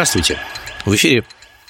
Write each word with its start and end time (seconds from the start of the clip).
Здравствуйте. 0.00 0.38
В 0.86 0.94
эфире 0.94 1.24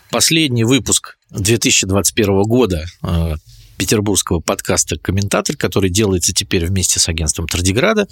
последний 0.09 0.63
выпуск 0.63 1.19
2021 1.31 2.43
года 2.43 2.87
э, 3.03 3.35
петербургского 3.81 4.41
подкаста 4.41 4.99
«Комментатор», 4.99 5.57
который 5.57 5.89
делается 5.89 6.35
теперь 6.35 6.67
вместе 6.67 7.01
с 7.01 7.09
агентством 7.09 7.49
Тардиграда. 7.49 8.07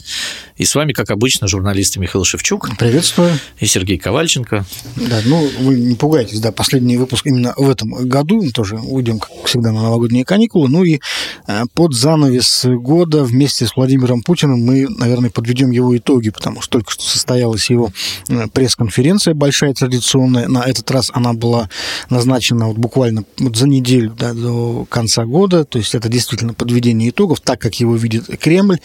И 0.57 0.65
с 0.65 0.75
вами, 0.75 0.95
как 0.95 1.11
обычно, 1.11 1.47
журналисты 1.47 2.01
Михаил 2.01 2.25
Шевчук. 2.25 2.71
Приветствую. 2.79 3.39
И 3.59 3.67
Сергей 3.67 3.99
Ковальченко. 3.99 4.65
Да, 4.97 5.21
ну, 5.27 5.47
вы 5.61 5.75
не 5.75 5.95
пугайтесь, 5.95 6.41
да, 6.41 6.53
последний 6.53 6.97
выпуск 6.97 7.27
именно 7.27 7.53
в 7.59 7.69
этом 7.69 7.91
году. 8.09 8.41
Мы 8.41 8.51
тоже 8.51 8.77
уйдем, 8.77 9.19
как 9.19 9.31
всегда, 9.45 9.73
на 9.73 9.83
новогодние 9.83 10.25
каникулы. 10.25 10.71
Ну 10.71 10.85
и 10.85 11.01
э, 11.47 11.65
под 11.75 11.93
занавес 11.93 12.65
года 12.65 13.25
вместе 13.25 13.67
с 13.67 13.77
Владимиром 13.77 14.23
Путиным 14.23 14.65
мы, 14.65 14.89
наверное, 14.89 15.29
подведем 15.29 15.71
его 15.71 15.95
итоги, 15.95 16.31
потому 16.31 16.63
что 16.63 16.79
только 16.79 16.93
что 16.93 17.03
состоялась 17.03 17.69
его 17.69 17.93
э, 18.31 18.47
пресс-конференция 18.51 19.35
большая, 19.35 19.75
традиционная. 19.75 20.49
На 20.49 20.63
этот 20.65 20.91
раз 20.91 21.11
она 21.13 21.35
была 21.35 21.69
назначена 22.09 22.69
вот 22.69 22.79
буквально 22.79 23.25
вот 23.39 23.55
за 23.55 23.69
неделю 23.69 24.15
да, 24.19 24.33
до 24.33 24.87
конца 24.89 25.27
года 25.27 25.58
года, 25.59 25.65
то 25.65 25.79
есть 25.79 25.95
это 25.95 26.09
действительно 26.09 26.55
подведение 26.55 27.11
итогов, 27.11 27.41
так 27.41 27.61
как 27.61 27.75
его 27.77 27.97
видит 27.97 28.27
Кремль, 28.41 28.79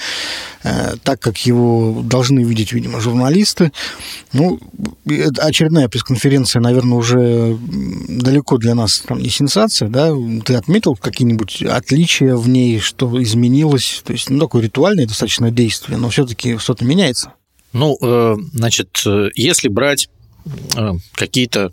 э, 0.63 0.95
так 1.03 1.19
как 1.19 1.37
его 1.45 2.01
должны 2.03 2.43
видеть, 2.43 2.73
видимо, 2.73 2.99
журналисты. 2.99 3.71
Ну, 4.33 4.59
очередная 5.39 5.89
пресс-конференция, 5.89 6.61
наверное, 6.61 6.97
уже 6.97 7.57
далеко 8.07 8.57
для 8.57 8.75
нас 8.75 8.99
там 8.99 9.19
не 9.19 9.29
сенсация, 9.29 9.89
да? 9.89 10.11
Ты 10.45 10.55
отметил 10.55 10.95
какие-нибудь 10.95 11.63
отличия 11.63 12.35
в 12.35 12.47
ней, 12.49 12.79
что 12.79 13.21
изменилось? 13.21 14.01
То 14.05 14.13
есть, 14.13 14.29
ну, 14.29 14.39
такое 14.39 14.63
ритуальное 14.63 15.07
достаточно 15.07 15.51
действие, 15.51 15.97
но 15.97 16.09
все-таки 16.09 16.57
что-то 16.57 16.85
меняется. 16.85 17.33
Ну, 17.73 17.97
э, 18.01 18.35
значит, 18.53 19.01
э, 19.05 19.29
если 19.35 19.67
брать 19.67 20.09
какие-то 21.15 21.71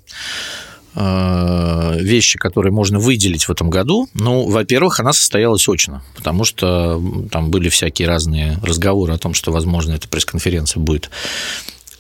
вещи, 0.95 2.39
которые 2.39 2.73
можно 2.73 2.99
выделить 2.99 3.45
в 3.45 3.51
этом 3.51 3.71
году, 3.71 4.09
ну, 4.15 4.49
во-первых, 4.49 5.01
она 5.01 5.13
состоялась 5.13 5.69
очно, 5.69 6.03
потому 6.17 6.45
что 6.45 7.01
там 7.31 7.51
были 7.51 7.69
всякие 7.69 8.09
разные 8.09 8.59
разговоры 8.63 9.13
о 9.13 9.19
том, 9.19 9.35
что, 9.35 9.53
возможно, 9.53 9.93
эта 9.93 10.09
пресс-конференция 10.09 10.81
будет 10.81 11.11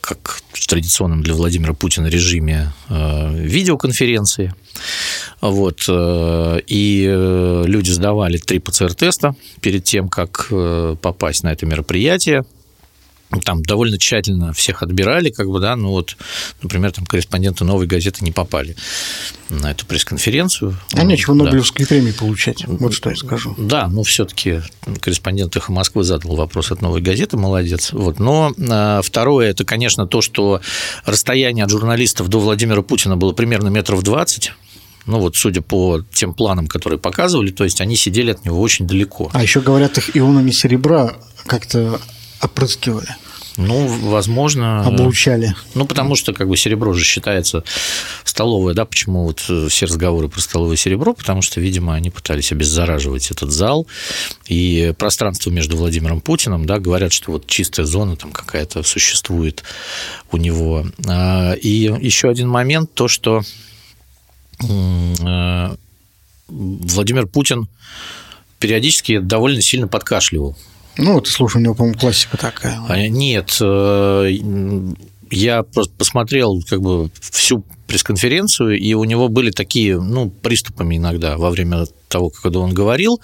как 0.00 0.40
в 0.52 0.66
традиционном 0.66 1.22
для 1.22 1.34
Владимира 1.34 1.74
Путина 1.74 2.06
режиме 2.06 2.72
э, 2.88 3.34
видеоконференции. 3.34 4.54
Вот. 5.40 5.84
Э, 5.88 6.60
и 6.66 7.04
люди 7.66 7.90
сдавали 7.90 8.38
три 8.38 8.58
ПЦР-теста 8.58 9.36
перед 9.60 9.84
тем, 9.84 10.08
как 10.08 10.50
попасть 11.00 11.44
на 11.44 11.52
это 11.52 11.66
мероприятие 11.66 12.44
там 13.44 13.62
довольно 13.62 13.98
тщательно 13.98 14.52
всех 14.52 14.82
отбирали, 14.82 15.30
как 15.30 15.48
бы, 15.48 15.60
да, 15.60 15.76
ну 15.76 15.90
вот, 15.90 16.16
например, 16.62 16.90
там 16.92 17.06
корреспонденты 17.06 17.64
«Новой 17.64 17.86
газеты» 17.86 18.24
не 18.24 18.32
попали 18.32 18.76
на 19.48 19.70
эту 19.70 19.86
пресс-конференцию. 19.86 20.76
А 20.94 21.04
нечего 21.04 21.36
да. 21.36 21.44
Нобелевской 21.44 21.86
премии 21.86 22.12
получать, 22.12 22.66
вот 22.66 22.92
что 22.92 23.10
я 23.10 23.16
скажу. 23.16 23.54
Да, 23.56 23.88
ну 23.88 24.02
все 24.02 24.24
таки 24.24 24.62
корреспондент 25.00 25.56
«Эхо 25.56 25.72
Москвы» 25.72 26.02
задал 26.02 26.34
вопрос 26.34 26.72
от 26.72 26.82
«Новой 26.82 27.00
газеты», 27.00 27.36
молодец. 27.36 27.92
Вот. 27.92 28.18
Но 28.18 28.52
а, 28.68 29.00
второе– 29.02 29.50
это, 29.50 29.64
конечно, 29.64 30.06
то, 30.06 30.20
что 30.20 30.60
расстояние 31.04 31.64
от 31.64 31.70
журналистов 31.70 32.28
до 32.28 32.40
Владимира 32.40 32.82
Путина 32.82 33.16
было 33.16 33.32
примерно 33.32 33.68
метров 33.68 34.02
двадцать, 34.02 34.52
ну 35.06 35.18
вот, 35.18 35.36
судя 35.36 35.62
по 35.62 36.02
тем 36.12 36.34
планам, 36.34 36.66
которые 36.66 36.98
показывали, 36.98 37.50
то 37.50 37.64
есть 37.64 37.80
они 37.80 37.96
сидели 37.96 38.32
от 38.32 38.44
него 38.44 38.60
очень 38.60 38.86
далеко. 38.86 39.30
А 39.32 39.42
еще 39.42 39.60
говорят, 39.60 39.98
их 39.98 40.16
ионами 40.16 40.50
серебра 40.50 41.16
как-то 41.46 42.00
опрыскивали. 42.40 43.16
Ну, 43.56 43.86
возможно. 43.86 44.84
Облучали. 44.86 45.54
Ну, 45.74 45.84
потому 45.84 46.14
что 46.14 46.32
как 46.32 46.48
бы 46.48 46.56
серебро 46.56 46.92
же 46.94 47.04
считается 47.04 47.62
столовое, 48.24 48.74
да, 48.74 48.84
почему 48.84 49.24
вот 49.24 49.40
все 49.40 49.86
разговоры 49.86 50.28
про 50.28 50.40
столовое 50.40 50.76
серебро, 50.76 51.12
потому 51.12 51.42
что, 51.42 51.60
видимо, 51.60 51.94
они 51.94 52.10
пытались 52.10 52.52
обеззараживать 52.52 53.30
этот 53.30 53.50
зал, 53.50 53.86
и 54.46 54.94
пространство 54.96 55.50
между 55.50 55.76
Владимиром 55.76 56.20
Путиным, 56.20 56.64
да, 56.64 56.78
говорят, 56.78 57.12
что 57.12 57.32
вот 57.32 57.46
чистая 57.46 57.86
зона 57.86 58.16
там 58.16 58.32
какая-то 58.32 58.82
существует 58.82 59.62
у 60.30 60.36
него. 60.36 60.86
А, 61.06 61.52
и 61.52 61.92
еще 62.00 62.30
один 62.30 62.48
момент, 62.48 62.94
то, 62.94 63.08
что 63.08 63.42
э, 64.62 65.76
Владимир 66.48 67.26
Путин 67.26 67.68
периодически 68.58 69.18
довольно 69.18 69.60
сильно 69.60 69.88
подкашливал 69.88 70.56
ну, 71.00 71.14
вот 71.14 71.28
слушай, 71.28 71.56
у 71.56 71.60
него, 71.60 71.74
по-моему, 71.74 71.98
классика 71.98 72.36
такая. 72.36 73.08
Нет, 73.08 73.56
э, 73.60 74.30
я 75.30 75.62
просто 75.62 75.92
посмотрел 75.96 76.62
как 76.68 76.80
бы 76.80 77.10
всю 77.20 77.64
пресс-конференцию, 77.86 78.78
и 78.78 78.94
у 78.94 79.04
него 79.04 79.28
были 79.28 79.50
такие, 79.50 80.00
ну, 80.00 80.30
приступами 80.30 80.96
иногда 80.96 81.36
во 81.36 81.50
время 81.50 81.86
того, 82.08 82.30
когда 82.30 82.60
он 82.60 82.72
говорил. 82.72 83.20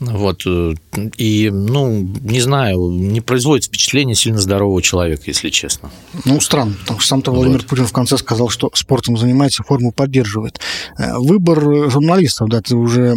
Вот, 0.00 0.44
э, 0.46 0.74
и, 1.18 1.50
ну, 1.50 2.08
не 2.22 2.40
знаю, 2.40 2.90
не 2.90 3.20
производит 3.20 3.66
впечатление 3.66 4.16
сильно 4.16 4.38
здорового 4.38 4.80
человека, 4.80 5.24
если 5.26 5.50
честно. 5.50 5.90
Ну, 6.24 6.40
странно, 6.40 6.74
потому 6.80 7.00
что 7.00 7.08
сам-то 7.10 7.32
Владимир 7.32 7.58
вот. 7.58 7.66
Путин 7.66 7.86
в 7.86 7.92
конце 7.92 8.16
сказал, 8.16 8.48
что 8.48 8.70
спортом 8.72 9.18
занимается, 9.18 9.62
форму 9.62 9.92
поддерживает. 9.92 10.58
Э, 10.96 11.18
выбор 11.18 11.90
журналистов, 11.90 12.48
да, 12.48 12.62
ты 12.62 12.76
уже 12.76 13.14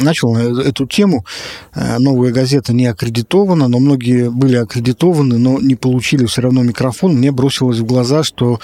начал 0.00 0.36
эту 0.36 0.86
тему. 0.86 1.26
Э, 1.74 1.98
новая 1.98 2.30
газета 2.30 2.72
не 2.72 2.86
аккредитована, 2.86 3.66
но 3.66 3.80
многие 3.80 4.30
были 4.30 4.54
аккредитованы, 4.54 5.38
но 5.38 5.58
не 5.58 5.74
получили 5.74 6.26
все 6.26 6.42
равно 6.42 6.62
микрофон. 6.62 7.16
Мне 7.16 7.32
бросилось 7.32 7.78
в 7.78 7.84
глаза, 7.84 8.22
что 8.22 8.60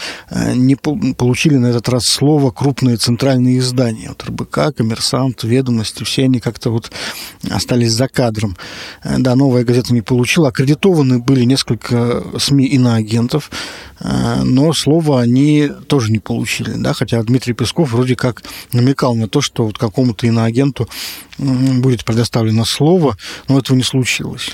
не 0.54 0.76
получили 0.76 1.56
на 1.56 1.66
этот 1.66 1.88
раз 1.88 2.06
слово 2.06 2.52
крупные 2.52 2.98
центральные 2.98 3.58
издания. 3.58 4.10
Вот 4.10 4.22
РБК, 4.22 4.76
Коммерсант, 4.76 5.42
Ведомости, 5.42 6.04
все 6.04 6.24
они 6.24 6.38
как-то 6.38 6.70
вот 6.70 6.92
остались 7.50 7.92
за 7.92 8.08
кадром. 8.08 8.56
Э, 9.04 9.16
да, 9.18 9.34
новая 9.36 9.64
газета 9.64 9.92
не 9.92 10.02
получила. 10.02 10.48
Аккредитованы 10.48 11.18
были 11.18 11.44
несколько 11.44 12.24
СМИ 12.38 12.66
иноагентов, 12.66 13.50
э, 14.00 14.42
но 14.44 14.72
слово 14.72 15.20
они 15.20 15.68
тоже 15.86 16.10
не 16.10 16.18
получили. 16.18 16.72
Да? 16.76 16.92
Хотя 16.92 17.22
Дмитрий 17.22 17.54
Песков 17.54 17.92
вроде 17.92 18.16
как 18.16 18.42
намекал 18.72 19.14
на 19.14 19.28
то, 19.28 19.40
что 19.40 19.66
вот 19.66 19.78
какому-то 19.78 20.26
иноагенту 20.26 20.88
будет 21.38 22.04
предоставлено 22.04 22.64
слово, 22.64 23.16
но 23.48 23.58
этого 23.58 23.76
не 23.76 23.84
случилось. 23.84 24.50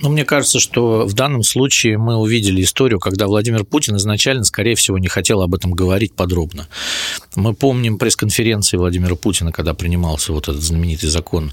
Ну, 0.00 0.10
мне 0.10 0.24
кажется, 0.24 0.58
что 0.58 1.06
в 1.06 1.14
данном 1.14 1.42
случае 1.42 1.96
мы 1.96 2.16
увидели 2.16 2.62
историю, 2.62 2.98
когда 2.98 3.26
Владимир 3.26 3.64
Путин 3.64 3.96
изначально, 3.96 4.44
скорее 4.44 4.74
всего, 4.74 4.98
не 4.98 5.08
хотел 5.08 5.42
об 5.42 5.54
этом 5.54 5.72
говорить 5.72 6.12
подробно. 6.14 6.66
Мы 7.36 7.54
помним 7.54 7.98
пресс-конференции 7.98 8.76
Владимира 8.76 9.14
Путина, 9.14 9.52
когда 9.52 9.74
принимался 9.74 10.32
вот 10.32 10.48
этот 10.48 10.62
знаменитый 10.62 11.08
закон 11.08 11.52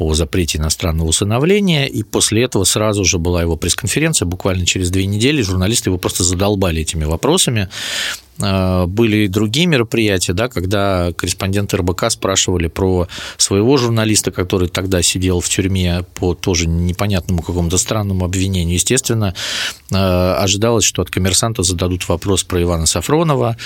о 0.00 0.14
запрете 0.14 0.58
иностранного 0.58 1.08
усыновления, 1.08 1.86
и 1.86 2.02
после 2.02 2.44
этого 2.44 2.64
сразу 2.64 3.04
же 3.04 3.18
была 3.18 3.42
его 3.42 3.56
пресс-конференция, 3.56 4.26
буквально 4.26 4.66
через 4.66 4.90
две 4.90 5.06
недели 5.06 5.42
журналисты 5.42 5.90
его 5.90 5.98
просто 5.98 6.24
задолбали 6.24 6.80
этими 6.80 7.04
вопросами, 7.04 7.68
были 8.40 9.24
и 9.24 9.28
другие 9.28 9.66
мероприятия, 9.66 10.32
да, 10.32 10.48
когда 10.48 11.12
корреспонденты 11.16 11.76
РБК 11.76 12.10
спрашивали 12.10 12.68
про 12.68 13.08
своего 13.36 13.76
журналиста, 13.76 14.30
который 14.30 14.68
тогда 14.68 15.02
сидел 15.02 15.40
в 15.40 15.48
тюрьме 15.48 16.04
по 16.14 16.34
тоже 16.34 16.66
непонятному 16.66 17.42
какому-то 17.42 17.78
странному 17.78 18.24
обвинению. 18.24 18.74
Естественно, 18.74 19.34
э, 19.90 19.96
ожидалось, 19.96 20.84
что 20.84 21.02
от 21.02 21.10
коммерсанта 21.10 21.62
зададут 21.62 22.08
вопрос 22.08 22.44
про 22.44 22.62
Ивана 22.62 22.86
Сафронова, 22.86 23.56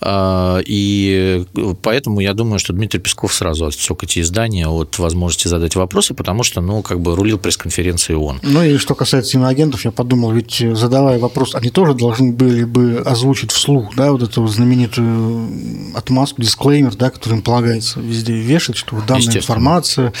э, 0.00 0.62
и 0.66 1.44
поэтому 1.82 2.20
я 2.20 2.34
думаю, 2.34 2.58
что 2.58 2.72
Дмитрий 2.72 3.00
Песков 3.00 3.34
сразу 3.34 3.66
отсек 3.66 4.02
эти 4.02 4.20
издания 4.20 4.68
от 4.68 4.98
возможности 4.98 5.48
задать 5.48 5.76
вопросы, 5.76 6.14
потому 6.14 6.42
что, 6.42 6.60
ну, 6.60 6.82
как 6.82 7.00
бы 7.00 7.14
рулил 7.14 7.38
пресс-конференции 7.38 8.14
он. 8.14 8.40
Ну 8.42 8.62
и 8.62 8.78
что 8.78 8.94
касается 8.94 9.38
иноагентов, 9.38 9.84
я 9.84 9.90
подумал, 9.90 10.32
ведь 10.32 10.62
задавая 10.72 11.18
вопрос, 11.18 11.54
они 11.54 11.70
тоже 11.70 11.94
должны 11.94 12.32
были 12.32 12.64
бы 12.64 13.02
озвучить 13.04 13.52
вслух, 13.52 13.94
да, 13.96 14.12
вот 14.12 14.22
эту 14.24 14.46
знаменитую 14.46 15.48
отмазку, 15.94 16.42
дисклеймер, 16.42 16.94
да, 16.96 17.10
который 17.10 17.34
им 17.34 17.42
полагается 17.42 18.00
везде 18.00 18.34
вешать, 18.34 18.76
что 18.76 19.00
данная 19.06 19.36
информация 19.36 20.12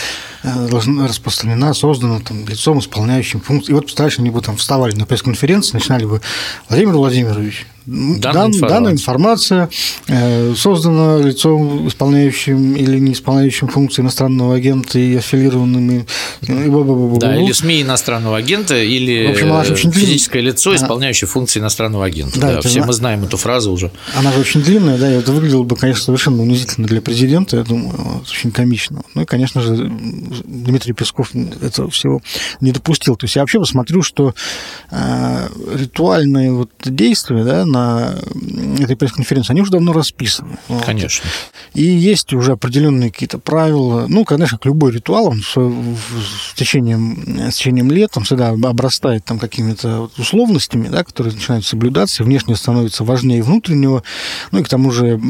э, 0.42 0.68
должна 0.68 1.08
распространена, 1.08 1.74
создана 1.74 2.20
там, 2.20 2.46
лицом, 2.46 2.78
исполняющим 2.78 3.40
функции. 3.40 3.72
И 3.72 3.74
вот, 3.74 3.84
представляешь, 3.84 4.18
они 4.18 4.30
бы 4.30 4.40
там 4.40 4.56
вставали 4.56 4.94
на 4.94 5.06
пресс-конференции, 5.06 5.74
начинали 5.74 6.04
бы 6.04 6.20
Владимир 6.68 6.94
Владимирович, 6.94 7.66
Данная, 7.86 8.32
Дан, 8.32 8.50
информация. 8.50 8.68
данная 8.68 8.92
информация 8.92 9.70
э, 10.08 10.54
создана 10.56 11.18
лицом, 11.18 11.86
исполняющим 11.88 12.76
или 12.76 12.98
не 12.98 13.12
исполняющим 13.12 13.68
функции 13.68 14.00
иностранного 14.00 14.54
агента 14.54 14.98
и 14.98 15.16
аффилированными 15.16 16.06
Да, 17.18 17.36
или 17.36 17.52
СМИ 17.52 17.82
иностранного 17.82 18.38
агента, 18.38 18.76
или 18.76 19.26
в 19.26 19.70
общем, 19.70 19.92
физическое 19.92 20.40
лицо, 20.40 20.74
исполняющее 20.74 21.28
функции 21.28 21.60
иностранного 21.60 22.06
агента. 22.06 22.40
Да, 22.40 22.60
все 22.62 22.82
мы 22.84 22.92
знаем 22.92 23.24
эту 23.24 23.36
фразу 23.36 23.72
уже. 23.72 23.90
Она 24.16 24.32
же 24.32 24.40
очень 24.40 24.62
длинная, 24.62 24.96
да, 24.96 25.10
и 25.12 25.16
это 25.16 25.32
выглядело 25.32 25.62
бы, 25.64 25.76
конечно, 25.76 26.04
совершенно 26.04 26.42
унизительно 26.42 26.86
для 26.86 27.02
президента, 27.02 27.56
я 27.58 27.64
думаю, 27.64 28.22
очень 28.22 28.50
комично. 28.50 29.02
Ну 29.14 29.22
и, 29.22 29.24
конечно 29.24 29.60
же, 29.60 29.90
Дмитрий 30.44 30.92
Песков 30.94 31.32
этого 31.34 31.90
всего 31.90 32.20
не 32.60 32.72
допустил. 32.72 33.16
То 33.16 33.24
есть 33.24 33.36
я 33.36 33.42
вообще 33.42 33.58
посмотрю, 33.58 34.02
что 34.02 34.34
э, 34.90 35.48
ритуальные 35.74 36.52
вот 36.52 36.70
действия 36.84 37.44
да, 37.44 37.64
на 37.74 38.14
этой 38.78 38.96
пресс-конференции, 38.96 39.52
они 39.52 39.62
уже 39.62 39.72
давно 39.72 39.92
расписаны. 39.92 40.58
Конечно. 40.84 41.24
Вот. 41.24 41.80
И 41.80 41.82
есть 41.82 42.32
уже 42.32 42.52
определенные 42.52 43.10
какие-то 43.10 43.38
правила. 43.38 44.06
Ну, 44.08 44.24
конечно, 44.24 44.58
как 44.58 44.66
любой 44.66 44.92
ритуал, 44.92 45.26
он 45.26 45.42
с, 45.42 45.54
с, 45.54 46.54
течением, 46.54 47.50
с 47.50 47.56
течением 47.56 47.90
лет 47.90 48.12
он 48.16 48.24
всегда 48.24 48.50
обрастает 48.50 49.24
там 49.24 49.38
какими-то 49.38 50.10
условностями, 50.16 50.88
да, 50.88 51.04
которые 51.04 51.34
начинают 51.34 51.66
соблюдаться, 51.66 52.22
и 52.22 52.26
внешне 52.26 52.56
становится 52.56 53.04
важнее 53.04 53.42
внутреннего. 53.42 54.02
Ну 54.52 54.60
и 54.60 54.62
к 54.62 54.68
тому 54.68 54.90
же 54.90 55.20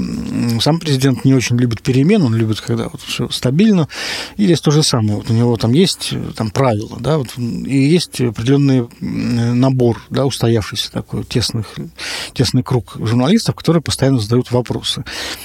сам 0.60 0.78
президент 0.78 1.24
не 1.24 1.34
очень 1.34 1.56
любит 1.56 1.82
перемен, 1.82 2.22
он 2.22 2.34
любит, 2.34 2.60
когда 2.60 2.88
вот 2.88 3.00
все 3.00 3.28
стабильно. 3.30 3.88
И 4.36 4.44
здесь 4.44 4.60
то 4.60 4.70
же 4.70 4.82
самое. 4.82 5.16
Вот 5.16 5.30
у 5.30 5.34
него 5.34 5.56
там 5.56 5.72
есть 5.72 6.12
там 6.36 6.50
правила, 6.50 6.96
да, 7.00 7.18
вот, 7.18 7.28
и 7.38 7.76
есть 7.76 8.20
определенный 8.20 8.88
набор, 9.00 10.02
да, 10.10 10.26
устоявшийся 10.26 10.92
такой 10.92 11.24
тесных, 11.24 11.74
тесный 12.34 12.62
круг 12.62 12.96
журналистов, 12.98 13.54
которые 13.54 13.82
постоянно 13.82 14.18
задают 14.18 14.50
вопросы. 14.50 15.04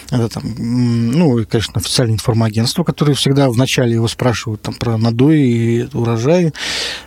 Это 0.10 0.28
там, 0.30 0.44
ну, 0.58 1.38
и, 1.38 1.46
конечно, 1.46 1.74
официальное 1.76 2.16
информагентство, 2.16 2.84
которое 2.84 3.14
всегда 3.14 3.50
вначале 3.50 3.94
его 3.94 4.08
спрашивают 4.08 4.62
там 4.62 4.74
про 4.74 4.98
надои 4.98 5.40
и 5.40 5.88
урожаи. 5.94 6.54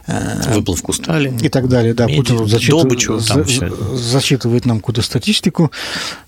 Э, 0.07 0.55
Выплавку 0.55 0.93
стали. 0.93 1.37
И 1.43 1.49
так 1.49 1.69
далее, 1.69 1.95
да. 1.95 2.07
Путин 2.07 2.47
зачитывает, 2.47 2.85
добычу, 2.85 3.21
там 3.21 3.45
за, 3.45 3.97
зачитывает 3.97 4.65
нам 4.67 4.79
какую-то 4.79 5.03
статистику. 5.03 5.71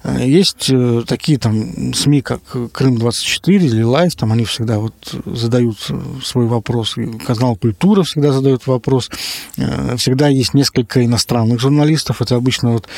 Э, 0.02 0.26
есть 0.26 0.68
э, 0.70 1.02
такие 1.06 1.38
там 1.38 1.94
СМИ, 1.94 2.22
как 2.22 2.42
Крым-24 2.72 3.56
или 3.56 3.82
Лайф, 3.82 4.16
там 4.16 4.32
они 4.32 4.44
всегда 4.44 4.78
вот 4.78 4.94
задают 5.24 5.78
свой 6.24 6.46
вопрос. 6.46 6.96
И 6.98 7.06
канал 7.18 7.56
Культура 7.56 8.02
всегда 8.02 8.32
задает 8.32 8.66
вопрос. 8.66 9.10
Всегда 9.96 10.28
есть 10.28 10.54
несколько 10.54 11.04
иностранных 11.04 11.60
журналистов. 11.60 12.20
Это 12.22 12.36
обычно 12.36 12.72
вот 12.72 12.88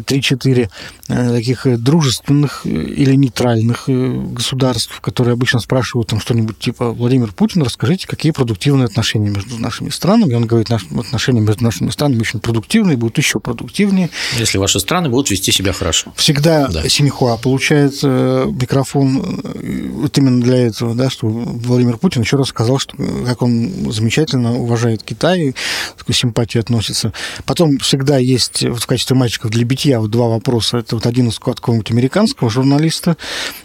3-4 0.00 0.70
таких 1.06 1.82
дружественных 1.82 2.66
или 2.66 3.14
нейтральных 3.14 3.84
государств, 3.86 5.00
которые 5.00 5.34
обычно 5.34 5.60
спрашивают 5.60 6.08
там 6.08 6.20
что-нибудь 6.20 6.58
типа 6.58 6.90
«Владимир 6.92 7.32
Путин, 7.32 7.62
расскажите, 7.62 8.06
какие 8.06 8.32
продуктивные 8.32 8.86
отношения 8.86 9.30
между 9.30 9.58
нашими 9.58 9.90
странами?» 9.90 10.34
Он 10.34 10.46
говорит, 10.46 10.68
наши 10.68 10.86
отношения 10.86 11.40
между 11.40 11.64
нашими 11.64 11.90
странами 11.90 12.20
очень 12.20 12.40
продуктивные, 12.40 12.96
будут 12.96 13.18
еще 13.18 13.40
продуктивнее. 13.40 14.10
Если 14.38 14.58
ваши 14.58 14.80
страны 14.80 15.08
будут 15.08 15.30
вести 15.30 15.52
себя 15.52 15.72
хорошо. 15.72 16.12
Всегда 16.16 16.68
да. 16.68 16.88
Синьхуа 16.88 17.36
получает 17.36 17.98
э, 18.02 18.46
микрофон 18.50 19.42
э, 19.42 19.88
вот 19.92 20.16
именно 20.18 20.40
для 20.40 20.66
этого, 20.66 20.94
да, 20.94 21.10
что 21.10 21.26
Владимир 21.28 21.98
Путин 21.98 22.22
еще 22.22 22.36
раз 22.36 22.48
сказал, 22.48 22.78
что 22.78 22.96
как 23.26 23.42
он 23.42 23.92
замечательно 23.92 24.58
уважает 24.58 25.02
Китай, 25.02 25.54
такой 25.96 26.14
симпатией 26.14 26.60
относится. 26.60 27.12
Потом 27.44 27.78
всегда 27.78 28.18
есть 28.18 28.62
вот 28.62 28.82
в 28.82 28.86
качестве 28.86 29.16
мальчиков 29.16 29.50
для 29.50 29.64
битья 29.64 29.89
вот 29.98 30.10
два 30.10 30.28
вопроса. 30.28 30.78
Это 30.78 30.94
вот 30.96 31.06
один 31.06 31.28
из 31.28 31.38
какого-нибудь 31.38 31.90
американского 31.90 32.50
журналиста 32.50 33.16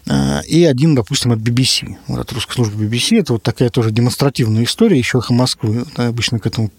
э, 0.07 0.43
и 0.47 0.63
один, 0.63 0.95
допустим, 0.95 1.33
от 1.33 1.39
BBC, 1.39 1.97
вот 2.07 2.19
от 2.21 2.31
русской 2.31 2.53
службы 2.53 2.85
BBC. 2.85 3.19
Это 3.19 3.33
вот 3.33 3.43
такая 3.43 3.69
тоже 3.69 3.91
демонстративная 3.91 4.63
история 4.63 4.97
еще 4.97 5.21
Москвы. 5.29 5.85
Обычно 5.97 6.39
к 6.39 6.47
этому 6.47 6.71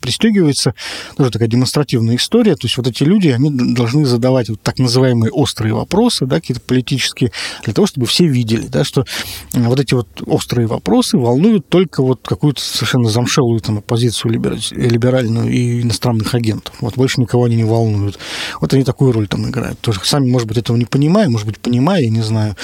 пристегивается, 0.00 0.74
тоже 1.16 1.30
такая 1.30 1.48
демонстративная 1.48 2.16
история, 2.16 2.54
то 2.56 2.66
есть 2.66 2.76
вот 2.76 2.86
эти 2.86 3.04
люди, 3.04 3.28
они 3.28 3.50
должны 3.74 4.04
задавать 4.06 4.48
вот 4.48 4.60
так 4.62 4.78
называемые 4.78 5.30
острые 5.30 5.74
вопросы, 5.74 6.26
да, 6.26 6.36
какие-то 6.36 6.60
политические, 6.60 7.32
для 7.64 7.72
того, 7.72 7.86
чтобы 7.86 8.06
все 8.06 8.26
видели, 8.26 8.66
да, 8.66 8.84
что 8.84 9.04
э, 9.52 9.62
вот 9.62 9.78
эти 9.80 9.94
вот 9.94 10.08
острые 10.26 10.66
вопросы 10.66 11.16
волнуют 11.16 11.68
только 11.68 12.02
вот 12.02 12.20
какую-то 12.24 12.60
совершенно 12.60 13.08
замшелую 13.08 13.60
там 13.60 13.78
оппозицию 13.78 14.32
либеральную 14.32 15.50
и 15.50 15.82
иностранных 15.82 16.34
агентов, 16.34 16.74
вот 16.80 16.94
больше 16.94 17.20
никого 17.20 17.44
они 17.44 17.56
не 17.56 17.64
волнуют. 17.64 18.18
Вот 18.60 18.72
они 18.74 18.84
такую 18.84 19.12
роль 19.12 19.28
там 19.28 19.48
играют. 19.48 19.78
Тоже 19.80 20.00
сами, 20.04 20.28
может 20.28 20.48
быть, 20.48 20.56
этого 20.58 20.76
не 20.76 20.86
понимая, 20.86 21.28
может 21.28 21.46
быть, 21.46 21.58
понимая, 21.58 22.02
я 22.02 22.10
не 22.10 22.22
знаю. 22.22 22.56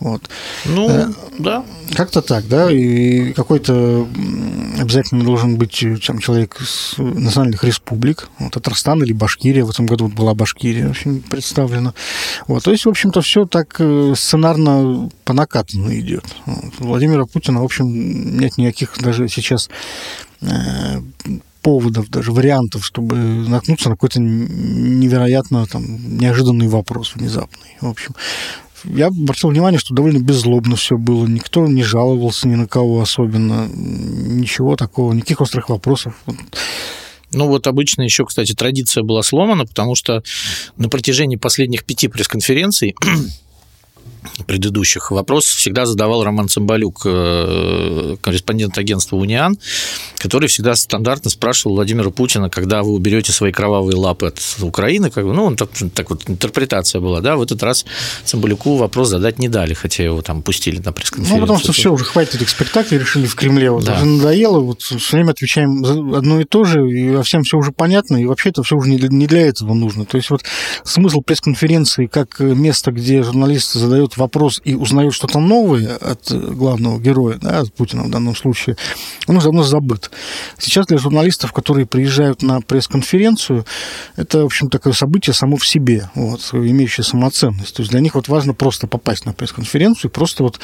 Вот. 0.00 0.22
Ну, 0.64 0.88
э, 0.88 1.06
да. 1.38 1.64
Как-то 1.94 2.22
так, 2.22 2.48
да, 2.48 2.70
и 2.70 3.32
какой-то 3.32 4.06
обязательно 4.78 5.24
должен 5.24 5.56
быть 5.56 5.84
там, 6.14 6.20
человек 6.20 6.60
из 6.60 6.94
национальных 6.98 7.64
республик, 7.64 8.28
вот, 8.38 8.52
Татарстан 8.52 9.02
или 9.02 9.12
Башкирия, 9.12 9.64
в 9.64 9.70
этом 9.70 9.86
году 9.86 10.06
вот 10.06 10.14
была 10.14 10.34
Башкирия 10.34 10.88
очень 10.88 11.20
представлена. 11.22 11.92
Вот, 12.46 12.62
то 12.64 12.70
есть, 12.70 12.84
в 12.84 12.88
общем-то, 12.88 13.20
все 13.20 13.46
так 13.46 13.76
э, 13.80 14.14
сценарно 14.16 15.10
по 15.24 15.32
накатанной 15.32 16.00
идет. 16.00 16.24
Вот. 16.46 16.74
Владимира 16.78 17.26
Путина, 17.26 17.60
в 17.60 17.64
общем, 17.64 18.38
нет 18.38 18.58
никаких 18.58 18.92
даже 18.98 19.28
сейчас 19.28 19.68
э, 20.40 21.00
поводов, 21.64 22.10
даже 22.10 22.30
вариантов, 22.30 22.84
чтобы 22.84 23.16
наткнуться 23.16 23.88
на 23.88 23.96
какой-то 23.96 24.20
невероятно 24.20 25.66
там, 25.66 26.18
неожиданный 26.18 26.68
вопрос 26.68 27.14
внезапный. 27.14 27.76
В 27.80 27.88
общем, 27.88 28.14
я 28.84 29.06
обратил 29.06 29.48
внимание, 29.48 29.80
что 29.80 29.94
довольно 29.94 30.18
беззлобно 30.18 30.76
все 30.76 30.98
было. 30.98 31.26
Никто 31.26 31.66
не 31.66 31.82
жаловался 31.82 32.46
ни 32.46 32.54
на 32.54 32.66
кого 32.66 33.00
особенно. 33.00 33.66
Ничего 33.66 34.76
такого, 34.76 35.14
никаких 35.14 35.40
острых 35.40 35.70
вопросов. 35.70 36.14
Ну 37.32 37.48
вот 37.48 37.66
обычно 37.66 38.02
еще, 38.02 38.26
кстати, 38.26 38.52
традиция 38.52 39.02
была 39.02 39.22
сломана, 39.22 39.64
потому 39.64 39.94
что 39.94 40.22
на 40.76 40.88
протяжении 40.90 41.36
последних 41.36 41.84
пяти 41.84 42.08
пресс-конференций 42.08 42.94
предыдущих 44.46 45.10
вопрос 45.10 45.44
всегда 45.46 45.86
задавал 45.86 46.24
Роман 46.24 46.48
Цымбалюк, 46.48 47.02
э, 47.04 48.16
корреспондент 48.20 48.78
агентства 48.78 49.16
«Униан», 49.16 49.58
который 50.18 50.48
всегда 50.48 50.74
стандартно 50.74 51.30
спрашивал 51.30 51.76
Владимира 51.76 52.10
Путина, 52.10 52.50
когда 52.50 52.82
вы 52.82 52.92
уберете 52.92 53.32
свои 53.32 53.52
кровавые 53.52 53.96
лапы 53.96 54.26
от 54.26 54.40
Украины, 54.60 55.10
как 55.10 55.24
ну, 55.24 55.44
он 55.44 55.56
так, 55.56 55.70
так 55.94 56.10
вот 56.10 56.28
интерпретация 56.28 57.00
была, 57.00 57.20
да, 57.20 57.36
в 57.36 57.42
этот 57.42 57.62
раз 57.62 57.84
Цымбалюку 58.24 58.76
вопрос 58.76 59.08
задать 59.08 59.38
не 59.38 59.48
дали, 59.48 59.74
хотя 59.74 60.04
его 60.04 60.22
там 60.22 60.42
пустили 60.42 60.80
на 60.84 60.92
пресс-конференцию. 60.92 61.40
Ну, 61.40 61.46
потому 61.46 61.58
что 61.58 61.72
все, 61.72 61.92
уже 61.92 62.04
хватит 62.04 62.36
этих 62.36 62.48
спектаклей, 62.48 62.98
решили 62.98 63.26
в 63.26 63.34
Кремле, 63.34 63.70
вот, 63.70 63.84
да. 63.84 63.96
уже 63.96 64.04
надоело, 64.04 64.60
вот 64.60 64.82
все 64.82 65.16
время 65.16 65.32
отвечаем 65.32 66.14
одно 66.14 66.40
и 66.40 66.44
то 66.44 66.64
же, 66.64 66.88
и 66.88 67.22
всем 67.22 67.42
все 67.42 67.58
уже 67.58 67.72
понятно, 67.72 68.16
и 68.16 68.24
вообще 68.24 68.50
это 68.50 68.62
все 68.62 68.76
уже 68.76 68.88
не 68.88 68.98
для, 68.98 69.08
не 69.08 69.26
для 69.26 69.46
этого 69.48 69.74
нужно. 69.74 70.04
То 70.04 70.16
есть 70.16 70.30
вот 70.30 70.42
смысл 70.84 71.20
пресс-конференции 71.20 72.06
как 72.06 72.40
место, 72.40 72.92
где 72.92 73.22
журналист 73.22 73.72
задает 73.72 74.13
вопрос 74.16 74.60
и 74.64 74.74
узнает 74.74 75.14
что-то 75.14 75.40
новое 75.40 75.96
от 75.96 76.30
главного 76.32 76.98
героя, 76.98 77.38
да, 77.40 77.60
от 77.60 77.72
Путина 77.72 78.04
в 78.04 78.10
данном 78.10 78.36
случае, 78.36 78.76
он 79.26 79.36
уже 79.36 79.46
давно 79.46 79.62
забыт. 79.62 80.10
Сейчас 80.58 80.86
для 80.86 80.98
журналистов, 80.98 81.52
которые 81.52 81.86
приезжают 81.86 82.42
на 82.42 82.60
пресс-конференцию, 82.60 83.64
это, 84.16 84.42
в 84.42 84.46
общем, 84.46 84.68
такое 84.70 84.92
событие 84.92 85.34
само 85.34 85.56
в 85.56 85.66
себе, 85.66 86.10
вот, 86.14 86.40
имеющее 86.52 87.04
самоценность. 87.04 87.74
То 87.74 87.82
есть 87.82 87.90
для 87.90 88.00
них 88.00 88.14
вот 88.14 88.28
важно 88.28 88.54
просто 88.54 88.86
попасть 88.86 89.26
на 89.26 89.32
пресс-конференцию 89.32 90.10
и 90.10 90.14
просто 90.14 90.42
вот 90.42 90.60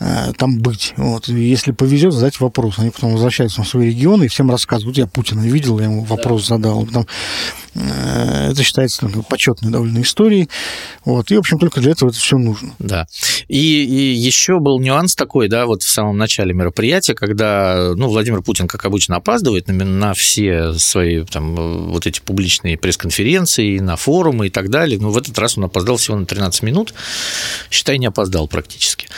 э, 0.00 0.32
там 0.36 0.58
быть. 0.58 0.94
Вот. 0.96 1.28
И 1.28 1.34
если 1.34 1.72
повезет, 1.72 2.12
задать 2.12 2.40
вопрос. 2.40 2.78
Они 2.78 2.90
потом 2.90 3.12
возвращаются 3.12 3.62
в 3.62 3.68
свои 3.68 3.88
регионы 3.88 4.24
и 4.24 4.28
всем 4.28 4.50
рассказывают. 4.50 4.96
Я 4.96 5.06
Путина 5.06 5.42
видел, 5.42 5.78
я 5.78 5.86
ему 5.86 6.04
вопрос 6.04 6.46
задал. 6.46 6.86
Потом 6.86 7.06
Э, 7.74 8.50
это 8.50 8.62
считается 8.62 9.08
ну, 9.08 9.22
почетной 9.22 9.70
довольно 9.70 10.00
историей. 10.00 10.48
Вот. 11.04 11.30
И, 11.30 11.36
в 11.36 11.40
общем, 11.40 11.58
только 11.58 11.80
для 11.80 11.92
этого 11.92 12.10
это 12.10 12.18
все 12.18 12.38
нужно. 12.38 12.72
Да. 12.84 13.06
И, 13.48 13.84
и 13.84 14.14
еще 14.14 14.60
был 14.60 14.78
нюанс 14.78 15.14
такой, 15.14 15.48
да, 15.48 15.64
вот 15.64 15.82
в 15.82 15.88
самом 15.88 16.18
начале 16.18 16.52
мероприятия, 16.52 17.14
когда, 17.14 17.94
ну, 17.96 18.08
Владимир 18.08 18.42
Путин, 18.42 18.68
как 18.68 18.84
обычно, 18.84 19.16
опаздывает 19.16 19.68
на, 19.68 19.84
на 19.84 20.12
все 20.12 20.74
свои 20.74 21.24
там 21.24 21.54
вот 21.90 22.06
эти 22.06 22.20
публичные 22.20 22.76
пресс-конференции, 22.76 23.78
на 23.78 23.96
форумы 23.96 24.48
и 24.48 24.50
так 24.50 24.68
далее. 24.68 24.98
Но 25.00 25.10
в 25.10 25.16
этот 25.16 25.38
раз 25.38 25.56
он 25.56 25.64
опоздал 25.64 25.96
всего 25.96 26.16
на 26.16 26.26
13 26.26 26.62
минут. 26.62 26.92
Считай, 27.70 27.96
не 27.96 28.06
опоздал 28.06 28.48
практически. 28.48 29.08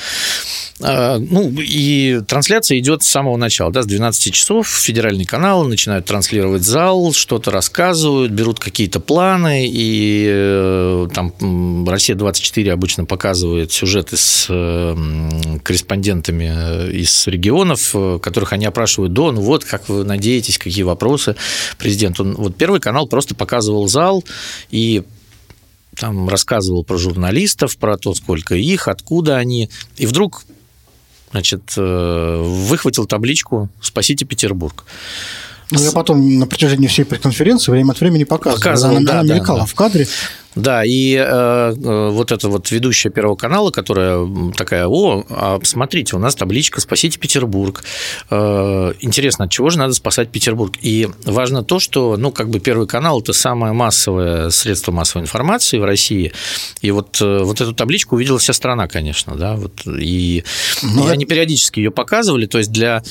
А, 0.83 1.18
ну, 1.18 1.50
и 1.59 2.21
трансляция 2.26 2.78
идет 2.78 3.02
с 3.02 3.09
самого 3.09 3.38
начала, 3.38 3.73
да, 3.73 3.83
с 3.83 3.87
12 3.87 4.35
часов 4.35 4.68
федеральный 4.68 5.25
канал 5.25 5.64
начинают 5.64 6.04
транслировать 6.04 6.64
зал, 6.64 7.14
что-то 7.14 7.50
рассказывают, 7.50 8.30
берут 8.30 8.59
какие-то 8.59 9.00
планы, 9.00 9.66
и 9.71 10.26
э, 10.28 11.09
там 11.14 11.88
«Россия-24» 11.88 12.68
обычно 12.71 13.06
показывает 13.06 13.73
сюжеты 13.73 14.18
с 14.18 14.49
э, 14.50 15.59
корреспондентами 15.62 16.52
э, 16.54 16.92
из 16.92 17.26
регионов, 17.26 17.95
которых 18.21 18.52
они 18.52 18.66
опрашивают 18.66 19.14
до, 19.14 19.33
ну 19.33 19.40
вот, 19.40 19.64
как 19.64 19.88
вы 19.88 20.04
надеетесь, 20.04 20.59
какие 20.59 20.83
вопросы 20.85 21.37
президент. 21.78 22.21
Он, 22.21 22.35
вот 22.35 22.54
первый 22.56 22.80
канал 22.80 23.06
просто 23.06 23.35
показывал 23.35 23.88
зал, 23.88 24.23
и 24.71 25.04
там 25.99 26.28
рассказывал 26.28 26.85
про 26.85 26.99
журналистов, 26.99 27.78
про 27.78 27.97
то, 27.97 28.14
сколько 28.14 28.54
их, 28.54 28.88
откуда 28.88 29.38
они. 29.38 29.71
И 29.97 30.04
вдруг 30.04 30.45
значит, 31.37 31.75
э, 31.76 32.43
выхватил 32.43 33.05
табличку 33.05 33.69
«Спасите 33.83 34.25
Петербург». 34.25 34.85
Ну, 35.71 35.83
я 35.83 35.90
потом 35.90 36.38
на 36.38 36.47
протяжении 36.47 36.87
всей 36.87 37.05
пресс-конференции 37.05 37.73
время 37.73 37.90
от 37.90 38.00
времени 38.00 38.25
показывал. 38.25 38.59
Показывал, 38.59 38.97
она, 38.97 39.07
да, 39.07 39.21
она 39.21 39.28
да, 39.28 39.35
мелькала 39.35 39.61
да. 39.61 39.66
в 39.66 39.75
кадре. 39.75 40.07
Да, 40.57 40.83
и 40.85 41.15
э, 41.15 41.23
э, 41.23 42.09
вот 42.11 42.33
эта 42.33 42.49
вот 42.49 42.71
ведущая 42.71 43.11
Первого 43.11 43.37
канала, 43.37 43.71
которая 43.71 44.27
такая, 44.57 44.87
о, 44.89 45.23
а 45.29 45.61
смотрите, 45.63 46.17
у 46.17 46.19
нас 46.19 46.35
табличка 46.35 46.81
«Спасите 46.81 47.19
Петербург». 47.19 47.85
Э, 48.31 48.95
интересно, 49.01 49.45
от 49.45 49.51
чего 49.51 49.69
же 49.69 49.79
надо 49.79 49.93
спасать 49.93 50.31
Петербург? 50.31 50.75
И 50.81 51.09
важно 51.27 51.63
то, 51.63 51.79
что, 51.79 52.17
ну, 52.17 52.33
как 52.33 52.49
бы 52.49 52.59
Первый 52.59 52.87
канал– 52.87 53.21
это 53.23 53.35
самое 53.35 53.75
массовое 53.75 54.49
средство 54.49 54.93
массовой 54.93 55.25
информации 55.25 55.79
в 55.79 55.85
России, 55.85 56.33
и 56.81 56.91
вот, 56.91 57.21
э, 57.21 57.41
вот 57.43 57.61
эту 57.61 57.75
табличку 57.75 58.17
увидела 58.17 58.39
вся 58.39 58.55
страна, 58.55 58.89
конечно, 58.89 59.37
да, 59.37 59.57
вот, 59.57 59.83
и, 59.87 60.43
Ну, 60.83 61.07
и 61.09 61.11
они 61.11 61.27
периодически 61.27 61.81
ее 61.81 61.91
показывали, 61.91 62.47
то 62.47 62.57
есть 62.57 62.73
для 62.73 63.03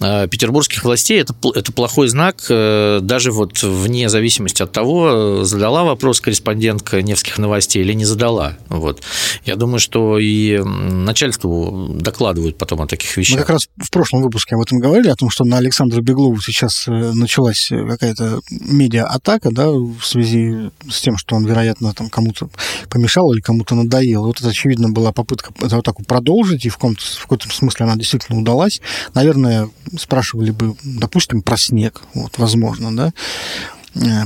э, 0.00 0.26
петербургских 0.28 0.82
властей 0.84 1.20
это, 1.20 1.34
это 1.54 1.70
плохой 1.70 2.08
знак, 2.08 2.46
э, 2.48 3.00
даже 3.02 3.30
вот 3.30 3.62
вне 3.62 4.08
зависимости 4.08 4.62
от 4.62 4.72
того, 4.72 5.40
э, 5.42 5.44
задала 5.44 5.84
вопрос 5.84 6.22
корреспондентка 6.22 6.93
Невских 7.02 7.38
новостей 7.38 7.82
или 7.82 7.92
не 7.92 8.04
задала. 8.04 8.56
Вот. 8.68 9.02
Я 9.44 9.56
думаю, 9.56 9.78
что 9.78 10.18
и 10.18 10.58
начальству 10.58 11.88
докладывают 11.94 12.58
потом 12.58 12.82
о 12.82 12.86
таких 12.86 13.16
Мы 13.16 13.20
вещах. 13.20 13.40
как 13.40 13.50
раз 13.50 13.68
в 13.76 13.90
прошлом 13.90 14.22
выпуске 14.22 14.54
об 14.54 14.62
этом 14.62 14.78
говорили, 14.78 15.08
о 15.08 15.16
том, 15.16 15.30
что 15.30 15.44
на 15.44 15.58
Александра 15.58 16.00
Беглову 16.00 16.40
сейчас 16.40 16.86
э, 16.88 16.90
началась 16.90 17.68
какая-то 17.70 18.40
медиа-атака, 18.50 19.50
да, 19.50 19.70
в 19.70 20.02
связи 20.02 20.70
с 20.88 21.00
тем, 21.00 21.16
что 21.16 21.36
он, 21.36 21.46
вероятно, 21.46 21.92
там 21.92 22.08
кому-то 22.08 22.48
помешал 22.88 23.32
или 23.32 23.40
кому-то 23.40 23.74
надоел. 23.74 24.24
Вот 24.24 24.40
это, 24.40 24.48
очевидно, 24.48 24.90
была 24.90 25.12
попытка 25.12 25.52
эту 25.60 25.78
атаку 25.78 26.04
продолжить, 26.04 26.64
и 26.66 26.68
в 26.68 26.74
каком-то, 26.74 27.02
в 27.02 27.22
каком-то 27.22 27.48
смысле 27.54 27.86
она 27.86 27.96
действительно 27.96 28.38
удалась. 28.38 28.80
Наверное, 29.14 29.68
спрашивали 29.98 30.50
бы, 30.50 30.76
допустим, 30.82 31.42
про 31.42 31.56
снег, 31.56 32.02
вот, 32.14 32.38
возможно, 32.38 32.94
да, 32.94 33.08
э, 33.08 33.73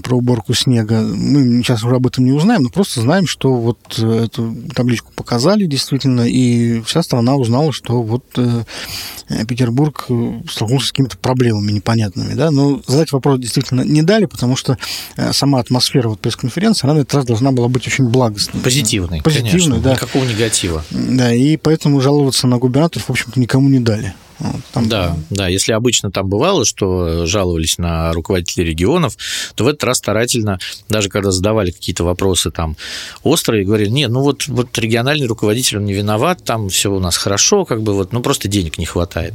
про 0.02 0.16
уборку 0.16 0.54
снега. 0.54 1.00
Мы 1.00 1.62
сейчас 1.62 1.84
уже 1.84 1.96
об 1.96 2.06
этом 2.06 2.25
не 2.25 2.32
узнаем, 2.32 2.62
но 2.62 2.70
просто 2.70 3.00
знаем, 3.00 3.26
что 3.26 3.54
вот 3.54 3.78
э, 3.98 4.25
эту 4.25 4.54
табличку 4.75 5.12
показали 5.14 5.66
действительно, 5.66 6.22
и 6.22 6.80
вся 6.82 7.02
страна 7.02 7.37
узнала, 7.37 7.72
что 7.72 8.02
вот 8.02 8.25
э, 8.37 8.64
э, 9.28 9.44
Петербург 9.44 10.06
э, 10.08 10.40
столкнулся 10.48 10.87
с 10.87 10.92
какими-то 10.92 11.18
проблемами 11.18 11.72
непонятными. 11.72 12.34
Да? 12.34 12.50
Но 12.50 12.80
задать 12.87 13.12
вопрос 13.12 13.40
действительно 13.40 13.82
не 13.82 14.02
дали, 14.02 14.25
потому 14.25 14.56
что 14.56 14.78
э, 15.16 15.32
сама 15.32 15.60
атмосфера 15.60 16.08
вот 16.08 16.20
пресс-конференции, 16.20 16.87
она 16.87 16.94
на 16.94 16.98
этот 17.00 17.14
раз 17.14 17.26
должна 17.26 17.52
была 17.52 17.68
быть 17.68 17.87
очень 17.87 18.08
благостной. 18.08 18.62
Позитивный, 18.62 19.22
Позитивный, 19.22 19.50
конечно, 19.50 19.80
да. 19.80 19.92
никакого 19.92 20.25
негатива. 20.25 20.84
Да, 20.90 21.34
и 21.34 21.56
поэтому 21.56 22.00
жаловаться 22.00 22.46
на 22.46 22.58
губернаторов, 22.58 23.08
в 23.08 23.10
общем-то, 23.10 23.38
никому 23.38 23.68
не 23.68 23.80
дали. 23.80 24.14
Там- 24.73 24.88
Да, 24.88 25.16
да, 25.30 25.49
если 25.49 25.73
обычно 25.73 26.11
там 26.11 26.28
бывало, 26.28 26.64
что 26.64 27.26
жаловались 27.26 27.78
на 27.78 28.12
руководителей 28.12 28.66
регионов, 28.66 29.16
то 29.54 29.64
в 29.64 29.68
этот 29.68 29.83
раз 29.85 29.99
старательно, 29.99 30.59
даже 30.88 31.09
когда 31.09 31.30
задавали 31.30 31.71
какие-то 31.71 32.04
вопросы 32.04 32.50
там 32.50 32.76
острые, 33.23 33.64
говорили, 33.64 33.88
нет, 33.90 34.11
ну 34.11 34.21
вот, 34.23 34.47
вот 34.47 34.78
региональный 34.78 35.26
руководитель, 35.26 35.78
он 35.78 35.87
не 35.87 35.92
виноват, 35.92 36.45
там 36.45 36.68
все 36.68 36.92
у 36.92 37.00
нас 37.00 37.16
хорошо, 37.16 37.64
как 37.64 37.83
бы 37.83 37.95
вот, 37.95 38.12
ну 38.12 38.21
просто 38.21 38.49
денег 38.49 38.78
не 38.78 38.87
хватает. 38.87 39.35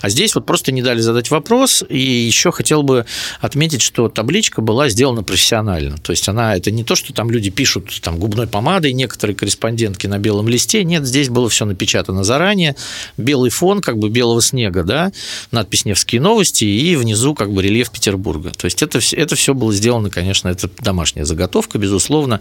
А 0.00 0.08
здесь 0.08 0.34
вот 0.34 0.46
просто 0.46 0.72
не 0.72 0.82
дали 0.82 1.00
задать 1.00 1.30
вопрос, 1.30 1.84
и 1.88 1.98
еще 1.98 2.50
хотел 2.50 2.82
бы 2.82 3.04
отметить, 3.40 3.82
что 3.82 4.08
табличка 4.08 4.62
была 4.62 4.88
сделана 4.88 5.22
профессионально, 5.22 5.98
то 5.98 6.12
есть 6.12 6.28
она, 6.28 6.56
это 6.56 6.70
не 6.70 6.84
то, 6.84 6.94
что 6.96 7.12
там 7.12 7.30
люди 7.30 7.50
пишут 7.50 8.00
там 8.02 8.18
губной 8.18 8.46
помадой, 8.46 8.92
некоторые 8.94 9.36
корреспондентки 9.36 10.06
на 10.06 10.18
белом 10.18 10.48
листе, 10.48 10.82
нет, 10.84 11.04
здесь 11.04 11.28
было 11.28 11.48
все 11.48 11.66
напечатано 11.66 12.24
заранее, 12.24 12.74
белый 13.18 13.50
фон, 13.50 13.80
как 13.80 13.98
бы 13.98 14.08
белого 14.30 14.42
снега, 14.42 14.84
да, 14.84 15.12
надпись 15.50 15.84
«Невские 15.84 16.20
новости» 16.20 16.64
и 16.64 16.96
внизу 16.96 17.34
как 17.34 17.52
бы 17.52 17.62
рельеф 17.62 17.90
Петербурга. 17.90 18.52
То 18.56 18.66
есть 18.66 18.82
это, 18.82 19.00
это 19.12 19.34
все 19.34 19.54
было 19.54 19.72
сделано, 19.72 20.10
конечно, 20.10 20.48
это 20.48 20.70
домашняя 20.80 21.24
заготовка, 21.24 21.78
безусловно. 21.78 22.40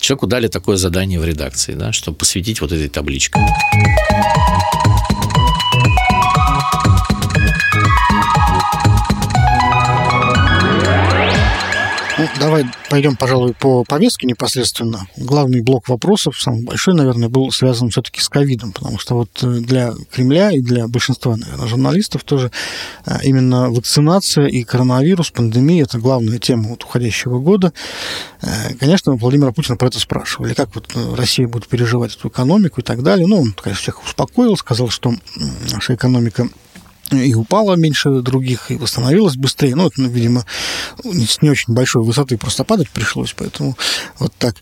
Человеку 0.00 0.26
дали 0.26 0.48
такое 0.48 0.76
задание 0.76 1.20
в 1.20 1.24
редакции, 1.24 1.74
да, 1.74 1.92
чтобы 1.92 2.16
посвятить 2.16 2.60
вот 2.60 2.72
этой 2.72 2.88
табличке. 2.88 3.38
Давай 12.38 12.64
пойдем, 12.90 13.16
пожалуй, 13.16 13.54
по 13.54 13.84
повестке 13.84 14.26
непосредственно. 14.26 15.06
Главный 15.16 15.60
блок 15.60 15.88
вопросов, 15.88 16.40
самый 16.40 16.64
большой, 16.64 16.94
наверное, 16.94 17.28
был 17.28 17.50
связан 17.50 17.90
все-таки 17.90 18.20
с 18.20 18.28
ковидом, 18.28 18.72
потому 18.72 18.98
что 18.98 19.14
вот 19.14 19.30
э, 19.42 19.60
для 19.60 19.92
Кремля 20.10 20.50
и 20.52 20.60
для 20.60 20.88
большинства, 20.88 21.36
наверное, 21.36 21.66
журналистов 21.66 22.24
тоже 22.24 22.50
э, 23.04 23.18
именно 23.24 23.70
вакцинация 23.70 24.46
и 24.46 24.64
коронавирус, 24.64 25.30
пандемия– 25.30 25.82
это 25.84 25.98
главная 25.98 26.38
тема 26.38 26.70
вот 26.70 26.84
уходящего 26.84 27.38
года. 27.38 27.72
Э, 28.42 28.74
Конечно, 28.78 29.14
Владимира 29.14 29.52
Путина 29.52 29.76
про 29.76 29.88
это 29.88 29.98
спрашивали, 29.98 30.54
как 30.54 30.74
вот 30.74 30.92
Россия 31.16 31.48
будет 31.48 31.68
переживать 31.68 32.14
эту 32.14 32.28
экономику 32.28 32.80
и 32.80 32.84
так 32.84 33.02
далее. 33.02 33.26
Ну, 33.26 33.40
он, 33.40 33.52
конечно, 33.52 33.82
всех 33.82 34.04
успокоил, 34.04 34.56
сказал, 34.56 34.88
что 34.88 35.14
наша 35.72 35.94
экономика 35.94 36.48
и 37.12 37.34
упала 37.34 37.74
меньше 37.74 38.20
других, 38.22 38.70
и 38.70 38.76
восстановилась 38.76 39.36
быстрее. 39.36 39.74
Ну, 39.74 39.86
это, 39.86 40.00
ну, 40.00 40.08
видимо, 40.08 40.44
с 41.04 41.42
не 41.42 41.50
очень 41.50 41.74
большой 41.74 42.02
высоты 42.02 42.36
просто 42.38 42.64
падать 42.64 42.90
пришлось, 42.90 43.34
поэтому 43.36 43.76
вот 44.18 44.32
так. 44.38 44.56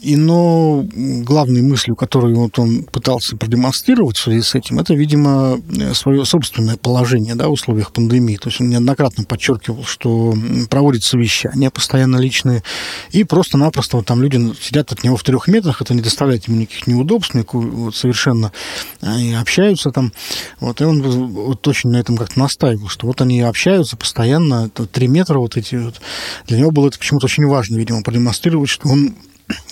И, 0.00 0.16
но 0.16 0.84
главной 0.92 1.62
мыслью, 1.62 1.94
которую 1.94 2.36
вот 2.36 2.58
он 2.58 2.84
пытался 2.84 3.36
продемонстрировать 3.36 4.16
в 4.16 4.22
связи 4.22 4.42
с 4.42 4.54
этим, 4.54 4.78
это, 4.78 4.94
видимо, 4.94 5.60
свое 5.94 6.24
собственное 6.24 6.76
положение 6.76 7.34
да, 7.34 7.48
в 7.48 7.52
условиях 7.52 7.92
пандемии. 7.92 8.36
То 8.36 8.48
есть 8.48 8.60
он 8.60 8.70
неоднократно 8.70 9.24
подчеркивал, 9.24 9.84
что 9.84 10.34
проводит 10.70 11.04
совещания 11.04 11.70
постоянно 11.70 12.16
личные, 12.16 12.62
и 13.10 13.24
просто-напросто 13.24 13.98
вот 13.98 14.06
там 14.06 14.22
люди 14.22 14.40
сидят 14.60 14.90
от 14.92 15.04
него 15.04 15.16
в 15.16 15.22
трех 15.22 15.48
метрах, 15.48 15.82
это 15.82 15.92
не 15.94 16.00
доставляет 16.00 16.48
ему 16.48 16.58
никаких 16.58 16.86
неудобств, 16.86 17.34
никакого, 17.34 17.66
вот, 17.66 17.96
совершенно 17.96 18.52
они 19.00 19.34
общаются 19.34 19.90
там. 19.90 20.12
Вот, 20.60 20.80
и 20.80 20.84
он 20.84 21.02
вот 21.02 21.66
очень 21.68 21.90
на 21.90 21.98
этом 21.98 22.16
как-то 22.16 22.38
настаивал, 22.38 22.88
что 22.88 23.06
вот 23.06 23.20
они 23.20 23.40
общаются 23.42 23.96
постоянно, 23.96 24.70
три 24.70 25.08
метра 25.08 25.38
вот 25.38 25.56
эти 25.56 25.74
вот. 25.74 26.00
Для 26.46 26.58
него 26.58 26.70
было 26.70 26.88
это 26.88 26.98
почему-то 26.98 27.26
очень 27.26 27.46
важно, 27.46 27.76
видимо, 27.76 28.02
продемонстрировать, 28.02 28.70
что 28.70 28.88
он 28.88 29.14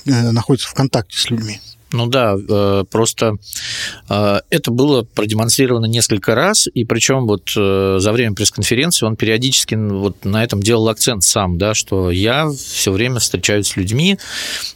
находится 0.04 0.68
в 0.68 0.75
контакте 0.75 1.18
с 1.18 1.30
людьми. 1.30 1.61
Ну 1.90 2.07
да, 2.07 2.37
э, 2.37 2.85
просто 2.90 3.37
э, 4.11 4.40
это 4.50 4.71
было 4.71 5.04
продемонстрировано 5.04 5.87
несколько 5.87 6.35
раз, 6.35 6.68
и 6.73 6.85
причем 6.85 7.26
вот 7.26 7.50
э, 7.57 7.97
за 7.99 8.12
время 8.12 8.35
пресс-конференции 8.35 9.07
он 9.07 9.16
периодически 9.16 9.75
вот 9.75 10.25
на 10.26 10.45
этом 10.45 10.62
делал 10.62 10.88
акцент 10.90 11.25
сам, 11.25 11.57
да, 11.57 11.73
что 11.73 12.11
я 12.11 12.50
все 12.50 12.92
время 12.92 13.21
встречаюсь 13.21 13.68
с 13.68 13.76
людьми, 13.76 14.18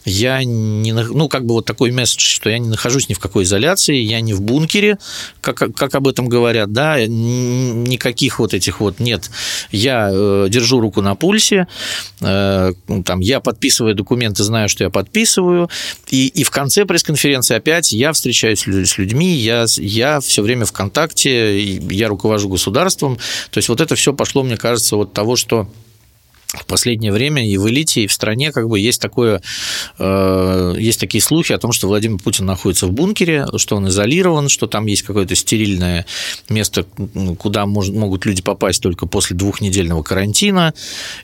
я 0.07 0.43
не, 0.43 0.93
ну 0.93 1.29
как 1.29 1.45
бы 1.45 1.53
вот 1.55 1.67
такой 1.67 1.91
месседж, 1.91 2.23
что 2.23 2.49
я 2.49 2.59
не 2.59 2.69
нахожусь 2.69 3.11
ни 3.11 3.15
в 3.15 3.19
какой 3.19 3.45
изоляции, 3.45 3.97
я 3.97 4.23
не 4.23 4.33
в 4.33 4.41
бункере, 4.41 4.97
как, 5.43 5.57
как 5.75 5.95
об 5.95 6.09
этом 6.09 6.29
говорят, 6.29 6.73
да, 6.73 7.05
никаких 7.07 8.39
вот 8.39 8.55
этих 8.55 8.81
вот 8.81 9.01
нет, 9.01 9.31
я 9.71 10.09
держу 10.49 10.81
руку 10.81 11.03
на 11.03 11.15
пульсе, 11.15 11.67
там 12.21 13.21
я 13.21 13.41
подписываю 13.41 13.95
документы, 13.95 14.45
знаю, 14.45 14.71
что 14.71 14.85
я 14.85 14.91
подписываю, 14.91 15.69
и, 16.09 16.29
и 16.29 16.43
в 16.45 16.51
конце 16.51 16.87
пресс-конференции 17.03 17.57
опять 17.57 17.93
я 17.93 18.13
встречаюсь 18.13 18.61
с 18.61 18.67
лю- 18.67 18.87
с 18.87 18.99
людьми, 18.99 19.35
я, 19.35 19.67
я 19.77 20.21
все 20.21 20.43
время 20.43 20.65
в 20.65 20.73
контакте, 20.73 21.61
я 21.61 22.09
руковожу 22.09 22.49
государством. 22.49 23.17
То 23.51 23.59
есть 23.59 23.69
вот 23.69 23.81
это 23.81 23.95
все 23.95 24.13
пошло, 24.13 24.43
мне 24.43 24.57
кажется, 24.57 24.97
от 24.97 25.13
того, 25.13 25.37
что 25.37 25.69
в 26.53 26.67
последнее 26.67 27.13
время 27.13 27.49
и 27.49 27.57
в 27.57 27.69
элите, 27.69 28.03
и 28.03 28.07
в 28.07 28.13
стране 28.13 28.53
как 28.53 28.69
бы 28.69 28.79
есть 28.79 29.01
такое, 29.01 29.41
э, 29.99 30.75
есть 30.79 31.01
такие 31.01 31.23
слухи 31.23 31.53
о 31.53 31.59
том, 31.59 31.73
что 31.73 31.89
Владимир 31.89 32.19
Путин 32.19 32.45
находится 32.45 32.87
в 32.87 32.93
бункере, 32.93 33.47
что 33.57 33.77
он 33.77 33.89
изолирован, 33.89 34.49
что 34.49 34.67
там 34.67 34.87
есть 34.87 35.03
какое-то 35.03 35.35
стерильное 35.35 36.05
место, 36.51 36.85
куда 37.39 37.65
мож, 37.65 37.89
могут 37.89 38.27
люди 38.27 38.43
попасть 38.43 38.83
только 38.83 39.07
после 39.07 39.35
двухнедельного 39.35 40.03
карантина, 40.03 40.75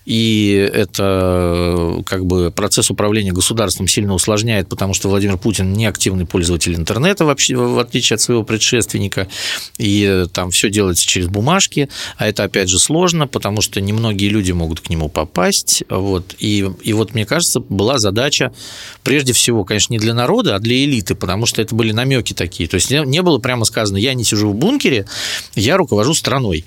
и 0.06 0.70
это 0.72 2.02
как 2.06 2.24
бы 2.24 2.50
процесс 2.50 2.90
управления 2.90 3.32
государством 3.32 3.86
сильно 3.86 4.14
усложняет, 4.14 4.68
потому 4.68 4.94
что 4.94 5.08
Владимир 5.08 5.36
Путин 5.36 5.72
не 5.74 5.86
активный 5.86 6.24
пользователь 6.24 6.74
интернета, 6.74 7.26
вообще, 7.26 7.54
в 7.56 7.78
отличие 7.78 8.14
от 8.14 8.22
своего 8.22 8.44
предшественника, 8.44 9.28
и 9.76 10.24
там 10.32 10.50
все 10.50 10.70
делается 10.70 11.06
через 11.06 11.28
бумажки, 11.28 11.90
а 12.16 12.26
это 12.26 12.44
опять 12.44 12.70
же 12.70 12.78
сложно, 12.78 13.26
потому 13.26 13.60
что 13.60 13.80
немногие 13.82 14.30
люди 14.30 14.52
могут 14.52 14.80
к 14.80 14.88
нему 14.88 15.10
попасть. 15.18 15.82
Вот. 15.88 16.36
И, 16.38 16.70
и 16.82 16.92
вот, 16.92 17.12
мне 17.12 17.26
кажется, 17.26 17.58
была 17.58 17.98
задача, 17.98 18.52
прежде 19.02 19.32
всего, 19.32 19.64
конечно, 19.64 19.92
не 19.92 19.98
для 19.98 20.14
народа, 20.14 20.54
а 20.54 20.60
для 20.60 20.84
элиты, 20.84 21.16
потому 21.16 21.44
что 21.44 21.60
это 21.60 21.74
были 21.74 21.90
намеки 21.90 22.34
такие. 22.34 22.68
То 22.68 22.76
есть 22.76 22.90
не 22.90 23.22
было 23.22 23.38
прямо 23.38 23.64
сказано, 23.64 23.96
я 23.96 24.14
не 24.14 24.22
сижу 24.22 24.50
в 24.50 24.54
бункере, 24.54 25.06
я 25.56 25.76
руковожу 25.76 26.14
страной. 26.14 26.64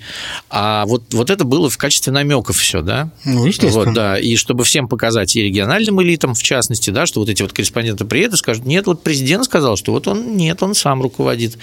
А 0.50 0.84
вот, 0.84 1.14
вот 1.14 1.30
это 1.30 1.44
было 1.44 1.70
в 1.70 1.78
качестве 1.78 2.12
намеков 2.12 2.58
все, 2.58 2.82
да? 2.82 3.10
Ну, 3.24 3.46
естественно. 3.46 3.86
Вот, 3.86 3.94
да. 3.94 4.18
И 4.18 4.36
чтобы 4.36 4.64
всем 4.64 4.86
показать, 4.86 5.34
и 5.34 5.42
региональным 5.42 6.02
элитам, 6.02 6.34
в 6.34 6.42
частности, 6.42 6.90
да, 6.90 7.06
что 7.06 7.20
вот 7.20 7.30
эти 7.30 7.40
вот 7.40 7.54
корреспонденты 7.54 8.04
приедут 8.04 8.34
и 8.34 8.36
скажут, 8.36 8.66
нет, 8.66 8.86
вот 8.86 9.02
президент 9.02 9.46
сказал, 9.46 9.76
что 9.76 9.92
вот 9.92 10.06
он, 10.08 10.36
нет, 10.36 10.62
он 10.62 10.74
сам 10.74 11.00
руководит. 11.00 11.56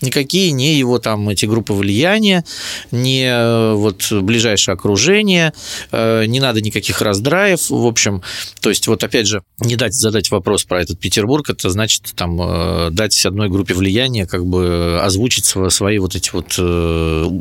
Никакие 0.00 0.50
не 0.50 0.74
его 0.74 0.98
там 0.98 1.28
эти 1.28 1.46
группы 1.46 1.72
влияния, 1.72 2.44
не 2.90 3.26
э, 3.26 3.74
вот 3.74 4.10
ближайшее 4.10 4.72
окружение, 4.72 5.52
э, 5.92 6.24
не 6.32 6.40
надо 6.40 6.60
никаких 6.60 7.00
раздраев, 7.00 7.70
в 7.70 7.86
общем. 7.86 8.22
То 8.60 8.70
есть 8.70 8.88
вот 8.88 9.04
опять 9.04 9.26
же, 9.26 9.42
не 9.60 9.76
дать 9.76 9.94
задать 9.94 10.30
вопрос 10.30 10.64
про 10.64 10.82
этот 10.82 10.98
Петербург, 10.98 11.48
это 11.48 11.70
значит 11.70 12.12
там 12.16 12.40
э, 12.40 12.90
дать 12.90 13.24
одной 13.24 13.48
группе 13.48 13.74
влияния 13.74 14.26
как 14.26 14.44
бы 14.44 15.00
озвучить 15.00 15.44
свои 15.44 15.98
вот 15.98 16.16
эти 16.16 16.30
вот 16.32 16.58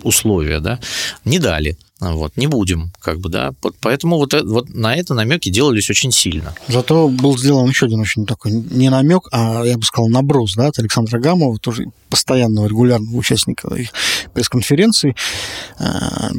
условия, 0.03 0.59
да, 0.59 0.79
не 1.25 1.39
дали. 1.39 1.77
Вот, 2.01 2.35
не 2.35 2.47
будем, 2.47 2.91
как 2.99 3.19
бы, 3.19 3.29
да. 3.29 3.53
Вот 3.61 3.75
поэтому 3.79 4.17
вот, 4.17 4.33
вот 4.33 4.69
на 4.69 4.95
это 4.95 5.13
намеки 5.13 5.49
делались 5.49 5.89
очень 5.89 6.11
сильно. 6.11 6.55
Зато 6.67 7.07
был 7.07 7.37
сделан 7.37 7.69
еще 7.69 7.85
один 7.85 7.99
очень 7.99 8.25
такой 8.25 8.51
не 8.51 8.89
намек, 8.89 9.27
а 9.31 9.63
я 9.63 9.77
бы 9.77 9.83
сказал 9.83 10.09
наброс, 10.09 10.55
да, 10.55 10.67
от 10.67 10.79
Александра 10.79 11.19
Гамова, 11.19 11.59
тоже 11.59 11.85
постоянного 12.09 12.67
регулярного 12.67 13.15
участника 13.15 13.69
пресс-конференции. 14.33 15.15
Э, 15.79 16.29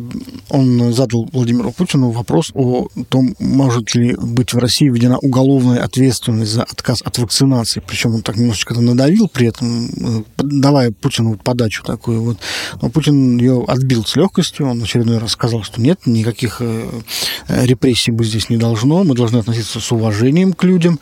он 0.48 0.92
задал 0.92 1.28
Владимиру 1.32 1.72
Путину 1.72 2.10
вопрос 2.10 2.50
о 2.54 2.88
том, 3.08 3.34
может 3.38 3.94
ли 3.94 4.14
быть 4.16 4.52
в 4.52 4.58
России 4.58 4.88
введена 4.88 5.18
уголовная 5.18 5.82
ответственность 5.82 6.52
за 6.52 6.64
отказ 6.64 7.02
от 7.02 7.18
вакцинации. 7.18 7.82
Причем 7.86 8.14
он 8.16 8.22
так 8.22 8.36
немножечко 8.36 8.74
надавил 8.74 9.28
при 9.28 9.46
этом, 9.46 9.86
э, 9.86 10.22
давая 10.36 10.90
Путину 10.90 11.36
подачу 11.36 11.84
такую 11.84 12.22
вот. 12.22 12.38
Но 12.80 12.90
Путин 12.90 13.38
ее 13.38 13.64
отбил 13.66 14.04
с 14.04 14.16
легкостью, 14.16 14.68
он 14.68 14.82
очередной 14.82 15.18
раз 15.18 15.32
сказал, 15.32 15.51
что 15.62 15.80
нет, 15.80 16.00
никаких 16.06 16.58
э, 16.60 17.00
репрессий 17.48 18.12
быть 18.12 18.28
здесь 18.28 18.48
не 18.48 18.56
должно, 18.56 19.04
мы 19.04 19.14
должны 19.14 19.38
относиться 19.38 19.80
с 19.80 19.92
уважением 19.92 20.52
к 20.52 20.64
людям 20.64 20.98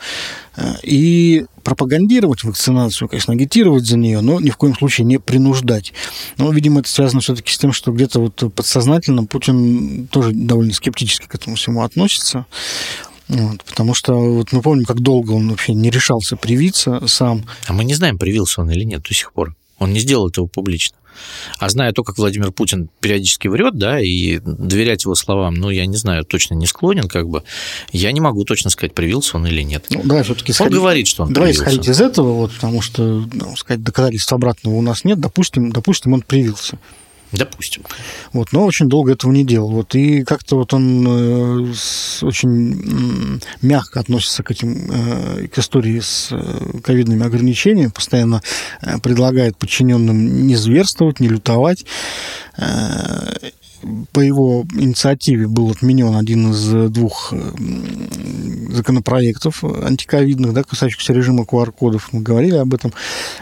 э, 0.57 0.73
и 0.83 1.45
пропагандировать 1.63 2.43
вакцинацию, 2.43 3.07
конечно, 3.07 3.33
агитировать 3.33 3.85
за 3.85 3.97
нее, 3.97 4.21
но 4.21 4.39
ни 4.39 4.49
в 4.49 4.57
коем 4.57 4.75
случае 4.75 5.05
не 5.05 5.19
принуждать. 5.19 5.93
Но, 6.37 6.51
видимо, 6.51 6.81
это 6.81 6.89
связано 6.89 7.21
все-таки 7.21 7.53
с 7.53 7.57
тем, 7.57 7.71
что 7.71 7.91
где-то 7.91 8.19
вот 8.19 8.53
подсознательно 8.53 9.25
Путин 9.25 10.07
тоже 10.07 10.31
довольно 10.33 10.73
скептически 10.73 11.27
к 11.27 11.35
этому 11.35 11.55
всему 11.55 11.83
относится. 11.83 12.45
Вот, 13.27 13.63
потому 13.63 13.93
что 13.93 14.13
вот 14.13 14.51
мы 14.51 14.61
помним, 14.61 14.83
как 14.83 14.99
долго 14.99 15.31
он 15.31 15.49
вообще 15.49 15.73
не 15.73 15.89
решался 15.89 16.35
привиться 16.35 17.07
сам. 17.07 17.45
А 17.67 17.73
мы 17.73 17.85
не 17.85 17.93
знаем, 17.93 18.17
привился 18.17 18.61
он 18.61 18.69
или 18.71 18.83
нет 18.83 19.03
до 19.03 19.13
сих 19.13 19.31
пор. 19.31 19.55
Он 19.81 19.91
не 19.93 19.99
сделал 19.99 20.29
этого 20.29 20.45
публично. 20.45 20.95
А 21.57 21.67
зная 21.69 21.91
то, 21.91 22.03
как 22.03 22.19
Владимир 22.19 22.51
Путин 22.51 22.87
периодически 22.99 23.47
врет, 23.47 23.77
да, 23.77 23.99
и 23.99 24.39
доверять 24.39 25.03
его 25.05 25.15
словам, 25.15 25.55
ну, 25.55 25.71
я 25.71 25.87
не 25.87 25.97
знаю, 25.97 26.23
точно 26.23 26.53
не 26.53 26.67
склонен, 26.67 27.07
как 27.07 27.27
бы, 27.27 27.43
я 27.91 28.11
не 28.11 28.21
могу 28.21 28.45
точно 28.45 28.69
сказать, 28.69 28.93
привился 28.93 29.37
он 29.37 29.47
или 29.47 29.63
нет. 29.63 29.85
Ну, 29.89 30.03
давай 30.03 30.23
все-таки 30.23 30.53
Он 30.59 30.69
говорит, 30.69 31.07
что 31.07 31.23
он 31.23 31.33
Давай 31.33 31.49
привился. 31.49 31.71
исходить 31.71 31.89
из 31.89 31.99
этого, 31.99 32.33
вот, 32.33 32.53
потому 32.53 32.81
что, 32.81 33.27
ну, 33.33 33.55
сказать, 33.57 33.83
доказательств 33.83 34.31
обратного 34.31 34.75
у 34.75 34.81
нас 34.81 35.03
нет, 35.03 35.19
допустим, 35.19 35.71
допустим, 35.71 36.13
он 36.13 36.21
привился. 36.21 36.77
Допустим. 37.31 37.83
Вот, 38.33 38.51
но 38.51 38.65
очень 38.65 38.89
долго 38.89 39.13
этого 39.13 39.31
не 39.31 39.45
делал. 39.45 39.71
Вот, 39.71 39.95
и 39.95 40.23
как-то 40.23 40.57
вот 40.57 40.73
он 40.73 41.07
э, 41.07 41.73
очень 42.23 43.41
мягко 43.61 44.01
относится 44.01 44.43
к 44.43 44.51
этим, 44.51 44.91
э, 44.91 45.47
к 45.47 45.57
истории 45.57 45.99
с 45.99 46.29
э, 46.31 46.79
ковидными 46.83 47.25
ограничениями, 47.25 47.89
постоянно 47.89 48.41
предлагает 49.01 49.57
подчиненным 49.57 50.47
не 50.47 50.55
зверствовать, 50.55 51.19
не 51.19 51.29
лютовать. 51.29 51.85
Э, 53.81 53.87
по 54.11 54.19
его 54.19 54.65
инициативе 54.73 55.47
был 55.47 55.71
отменен 55.71 56.15
один 56.15 56.51
из 56.51 56.91
двух 56.91 57.33
законопроектов 58.69 59.63
антиковидных, 59.63 60.53
да, 60.53 60.63
касающихся 60.63 61.13
режима 61.13 61.43
QR-кодов. 61.43 62.09
Мы 62.11 62.21
говорили 62.21 62.55
об 62.55 62.73
этом. 62.73 62.93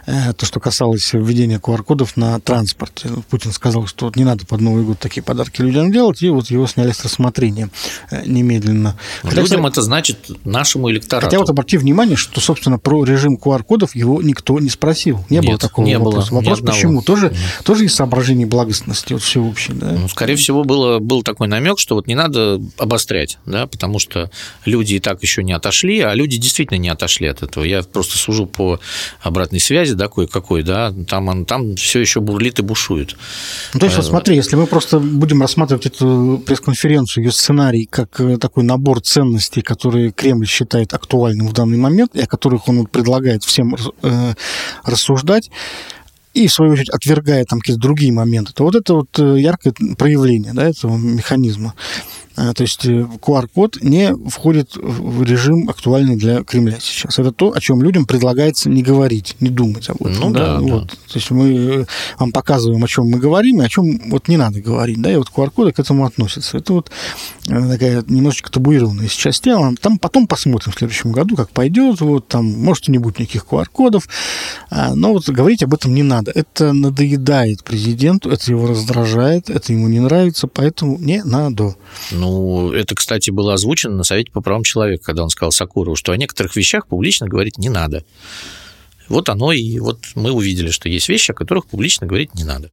Э, 0.05 0.33
то, 0.33 0.45
что 0.45 0.59
касалось 0.59 1.13
введения 1.13 1.59
QR-кодов 1.59 2.17
на 2.17 2.39
транспорте. 2.39 3.09
Путин 3.29 3.51
сказал, 3.51 3.87
что 3.87 4.05
вот 4.05 4.15
не 4.15 4.23
надо 4.23 4.45
под 4.45 4.61
Новый 4.61 4.83
год 4.83 4.99
такие 4.99 5.21
подарки 5.21 5.61
людям 5.61 5.91
делать, 5.91 6.21
и 6.21 6.29
вот 6.29 6.47
его 6.47 6.67
сняли 6.67 6.91
с 6.91 7.03
рассмотрения 7.03 7.69
э, 8.11 8.23
немедленно. 8.25 8.97
Хотя, 9.23 9.41
людям 9.41 9.65
это 9.65 9.81
значит 9.81 10.31
нашему 10.45 10.89
электорату. 10.91 11.25
Хотя 11.25 11.39
вот 11.39 11.49
обрати 11.49 11.77
внимание, 11.77 12.15
что, 12.15 12.41
собственно, 12.41 12.79
про 12.79 13.03
режим 13.03 13.35
QR-кодов 13.35 13.95
его 13.95 14.21
никто 14.21 14.59
не 14.59 14.69
спросил. 14.69 15.23
Не 15.29 15.37
Нет, 15.37 15.45
было 15.45 15.57
такого 15.57 15.85
не 15.85 15.97
вопроса. 15.97 16.31
Было, 16.31 16.39
Вопрос 16.39 16.59
почему? 16.61 17.01
Тоже, 17.01 17.33
тоже 17.63 17.85
из 17.85 17.95
соображений 17.95 18.45
благостности 18.45 19.13
вот 19.13 19.21
всеобщей. 19.21 19.73
Да? 19.73 19.91
Ну, 19.91 20.07
скорее 20.07 20.28
всего, 20.35 20.63
было, 20.63 20.99
был 20.99 21.23
такой 21.23 21.47
намек, 21.47 21.79
что 21.79 21.95
вот 21.95 22.07
не 22.07 22.15
надо 22.15 22.61
обострять, 22.77 23.37
да, 23.45 23.67
потому 23.67 23.99
что 23.99 24.29
люди 24.65 24.95
и 24.95 24.99
так 24.99 25.21
еще 25.21 25.43
не 25.43 25.53
отошли, 25.53 25.99
а 25.99 26.13
люди 26.13 26.37
действительно 26.37 26.77
не 26.77 26.89
отошли 26.89 27.27
от 27.27 27.43
этого. 27.43 27.63
Я 27.63 27.83
просто 27.83 28.17
сужу 28.17 28.45
по 28.45 28.79
обратной 29.21 29.59
связи, 29.59 29.93
да, 29.93 30.07
кое-какой, 30.07 30.63
да, 30.63 30.93
там, 31.07 31.27
он, 31.27 31.45
там 31.45 31.75
все 31.75 31.99
еще 31.99 32.19
бурлит 32.19 32.59
и 32.59 32.61
бушует. 32.61 33.15
Ну, 33.73 33.79
то 33.79 33.85
есть, 33.85 33.97
вот 33.97 34.05
э, 34.05 34.09
смотри, 34.09 34.35
если 34.35 34.55
мы 34.55 34.67
просто 34.67 34.99
будем 34.99 35.41
рассматривать 35.41 35.85
эту 35.85 36.41
пресс-конференцию, 36.45 37.25
ее 37.25 37.31
сценарий, 37.31 37.85
как 37.85 38.19
э, 38.19 38.37
такой 38.37 38.63
набор 38.63 39.01
ценностей, 39.01 39.61
которые 39.61 40.11
Кремль 40.11 40.47
считает 40.47 40.93
актуальным 40.93 41.47
в 41.47 41.53
данный 41.53 41.77
момент, 41.77 42.15
и 42.15 42.21
о 42.21 42.27
которых 42.27 42.67
он 42.67 42.85
предлагает 42.85 43.43
всем 43.43 43.75
э, 44.01 44.33
рассуждать, 44.83 45.49
и, 46.43 46.47
в 46.47 46.53
свою 46.53 46.73
очередь, 46.73 46.89
отвергая 46.89 47.45
там 47.45 47.59
какие-то 47.59 47.81
другие 47.81 48.11
моменты, 48.11 48.53
то 48.53 48.63
вот 48.63 48.75
это 48.75 48.93
вот 48.93 49.17
яркое 49.17 49.73
проявление 49.97 50.53
да, 50.53 50.69
этого 50.69 50.97
механизма. 50.97 51.73
А, 52.41 52.53
то 52.53 52.63
есть 52.63 52.85
QR-код 52.85 53.77
э, 53.81 53.85
не 53.85 54.15
входит 54.29 54.71
в 54.75 55.23
режим 55.23 55.67
актуальный 55.67 56.15
для 56.15 56.43
Кремля 56.43 56.77
сейчас. 56.79 57.19
Это 57.19 57.33
то, 57.33 57.51
о 57.53 57.59
чем 57.59 57.83
людям 57.83 58.05
предлагается 58.05 58.69
не 58.69 58.81
говорить, 58.81 59.35
не 59.41 59.49
думать 59.49 59.89
об 59.89 59.97
этом. 60.01 60.21
Ну 60.21 60.31
да, 60.31 60.57
да. 60.57 60.59
Вот. 60.61 60.89
То 60.91 61.15
есть 61.15 61.31
мы 61.31 61.81
э, 61.81 61.85
вам 62.17 62.31
показываем, 62.31 62.81
о 62.81 62.87
чем 62.87 63.09
мы 63.09 63.19
говорим, 63.19 63.61
и 63.61 63.65
о 63.65 63.67
чем 63.67 64.09
вот 64.09 64.29
не 64.29 64.37
надо 64.37 64.61
говорить. 64.61 65.01
Да, 65.01 65.11
и 65.11 65.17
вот 65.17 65.27
QR-коды 65.35 65.73
к 65.73 65.79
этому 65.79 66.05
относятся. 66.05 66.57
Это 66.57 66.71
вот 66.71 66.89
э, 67.49 67.69
такая 67.69 68.03
немножечко 68.07 68.51
табуированная 68.51 69.07
сейчас 69.07 69.39
тема. 69.39 69.75
Там 69.75 69.99
потом 69.99 70.27
посмотрим 70.27 70.71
в 70.71 70.77
следующем 70.77 71.11
году, 71.11 71.35
как 71.35 71.49
пойдет. 71.49 72.01
Вот 72.01 72.27
там, 72.27 72.45
может, 72.45 72.87
и 72.87 72.91
не 72.91 72.97
будет 72.97 73.19
никаких 73.19 73.45
QR-кодов. 73.45 74.07
А, 74.69 74.95
но 74.95 75.13
вот 75.13 75.27
говорить 75.29 75.63
об 75.63 75.73
этом 75.73 75.93
не 75.93 76.03
надо. 76.03 76.31
Это 76.33 76.73
надоедает 76.73 77.63
президенту, 77.63 78.29
это 78.29 78.51
его 78.51 78.67
раздражает, 78.67 79.49
это 79.49 79.73
ему 79.73 79.87
не 79.87 79.99
нравится, 79.99 80.47
поэтому 80.47 80.97
не 80.97 81.23
надо. 81.23 81.75
Ну, 82.11 82.71
это, 82.71 82.95
кстати, 82.95 83.31
было 83.31 83.53
озвучено 83.53 83.95
на 83.95 84.03
Совете 84.03 84.31
по 84.31 84.41
правам 84.41 84.63
человека, 84.63 85.05
когда 85.05 85.23
он 85.23 85.29
сказал 85.29 85.51
Сакурову, 85.51 85.95
что 85.95 86.11
о 86.11 86.17
некоторых 86.17 86.55
вещах 86.55 86.87
публично 86.87 87.27
говорить 87.27 87.57
не 87.57 87.69
надо. 87.69 88.03
Вот 89.09 89.27
оно, 89.29 89.51
и 89.51 89.79
вот 89.79 89.99
мы 90.13 90.31
увидели, 90.31 90.69
что 90.69 90.87
есть 90.87 91.09
вещи, 91.09 91.31
о 91.31 91.33
которых 91.33 91.65
публично 91.65 92.05
говорить 92.05 92.35
не 92.35 92.43
надо. 92.43 92.69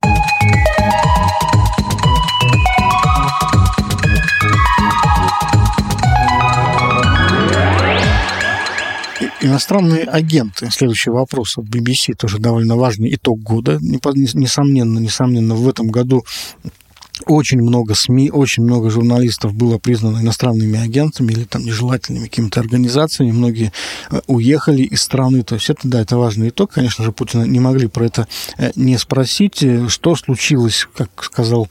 Иностранные 9.41 10.05
агенты. 10.05 10.71
Следующий 10.71 11.11
вопрос 11.11 11.59
от 11.59 11.67
BBC, 11.67 12.15
тоже 12.15 12.39
довольно 12.39 12.77
важный 12.77 13.15
итог 13.15 13.41
года. 13.41 13.79
Несомненно, 13.81 14.99
несомненно, 14.99 15.55
в 15.55 15.69
этом 15.69 15.89
году 15.89 16.25
очень 17.27 17.61
много 17.61 17.95
СМИ, 17.95 18.31
очень 18.31 18.63
много 18.63 18.91
журналистов 18.91 19.55
было 19.55 19.79
признано 19.79 20.19
иностранными 20.19 20.79
агентами 20.79 21.33
или 21.33 21.45
там 21.45 21.65
нежелательными 21.65 22.25
какими-то 22.25 22.61
организациями. 22.61 23.33
Многие 23.33 23.73
э, 24.11 24.21
уехали 24.27 24.83
из 24.83 25.03
страны. 25.03 25.43
То 25.43 25.57
есть 25.57 25.69
это, 25.71 25.89
да, 25.89 26.01
это 26.01 26.17
важный 26.17 26.51
итог. 26.51 26.73
Конечно 26.73 27.05
же, 27.05 27.13
Путина 27.13 27.43
не 27.43 27.61
могли 27.61 27.89
про 27.89 28.07
это 28.07 28.29
э, 28.59 28.71
не 28.77 28.97
спросить. 28.99 29.63
Э, 29.63 29.89
что 29.89 30.15
случилось, 30.15 30.87
как 30.95 31.09
сказал 31.23 31.69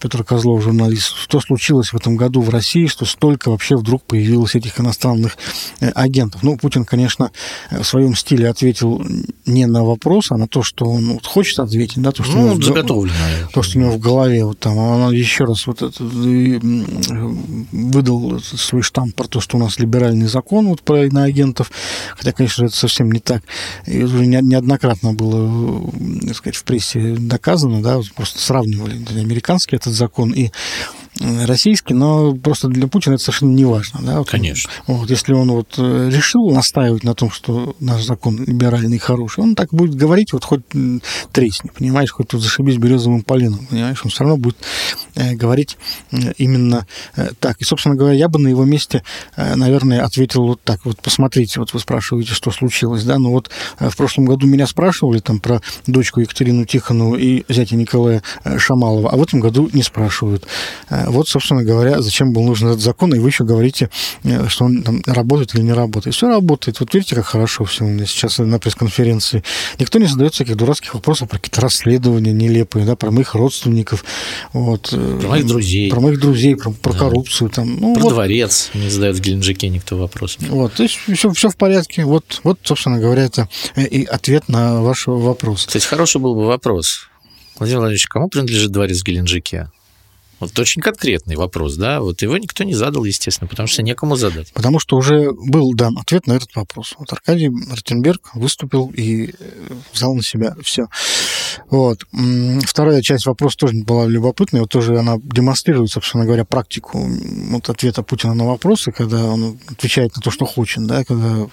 Петр 0.00 0.24
Козлов, 0.24 0.62
журналист, 0.62 1.14
что 1.16 1.40
случилось 1.40 1.92
в 1.92 1.96
этом 1.96 2.16
году 2.16 2.40
в 2.40 2.48
России, 2.48 2.86
что 2.86 3.04
столько 3.04 3.50
вообще 3.50 3.76
вдруг 3.76 4.02
появилось 4.04 4.54
этих 4.54 4.80
иностранных 4.80 5.36
агентов? 5.80 6.42
Ну, 6.42 6.56
Путин, 6.56 6.84
конечно, 6.84 7.30
в 7.70 7.84
своем 7.84 8.14
стиле 8.14 8.48
ответил 8.48 9.04
не 9.46 9.66
на 9.66 9.84
вопрос, 9.84 10.30
а 10.30 10.36
на 10.36 10.48
то, 10.48 10.62
что 10.62 10.86
он 10.86 11.20
хочет 11.24 11.58
ответить. 11.58 12.00
Да, 12.00 12.12
то, 12.12 12.22
что 12.22 12.36
ну, 12.36 12.60
заготовлено. 12.60 13.14
То, 13.52 13.62
что 13.62 13.78
у 13.78 13.82
него 13.82 13.92
в 13.92 13.98
голове 13.98 14.44
вот 14.44 14.58
там 14.58 14.69
она 14.78 15.14
еще 15.14 15.44
раз 15.44 15.66
вот 15.66 15.82
это 15.82 16.02
выдал 17.72 18.40
свой 18.40 18.82
штамп 18.82 19.14
про 19.14 19.26
то, 19.26 19.40
что 19.40 19.56
у 19.56 19.60
нас 19.60 19.78
либеральный 19.78 20.26
закон 20.26 20.68
вот 20.68 20.82
про 20.82 21.06
иноагентов, 21.06 21.70
хотя, 22.16 22.32
конечно, 22.32 22.64
это 22.64 22.76
совсем 22.76 23.10
не 23.10 23.20
так. 23.20 23.42
И 23.86 23.98
это 23.98 24.06
уже 24.06 24.26
неоднократно 24.26 25.12
было, 25.12 25.90
так 26.26 26.36
сказать, 26.36 26.56
в 26.56 26.64
прессе 26.64 27.16
доказано, 27.16 27.82
да, 27.82 28.00
просто 28.14 28.38
сравнивали 28.40 29.00
американский 29.18 29.76
этот 29.76 29.94
закон 29.94 30.32
и 30.32 30.50
российский, 31.20 31.94
но 31.94 32.34
просто 32.34 32.68
для 32.68 32.88
Путина 32.88 33.14
это 33.14 33.22
совершенно 33.22 33.52
не 33.52 33.64
важно. 33.64 34.00
Да? 34.02 34.18
Вот 34.18 34.30
Конечно. 34.30 34.70
вот, 34.86 35.10
если 35.10 35.34
он 35.34 35.50
вот 35.50 35.78
решил 35.78 36.50
настаивать 36.50 37.04
на 37.04 37.14
том, 37.14 37.30
что 37.30 37.76
наш 37.78 38.02
закон 38.04 38.42
либеральный 38.42 38.96
и 38.96 38.98
хороший, 38.98 39.44
он 39.44 39.54
так 39.54 39.72
будет 39.72 39.94
говорить, 39.94 40.32
вот 40.32 40.44
хоть 40.44 40.62
тресни, 41.32 41.70
понимаешь, 41.76 42.10
хоть 42.10 42.28
тут 42.28 42.42
зашибись 42.42 42.78
березовым 42.78 43.22
полином, 43.22 43.66
понимаешь, 43.66 44.00
он 44.02 44.10
все 44.10 44.24
равно 44.24 44.38
будет 44.38 44.56
говорить 45.14 45.76
именно 46.38 46.86
так. 47.38 47.60
И, 47.60 47.64
собственно 47.64 47.96
говоря, 47.96 48.16
я 48.16 48.28
бы 48.28 48.38
на 48.38 48.48
его 48.48 48.64
месте, 48.64 49.02
наверное, 49.36 50.02
ответил 50.02 50.46
вот 50.46 50.62
так. 50.62 50.84
Вот 50.84 51.00
посмотрите, 51.02 51.60
вот 51.60 51.74
вы 51.74 51.80
спрашиваете, 51.80 52.32
что 52.32 52.50
случилось, 52.50 53.04
да, 53.04 53.18
ну 53.18 53.30
вот 53.30 53.50
в 53.78 53.96
прошлом 53.96 54.24
году 54.24 54.46
меня 54.46 54.66
спрашивали 54.66 55.18
там 55.18 55.38
про 55.38 55.60
дочку 55.86 56.20
Екатерину 56.20 56.64
Тихонову 56.64 57.16
и 57.16 57.44
зятя 57.48 57.76
Николая 57.76 58.22
Шамалова, 58.56 59.10
а 59.10 59.16
в 59.16 59.22
этом 59.22 59.40
году 59.40 59.68
не 59.72 59.82
спрашивают. 59.82 60.46
Вот, 61.10 61.28
собственно 61.28 61.64
говоря, 61.64 62.00
зачем 62.00 62.32
был 62.32 62.42
нужен 62.42 62.68
этот 62.68 62.80
закон, 62.80 63.12
и 63.14 63.18
вы 63.18 63.28
еще 63.28 63.44
говорите, 63.44 63.90
что 64.48 64.64
он 64.64 64.82
там 64.82 65.02
работает 65.06 65.54
или 65.54 65.62
не 65.62 65.72
работает. 65.72 66.14
Все 66.14 66.28
работает. 66.28 66.78
Вот 66.80 66.94
видите, 66.94 67.16
как 67.16 67.26
хорошо 67.26 67.64
все 67.64 67.84
у 67.84 67.88
меня 67.88 68.06
сейчас 68.06 68.38
на 68.38 68.58
пресс-конференции. 68.58 69.42
Никто 69.78 69.98
не 69.98 70.06
задает 70.06 70.34
всяких 70.34 70.56
дурацких 70.56 70.94
вопросов 70.94 71.28
про 71.28 71.38
какие-то 71.38 71.60
расследования 71.60 72.32
нелепые, 72.32 72.86
да, 72.86 72.96
про 72.96 73.10
моих 73.10 73.34
родственников. 73.34 74.04
Вот, 74.52 74.90
про 74.90 75.28
моих 75.28 75.46
друзей. 75.46 75.90
Про 75.90 76.00
моих 76.00 76.20
друзей, 76.20 76.56
про, 76.56 76.70
про 76.70 76.92
да. 76.92 76.98
коррупцию. 76.98 77.50
Там. 77.50 77.76
Ну, 77.80 77.94
про 77.94 78.02
вот. 78.02 78.12
дворец 78.12 78.70
не 78.74 78.88
задает 78.88 79.16
в 79.16 79.20
Геленджике 79.20 79.68
никто 79.68 79.96
вопрос. 79.96 80.38
Вот, 80.40 80.74
то 80.74 80.82
есть 80.82 80.98
все, 81.12 81.32
все 81.32 81.48
в 81.48 81.56
порядке. 81.56 82.04
Вот, 82.04 82.40
вот, 82.44 82.60
собственно 82.62 83.00
говоря, 83.00 83.24
это 83.24 83.48
и 83.76 84.04
ответ 84.04 84.48
на 84.48 84.80
ваш 84.80 85.06
вопрос. 85.06 85.66
Кстати, 85.66 85.86
хороший 85.86 86.20
был 86.20 86.34
бы 86.34 86.46
вопрос. 86.46 87.08
Владимир 87.58 87.80
Владимирович, 87.80 88.06
кому 88.06 88.28
принадлежит 88.28 88.70
дворец 88.70 89.00
в 89.00 89.04
Геленджике? 89.04 89.70
Вот 90.40 90.58
очень 90.58 90.80
конкретный 90.80 91.36
вопрос, 91.36 91.76
да, 91.76 92.00
вот 92.00 92.22
его 92.22 92.36
никто 92.38 92.64
не 92.64 92.74
задал, 92.74 93.04
естественно, 93.04 93.46
потому 93.46 93.66
что 93.66 93.82
некому 93.82 94.16
задать. 94.16 94.52
Потому 94.52 94.78
что 94.78 94.96
уже 94.96 95.32
был 95.32 95.74
дан 95.74 95.98
ответ 95.98 96.26
на 96.26 96.32
этот 96.32 96.54
вопрос. 96.56 96.94
Вот 96.98 97.12
Аркадий 97.12 97.48
Ротенберг 97.48 98.34
выступил 98.34 98.90
и 98.96 99.34
э, 99.38 99.74
взял 99.92 100.14
на 100.14 100.22
себя 100.22 100.56
все. 100.62 100.86
Вот. 101.68 102.04
Вторая 102.64 103.02
часть 103.02 103.26
вопроса 103.26 103.56
тоже 103.58 103.74
была 103.84 104.06
любопытная, 104.06 104.62
вот 104.62 104.70
тоже 104.70 104.98
она 104.98 105.16
демонстрирует, 105.22 105.90
собственно 105.90 106.24
говоря, 106.24 106.44
практику 106.44 107.00
вот 107.50 107.68
ответа 107.68 108.02
Путина 108.02 108.34
на 108.34 108.46
вопросы, 108.46 108.92
когда 108.92 109.24
он 109.24 109.58
отвечает 109.68 110.16
на 110.16 110.22
то, 110.22 110.30
что 110.30 110.44
хочет, 110.44 110.86
да, 110.86 111.04
когда 111.04 111.46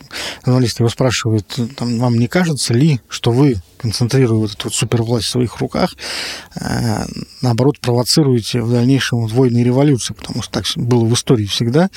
журналисты 0.46 0.84
его 0.84 0.90
спрашивают, 0.90 1.60
там, 1.76 2.00
вам 2.00 2.16
не 2.16 2.28
кажется 2.28 2.74
ли, 2.74 3.02
что 3.10 3.32
вы 3.32 3.56
концентрируя 3.78 4.40
вот 4.40 4.52
эту 4.52 4.66
вот 4.66 4.74
супервласть 4.74 5.28
в 5.28 5.30
своих 5.30 5.58
руках, 5.58 5.96
э, 6.60 7.06
наоборот, 7.42 7.80
провоцируете 7.80 8.62
в 8.62 8.72
дальнейшем 8.72 9.28
войны 9.28 9.60
и 9.60 9.64
революции, 9.64 10.14
потому 10.14 10.42
что 10.42 10.52
так 10.52 10.66
было 10.76 11.06
в 11.06 11.14
истории 11.14 11.46
всегда. 11.46 11.90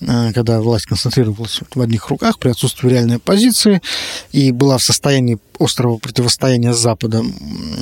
Э, 0.00 0.32
когда 0.32 0.60
власть 0.60 0.86
концентрировалась 0.86 1.60
в 1.74 1.80
одних 1.80 2.08
руках 2.08 2.38
при 2.38 2.50
отсутствии 2.50 2.88
реальной 2.88 3.16
оппозиции 3.16 3.82
и 4.32 4.50
была 4.50 4.78
в 4.78 4.82
состоянии 4.82 5.38
острого 5.58 5.98
противостояния 5.98 6.72
с 6.72 6.78
Западом, 6.78 7.34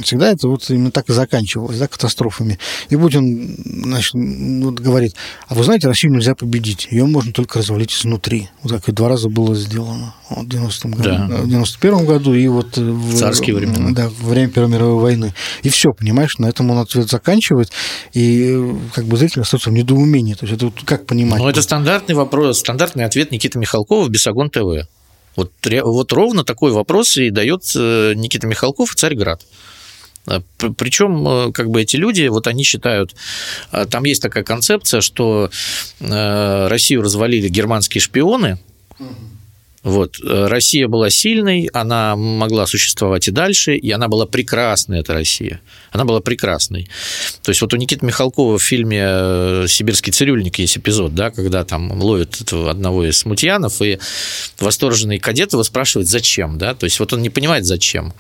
всегда 0.03 0.33
это 0.33 0.49
вот 0.49 0.69
именно 0.69 0.91
так 0.91 1.09
и 1.09 1.13
заканчивалось, 1.13 1.79
да, 1.79 1.87
катастрофами. 1.87 2.59
И 2.89 2.97
Путин 2.97 3.57
значит, 3.85 4.15
вот 4.15 4.81
говорит, 4.81 5.15
а 5.47 5.55
вы 5.55 5.63
знаете, 5.63 5.87
Россию 5.87 6.15
нельзя 6.15 6.35
победить, 6.35 6.89
ее 6.91 7.07
можно 7.07 7.33
только 7.33 7.61
развалить 7.61 7.93
изнутри. 7.93 8.49
Вот 8.63 8.73
как 8.73 8.89
и 8.89 8.93
два 8.93 9.09
раза 9.09 9.29
было 9.29 9.55
сделано 9.55 10.15
вот, 10.29 10.47
в 10.47 10.49
90 10.49 10.89
году, 10.89 11.03
да. 11.05 11.27
в 11.29 11.49
91 11.49 12.05
году 12.05 12.35
и 12.35 12.49
вот 12.49 12.77
в 12.77 13.17
царские 13.17 13.55
времена. 13.55 13.91
Да, 13.93 14.11
во 14.21 14.31
время 14.31 14.49
Первой 14.49 14.71
мировой 14.71 15.01
войны. 15.01 15.35
И 15.63 15.69
все, 15.69 15.93
понимаешь, 15.93 16.39
на 16.39 16.47
этом 16.47 16.69
он 16.73 16.79
ответ 16.79 17.09
заканчивает, 17.09 17.71
и 18.13 18.61
как 18.93 19.05
бы 19.05 19.17
зритель 19.17 19.43
остается 19.43 19.71
в 19.71 19.73
недоумении. 19.73 20.35
То 20.35 20.47
есть 20.47 20.57
это 20.57 20.67
вот 20.67 20.83
как 20.85 21.07
понимать? 21.07 21.39
Ну, 21.39 21.49
это 21.49 21.63
стандарт 21.63 22.08
стандартный 22.09 22.15
вопрос, 22.15 22.59
стандартный 22.61 23.05
ответ 23.05 23.31
Никиты 23.33 23.59
Михалкова 23.59 24.05
в 24.05 24.11
Бесогон 24.11 24.49
ТВ. 24.51 24.89
Вот, 25.37 25.53
вот 25.63 26.13
ровно 26.13 26.43
такой 26.43 26.73
вопрос 26.73 27.17
и 27.19 27.31
дает 27.31 27.63
э, 27.77 28.15
Никита 28.17 28.47
Михалков 28.47 28.95
и 28.95 28.97
Царьград. 28.97 29.43
А, 30.27 30.41
Причем, 30.77 31.29
э, 31.29 31.53
как 31.53 31.69
бы 31.69 31.83
эти 31.83 31.97
люди, 31.97 32.27
вот 32.29 32.47
они 32.47 32.65
считают, 32.65 33.15
а, 33.71 33.85
там 33.85 34.05
есть 34.05 34.23
такая 34.23 34.43
концепция, 34.43 35.01
что 35.03 35.51
э, 36.01 36.69
Россию 36.69 37.03
развалили 37.03 37.49
германские 37.49 38.01
шпионы, 38.01 38.59
вот. 39.83 40.17
Россия 40.23 40.89
была 40.89 41.11
сильной, 41.11 41.69
она 41.73 42.17
могла 42.17 42.67
существовать 42.67 43.29
и 43.29 43.31
дальше, 43.31 43.77
и 43.77 43.91
она 43.91 44.09
была 44.09 44.27
прекрасной, 44.27 45.01
эта 45.01 45.15
Россия. 45.15 45.61
Она 45.91 46.05
была 46.05 46.21
прекрасной. 46.21 46.89
То 47.43 47.51
есть 47.51 47.61
вот 47.61 47.73
у 47.73 47.77
Никиты 47.77 48.05
Михалкова 48.05 48.59
в 48.59 48.63
фильме 48.63 49.03
э, 49.03 49.67
«Сибирский 49.69 50.13
цирюльник» 50.13 50.59
есть 50.59 50.77
эпизод, 50.79 51.15
да, 51.15 51.31
когда 51.31 51.65
там 51.65 51.93
ловят 52.03 52.53
одного 52.53 53.05
из 53.05 53.19
смутьянов, 53.19 53.81
и 53.83 53.99
восторженный 54.59 55.19
кадет 55.19 55.53
его 55.53 55.63
спрашивает, 55.63 56.09
зачем, 56.09 56.59
да, 56.59 56.75
то 56.75 56.85
есть 56.85 56.99
вот 57.01 57.13
он 57.13 57.23
не 57.23 57.31
понимает, 57.31 57.65
зачем. 57.65 58.13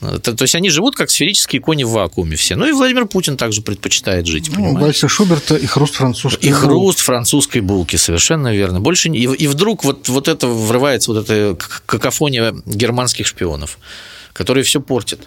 То, 0.00 0.18
то 0.18 0.42
есть 0.42 0.54
они 0.54 0.70
живут 0.70 0.96
как 0.96 1.10
сферические 1.10 1.60
кони 1.60 1.84
в 1.84 1.90
вакууме 1.90 2.36
все. 2.36 2.56
Ну 2.56 2.66
и 2.66 2.72
Владимир 2.72 3.06
Путин 3.06 3.36
также 3.36 3.60
предпочитает 3.60 4.26
жить. 4.26 4.50
Ну, 4.56 4.78
Вальса 4.78 5.08
Шуберта 5.08 5.56
и 5.56 5.66
хруст 5.66 5.94
французской 5.94 6.46
И 6.46 6.50
хруст 6.50 7.00
французской 7.00 7.60
булки, 7.60 7.96
совершенно 7.96 8.54
верно. 8.54 8.80
Больше 8.80 9.10
и, 9.10 9.24
и 9.24 9.46
вдруг 9.46 9.84
вот, 9.84 10.08
вот 10.08 10.28
это 10.28 10.46
врывается, 10.46 11.12
вот 11.12 11.28
эта 11.28 11.56
какофония 11.84 12.54
германских 12.64 13.26
шпионов, 13.26 13.78
которые 14.32 14.64
все 14.64 14.80
портят 14.80 15.20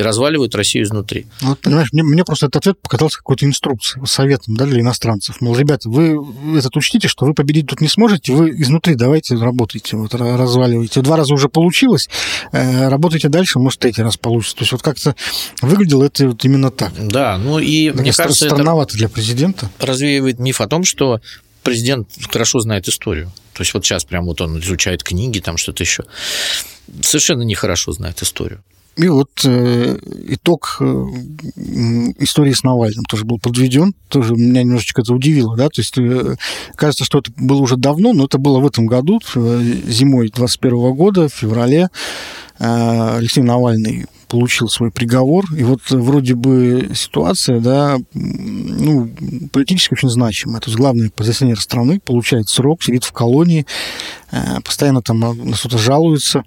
и 0.00 0.02
разваливают 0.02 0.54
Россию 0.54 0.84
изнутри. 0.84 1.26
Ну, 1.42 1.50
вот, 1.50 1.60
понимаешь, 1.60 1.92
мне, 1.92 2.02
мне 2.02 2.24
просто 2.24 2.46
этот 2.46 2.56
ответ 2.56 2.80
показался 2.80 3.18
какой-то 3.18 3.44
инструкцией, 3.44 4.06
советом 4.06 4.56
да, 4.56 4.64
для 4.64 4.80
иностранцев. 4.80 5.40
Мол, 5.40 5.54
ребята, 5.56 5.90
вы 5.90 6.16
этот 6.56 6.74
учтите, 6.76 7.06
что 7.06 7.26
вы 7.26 7.34
победить 7.34 7.66
тут 7.66 7.80
не 7.80 7.88
сможете, 7.88 8.32
вы 8.32 8.50
изнутри 8.50 8.94
давайте 8.94 9.36
работайте, 9.36 9.96
вот, 9.96 10.14
разваливайте. 10.14 11.02
Два 11.02 11.16
раза 11.16 11.34
уже 11.34 11.48
получилось, 11.48 12.08
э, 12.52 12.88
работайте 12.88 13.28
дальше, 13.28 13.58
может, 13.58 13.78
третий 13.78 14.02
раз 14.02 14.16
получится. 14.16 14.56
То 14.56 14.62
есть 14.62 14.72
вот 14.72 14.82
как-то 14.82 15.14
выглядело 15.60 16.04
это 16.04 16.28
вот 16.28 16.44
именно 16.44 16.70
так. 16.70 16.92
Да, 16.96 17.36
ну 17.36 17.58
и 17.58 17.90
так, 17.90 18.00
мне 18.00 18.12
кажется, 18.12 18.46
странновато 18.46 18.96
для 18.96 19.08
президента. 19.08 19.70
Развеивает 19.78 20.38
миф 20.38 20.62
о 20.62 20.66
том, 20.66 20.84
что 20.84 21.20
президент 21.62 22.08
хорошо 22.30 22.60
знает 22.60 22.88
историю. 22.88 23.30
То 23.52 23.62
есть 23.62 23.74
вот 23.74 23.84
сейчас 23.84 24.04
прям 24.04 24.24
вот 24.24 24.40
он 24.40 24.60
изучает 24.60 25.02
книги, 25.02 25.40
там 25.40 25.58
что-то 25.58 25.82
еще. 25.82 26.04
Совершенно 27.02 27.42
нехорошо 27.42 27.92
знает 27.92 28.22
историю. 28.22 28.62
И 29.00 29.08
вот 29.08 29.30
э, 29.44 29.98
итог 30.28 30.76
э, 30.80 30.84
истории 32.18 32.52
с 32.52 32.62
Навальным 32.62 33.04
тоже 33.04 33.24
был 33.24 33.38
подведен. 33.38 33.94
Тоже 34.08 34.34
меня 34.34 34.62
немножечко 34.62 35.00
это 35.00 35.14
удивило, 35.14 35.56
да, 35.56 35.68
то 35.68 35.80
есть 35.80 35.96
э, 35.96 36.36
кажется, 36.74 37.04
что 37.04 37.20
это 37.20 37.32
было 37.36 37.62
уже 37.62 37.76
давно, 37.76 38.12
но 38.12 38.26
это 38.26 38.36
было 38.36 38.58
в 38.60 38.66
этом 38.66 38.86
году, 38.86 39.20
э, 39.34 39.62
зимой 39.86 40.30
21 40.30 40.92
года, 40.94 41.28
в 41.28 41.32
феврале. 41.32 41.88
Э, 42.58 43.16
Алексей 43.16 43.42
Навальный 43.42 44.04
получил 44.30 44.68
свой 44.68 44.92
приговор, 44.92 45.44
и 45.54 45.64
вот 45.64 45.80
вроде 45.90 46.34
бы 46.36 46.90
ситуация, 46.94 47.58
да, 47.58 47.98
ну, 48.14 49.10
политически 49.52 49.94
очень 49.94 50.08
значимая. 50.08 50.60
То 50.60 50.70
есть 50.70 50.78
главный 50.78 51.08
оппозиционер 51.08 51.60
страны 51.60 52.00
получает 52.00 52.48
срок, 52.48 52.82
сидит 52.84 53.02
в 53.02 53.12
колонии, 53.12 53.66
э, 54.30 54.60
постоянно 54.64 55.02
там 55.02 55.18
на 55.18 55.56
что-то 55.56 55.78
жалуется. 55.78 56.44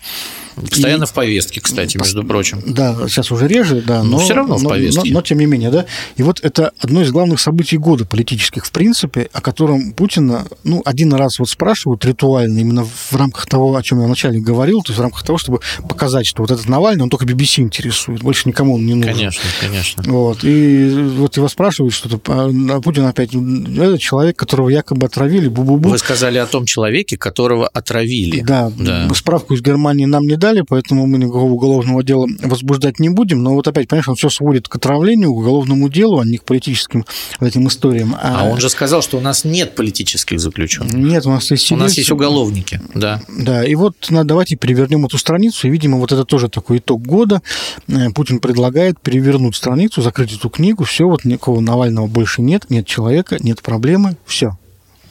Постоянно 0.56 1.04
и... 1.04 1.08
в 1.08 1.13
повестке, 1.13 1.60
кстати, 1.60 1.98
между 1.98 2.24
прочим. 2.24 2.62
Да, 2.65 3.08
сейчас 3.08 3.32
уже 3.32 3.48
реже, 3.48 3.84
да, 3.86 4.04
но, 4.04 4.12
но 4.12 4.17
все 4.19 4.34
равно 4.34 4.58
в 4.58 4.63
повестке. 4.63 5.02
Но, 5.02 5.06
но, 5.06 5.13
но 5.15 5.22
тем 5.22 5.39
не 5.39 5.46
менее, 5.46 5.69
да. 5.69 5.86
И 6.15 6.24
вот 6.24 6.39
это 6.41 6.72
одно 6.80 7.02
из 7.02 7.12
главных 7.12 7.39
событий 7.39 7.78
года 7.78 8.06
политических, 8.06 8.65
в 8.65 8.72
принципе, 8.72 9.30
о 9.34 9.41
котором 9.41 9.91
Путина, 9.93 10.46
ну, 10.63 10.82
один 10.86 11.13
раз 11.13 11.39
вот 11.39 11.50
спрашивают 11.50 12.06
ритуально, 12.06 12.60
именно 12.60 12.86
в 12.86 13.13
рамках 13.13 13.48
того, 13.48 13.76
о 13.76 13.84
чем 13.84 14.00
я 14.00 14.06
вначале 14.06 14.39
говорил, 14.39 14.82
то 14.84 14.91
есть 14.91 15.00
в 15.00 15.02
рамках 15.02 15.24
того, 15.24 15.38
чтобы 15.38 15.60
показать, 15.89 16.26
что 16.26 16.43
вот 16.43 16.52
этот 16.52 16.69
Навальный, 16.69 17.04
он 17.04 17.10
только 17.10 17.26
BBC 17.26 17.63
интересует, 17.73 18.21
больше 18.21 18.47
никому 18.47 18.75
он 18.75 18.86
не 18.86 18.93
нужен. 18.93 19.13
Конечно, 19.13 19.43
конечно. 19.59 20.03
Вот, 20.05 20.43
и 20.43 20.89
вот 21.17 21.36
его 21.38 21.47
спрашивают 21.47 21.93
что-то, 21.93 22.19
а 22.25 22.81
Путин 22.81 23.05
опять, 23.05 23.31
это 23.33 23.97
человек, 23.97 24.38
которого 24.38 24.69
якобы 24.69 25.07
отравили, 25.07 25.47
бу-бу-бу. 25.47 25.89
Вы 25.89 25.97
сказали 25.97 26.38
о 26.38 26.45
том 26.45 26.65
человеке, 26.65 27.17
которого 27.17 27.67
отравили. 27.67 28.41
Да, 28.41 28.71
да. 28.77 29.09
справку 29.13 29.55
из 29.55 29.62
Германии 29.62 30.05
нам 30.05 30.27
не 30.27 30.36
дали, 30.36 30.62
поэтому 30.67 31.07
мы 31.07 31.17
никакого 31.17 31.51
уголовного 31.51 32.03
дела 32.03 32.27
возбуждать 32.41 32.99
не 32.99 33.09
будем. 33.09 33.41
Но 33.41 33.53
вот 33.53 33.67
опять, 33.67 33.88
понимаешь, 33.88 34.07
он 34.07 34.15
все 34.15 34.29
сводит 34.29 34.67
к 34.67 34.75
отравлению, 34.75 35.33
к 35.33 35.38
уголовному 35.38 35.89
делу, 35.89 36.19
а 36.19 36.25
не 36.25 36.38
к 36.38 36.43
политическим 36.43 37.05
этим 37.39 37.67
историям. 37.67 38.15
А, 38.21 38.41
а 38.41 38.49
он 38.49 38.59
же 38.59 38.69
сказал, 38.69 39.01
что 39.01 39.17
у 39.17 39.21
нас 39.21 39.43
нет 39.43 39.75
политических 39.75 40.39
заключенных. 40.39 40.93
Нет, 40.93 41.25
у 41.25 41.29
нас 41.29 41.49
есть 41.51 41.71
У 41.71 41.75
нас 41.75 41.97
есть 41.97 42.12
уголовники, 42.12 42.81
да. 42.93 43.21
Да, 43.29 43.65
и 43.65 43.75
вот 43.75 43.95
надо, 44.09 44.29
давайте 44.29 44.55
перевернем 44.55 45.05
эту 45.05 45.17
страницу, 45.17 45.67
и, 45.67 45.71
видимо, 45.71 45.97
вот 45.97 46.12
это 46.12 46.25
тоже 46.25 46.49
такой 46.49 46.77
итог 46.77 47.01
года. 47.01 47.41
Э, 47.88 48.10
Путин 48.12 48.39
предлагает 48.39 48.99
перевернуть 48.99 49.56
страницу, 49.56 50.02
закрыть 50.02 50.34
эту 50.34 50.49
книгу, 50.49 50.84
все, 50.84 51.06
вот 51.06 51.26
никакого 51.26 51.60
Навального 51.60 52.08
больше 52.08 52.41
нет, 52.41 52.69
нет 52.69 52.88
человека, 52.88 53.38
нет 53.39 53.62
проблемы, 53.62 54.17
все. 54.26 54.58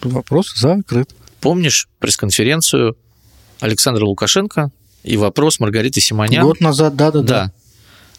Вопрос 0.03 0.55
закрыт. 0.55 1.15
Помнишь 1.41 1.89
пресс-конференцию 1.99 2.97
Александра 3.61 4.05
Лукашенко 4.05 4.71
и 5.03 5.17
вопрос 5.17 5.61
Маргариты 5.61 6.01
Симонян. 6.01 6.45
Год 6.45 6.61
назад, 6.61 6.97
да-да-да. 6.97 7.53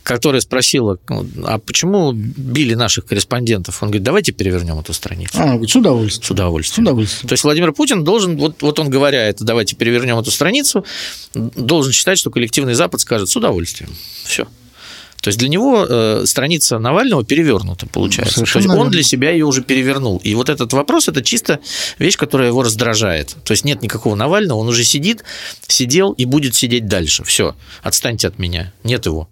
Которая 0.03 0.41
спросила, 0.41 0.99
а 1.45 1.59
почему 1.59 2.11
били 2.11 2.73
наших 2.73 3.05
корреспондентов? 3.05 3.81
Он 3.81 3.89
говорит, 3.89 4.03
давайте 4.03 4.31
перевернем 4.33 4.77
эту 4.79 4.93
страницу. 4.93 5.31
А, 5.35 5.53
говорит, 5.53 5.69
с 5.69 5.75
удовольствием. 5.75 6.27
С 6.27 6.31
удовольствием. 6.31 6.85
С 6.85 6.89
удовольствием. 6.89 7.29
То 7.29 7.33
есть 7.33 7.43
Владимир 7.45 7.71
Путин 7.71 8.03
должен, 8.03 8.37
вот, 8.37 8.61
вот 8.61 8.79
он 8.79 8.89
говоря 8.89 9.27
это, 9.29 9.45
давайте 9.45 9.75
перевернем 9.75 10.19
эту 10.19 10.29
страницу, 10.29 10.85
должен 11.33 11.93
считать, 11.93 12.19
что 12.19 12.31
коллективный 12.31 12.73
Запад 12.73 12.99
скажет 12.99 13.29
с 13.29 13.35
удовольствием. 13.35 13.91
Все. 14.25 14.45
То 15.23 15.29
есть 15.29 15.39
для 15.39 15.47
него 15.47 15.87
э, 15.87 16.23
страница 16.25 16.79
Навального 16.79 17.23
перевернута, 17.23 17.87
получается. 17.87 18.35
Совершенно 18.35 18.63
То 18.65 18.69
есть 18.71 18.81
он 18.81 18.91
для 18.91 19.03
себя 19.03 19.31
ее 19.31 19.45
уже 19.45 19.61
перевернул. 19.61 20.17
И 20.21 20.35
вот 20.35 20.49
этот 20.49 20.73
вопрос 20.73 21.07
это 21.07 21.23
чисто 21.23 21.61
вещь, 21.97 22.17
которая 22.17 22.49
его 22.49 22.61
раздражает. 22.61 23.37
То 23.45 23.53
есть 23.53 23.63
нет 23.63 23.81
никакого 23.81 24.15
Навального, 24.15 24.57
он 24.57 24.67
уже 24.67 24.83
сидит, 24.83 25.23
сидел 25.65 26.11
и 26.11 26.25
будет 26.25 26.55
сидеть 26.55 26.87
дальше. 26.87 27.23
Все, 27.23 27.55
отстаньте 27.83 28.27
от 28.27 28.37
меня. 28.37 28.73
Нет 28.83 29.05
его. 29.05 29.29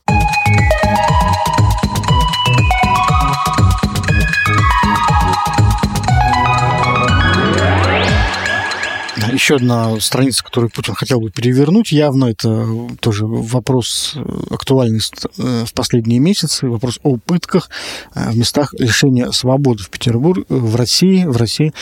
Еще 9.42 9.56
одна 9.56 10.00
страница, 10.02 10.44
которую 10.44 10.70
Путин 10.70 10.94
хотел 10.94 11.20
бы 11.20 11.32
перевернуть, 11.32 11.92
явно 11.92 12.26
это 12.26 12.68
тоже 13.00 13.26
вопрос 13.26 14.14
э, 14.16 14.24
актуальный 14.52 15.00
э, 15.00 15.66
в 15.66 15.74
последние 15.74 16.20
месяцы, 16.20 16.68
вопрос 16.68 17.00
о 17.02 17.18
пытках 17.18 17.72
э, 18.14 18.30
в 18.30 18.38
местах 18.38 18.76
лишения 18.78 19.32
свободы 19.32 19.82
в 19.82 19.90
Петербурге, 19.90 20.46
в 20.48 20.76
России, 20.76 21.26
в 21.26 21.38
России. 21.38 21.74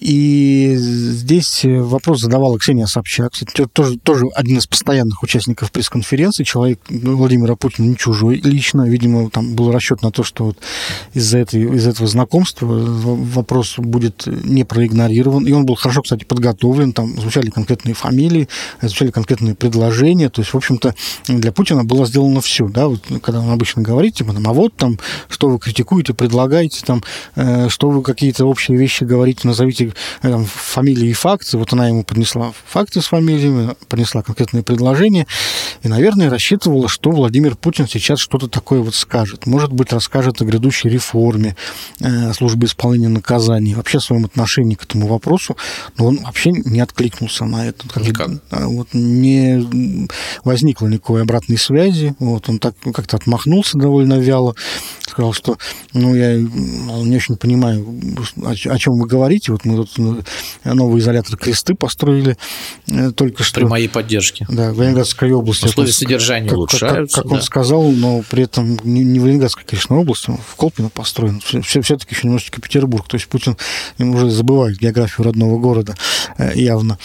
И 0.00 0.76
здесь 0.76 1.60
вопрос 1.62 2.20
задавала 2.20 2.58
Ксения 2.58 2.86
Собчак, 2.86 3.32
кстати, 3.32 3.66
тоже, 3.70 3.98
тоже 3.98 4.26
один 4.34 4.56
из 4.56 4.66
постоянных 4.66 5.22
участников 5.22 5.70
пресс-конференции, 5.70 6.42
человек 6.42 6.80
ну, 6.88 7.16
Владимира 7.16 7.54
Путина 7.54 7.86
не 7.88 7.96
чужой 7.96 8.36
лично, 8.36 8.88
видимо, 8.88 9.28
там 9.28 9.54
был 9.54 9.70
расчет 9.70 10.00
на 10.00 10.10
то, 10.10 10.22
что 10.22 10.46
вот 10.46 10.58
из-за 11.12 11.38
этой, 11.38 11.76
из 11.76 11.86
этого 11.86 12.08
знакомства 12.08 12.66
вопрос 12.66 13.74
будет 13.76 14.26
не 14.26 14.64
проигнорирован, 14.64 15.46
и 15.46 15.52
он 15.52 15.66
был 15.66 15.74
хорошо, 15.74 16.00
кстати, 16.00 16.24
подготовлен, 16.24 16.94
там 16.94 17.20
звучали 17.20 17.50
конкретные 17.50 17.94
фамилии, 17.94 18.48
звучали 18.80 19.10
конкретные 19.10 19.54
предложения, 19.54 20.30
то 20.30 20.40
есть, 20.40 20.54
в 20.54 20.56
общем-то, 20.56 20.94
для 21.28 21.52
Путина 21.52 21.84
было 21.84 22.06
сделано 22.06 22.40
все, 22.40 22.68
да, 22.68 22.88
вот, 22.88 23.02
когда 23.22 23.40
он 23.40 23.50
обычно 23.50 23.82
говорит, 23.82 24.14
типа, 24.14 24.34
а 24.42 24.52
вот 24.54 24.74
там, 24.76 24.98
что 25.28 25.50
вы 25.50 25.58
критикуете, 25.58 26.14
предлагаете, 26.14 26.82
там, 26.86 27.02
э, 27.34 27.68
что 27.68 27.90
вы 27.90 28.02
какие-то 28.02 28.46
общие 28.46 28.78
вещи 28.78 29.04
говорите, 29.04 29.46
назовите 29.46 29.89
там, 30.22 30.44
фамилии 30.44 31.08
и 31.08 31.12
факты. 31.12 31.58
Вот 31.58 31.72
она 31.72 31.88
ему 31.88 32.04
принесла 32.04 32.52
факты 32.66 33.00
с 33.00 33.06
фамилиями, 33.06 33.74
принесла 33.88 34.22
конкретные 34.22 34.62
предложения. 34.62 35.26
И, 35.82 35.88
наверное, 35.88 36.30
рассчитывала, 36.30 36.88
что 36.88 37.10
Владимир 37.10 37.56
Путин 37.56 37.88
сейчас 37.88 38.20
что-то 38.20 38.48
такое 38.48 38.80
вот 38.80 38.94
скажет. 38.94 39.46
Может 39.46 39.72
быть, 39.72 39.92
расскажет 39.92 40.40
о 40.40 40.44
грядущей 40.44 40.90
реформе 40.90 41.56
э, 42.00 42.32
службы 42.32 42.66
исполнения 42.66 43.08
наказаний, 43.08 43.74
вообще 43.74 43.98
о 43.98 44.00
своем 44.00 44.24
отношении 44.24 44.74
к 44.74 44.84
этому 44.84 45.06
вопросу. 45.06 45.56
Но 45.98 46.06
он 46.06 46.18
вообще 46.18 46.50
не 46.50 46.80
откликнулся 46.80 47.44
на 47.44 47.66
это. 47.66 47.86
Никак. 48.00 48.30
Вот, 48.50 48.88
не 48.92 50.08
возникло 50.44 50.86
никакой 50.86 51.22
обратной 51.22 51.58
связи. 51.58 52.14
Вот, 52.18 52.48
он 52.48 52.58
так 52.58 52.74
как-то 52.94 53.16
отмахнулся 53.16 53.78
довольно 53.78 54.18
вяло 54.18 54.54
сказал, 55.10 55.32
что 55.32 55.58
ну, 55.92 56.14
я 56.14 56.36
не 56.36 57.16
очень 57.16 57.36
понимаю, 57.36 57.84
о, 58.42 58.50
о 58.52 58.78
чем 58.78 58.98
вы 58.98 59.06
говорите. 59.06 59.52
Вот 59.52 59.64
мы 59.64 59.76
тут 59.84 59.98
ну, 59.98 60.22
новый 60.64 61.00
изолятор 61.00 61.36
кресты 61.36 61.74
построили 61.74 62.36
э, 62.88 63.12
только 63.12 63.42
что. 63.42 63.60
При 63.60 63.66
моей 63.66 63.88
поддержке. 63.88 64.46
Да, 64.48 64.72
в 64.72 64.80
Ленинградской 64.80 65.32
области. 65.32 65.66
Условия 65.66 65.92
содержания 65.92 66.48
как, 66.48 66.58
улучшаются. 66.58 67.16
Как, 67.16 67.24
как 67.24 67.30
да. 67.30 67.36
он 67.36 67.42
сказал, 67.42 67.90
но 67.90 68.22
при 68.28 68.44
этом 68.44 68.78
не, 68.84 69.18
в 69.18 69.26
Ленинградской, 69.26 69.64
конечно, 69.64 69.98
области, 69.98 70.30
в 70.30 70.56
Колпино 70.56 70.88
построен. 70.88 71.40
Все, 71.40 71.80
все-таки 71.80 72.14
еще 72.14 72.26
немножечко 72.26 72.60
Петербург. 72.60 73.06
То 73.08 73.16
есть 73.16 73.28
Путин 73.28 73.56
уже 73.98 74.30
забывает 74.30 74.78
географию 74.78 75.24
родного 75.26 75.58
города 75.58 75.94
э, 76.38 76.52
явно. 76.54 76.98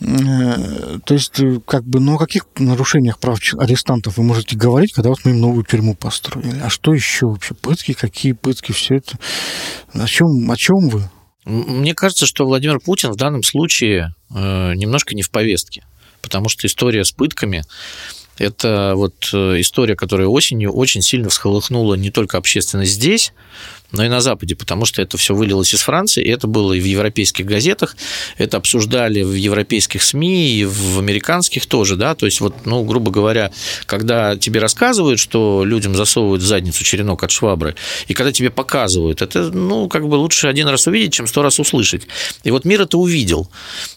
Э, 0.00 0.98
то 1.04 1.14
есть, 1.14 1.40
как 1.66 1.84
бы, 1.84 2.00
ну, 2.00 2.14
о 2.14 2.18
каких 2.18 2.46
нарушениях 2.58 3.18
прав 3.18 3.38
арестантов 3.58 4.16
вы 4.16 4.24
можете 4.24 4.56
говорить, 4.56 4.92
когда 4.92 5.10
вот 5.10 5.20
мы 5.24 5.32
им 5.32 5.40
новую 5.40 5.64
тюрьму 5.64 5.94
построили? 5.94 6.60
А 6.62 6.68
что 6.68 6.92
еще 6.92 7.26
вообще? 7.26 7.54
Пытки, 7.54 7.92
какие 7.92 8.32
пытки, 8.32 8.72
все 8.72 8.96
это? 8.96 9.18
О 9.92 10.06
чем, 10.06 10.50
о 10.50 10.56
чем 10.56 10.88
вы? 10.88 11.02
Мне 11.44 11.94
кажется, 11.94 12.26
что 12.26 12.46
Владимир 12.46 12.78
Путин 12.78 13.10
в 13.10 13.16
данном 13.16 13.42
случае 13.42 14.14
э, 14.30 14.74
немножко 14.74 15.14
не 15.14 15.22
в 15.22 15.30
повестке, 15.30 15.84
потому 16.20 16.48
что 16.48 16.66
история 16.66 17.04
с 17.04 17.12
пытками 17.12 17.64
это 18.42 18.92
вот 18.96 19.30
э, 19.32 19.60
история, 19.60 19.96
которая 19.96 20.26
осенью 20.26 20.72
очень 20.72 21.02
сильно 21.02 21.28
всколыхнула 21.28 21.94
не 21.94 22.10
только 22.10 22.38
общественность 22.38 22.92
здесь, 22.92 23.32
но 23.92 24.04
и 24.04 24.08
на 24.08 24.20
Западе, 24.20 24.56
потому 24.56 24.84
что 24.86 25.02
это 25.02 25.16
все 25.18 25.34
вылилось 25.34 25.72
из 25.74 25.82
Франции, 25.82 26.24
и 26.24 26.30
это 26.30 26.46
было 26.46 26.72
и 26.72 26.80
в 26.80 26.84
европейских 26.84 27.44
газетах, 27.46 27.96
это 28.38 28.56
обсуждали 28.56 29.22
в 29.22 29.34
европейских 29.34 30.02
СМИ, 30.02 30.54
и 30.54 30.64
в 30.64 30.98
американских 30.98 31.66
тоже, 31.66 31.96
да, 31.96 32.14
то 32.14 32.26
есть 32.26 32.40
вот, 32.40 32.66
ну, 32.66 32.82
грубо 32.84 33.10
говоря, 33.10 33.52
когда 33.86 34.36
тебе 34.36 34.60
рассказывают, 34.60 35.20
что 35.20 35.64
людям 35.64 35.94
засовывают 35.94 36.42
в 36.42 36.46
задницу 36.46 36.82
черенок 36.84 37.22
от 37.22 37.30
швабры, 37.30 37.76
и 38.08 38.14
когда 38.14 38.32
тебе 38.32 38.50
показывают, 38.50 39.22
это, 39.22 39.50
ну, 39.50 39.88
как 39.88 40.08
бы 40.08 40.14
лучше 40.14 40.48
один 40.48 40.68
раз 40.68 40.86
увидеть, 40.86 41.12
чем 41.12 41.26
сто 41.26 41.42
раз 41.42 41.60
услышать. 41.60 42.06
И 42.44 42.50
вот 42.50 42.64
мир 42.64 42.82
это 42.82 42.96
увидел. 42.96 43.50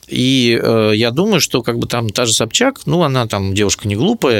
И 0.07 0.59
э, 0.61 0.91
я 0.95 1.11
думаю, 1.11 1.39
что 1.39 1.63
как 1.63 1.79
бы 1.79 1.87
там 1.87 2.09
та 2.09 2.25
же 2.25 2.33
Собчак, 2.33 2.81
ну, 2.85 3.03
она 3.03 3.27
там 3.27 3.53
девушка 3.53 3.87
не 3.87 3.95
глупая, 3.95 4.34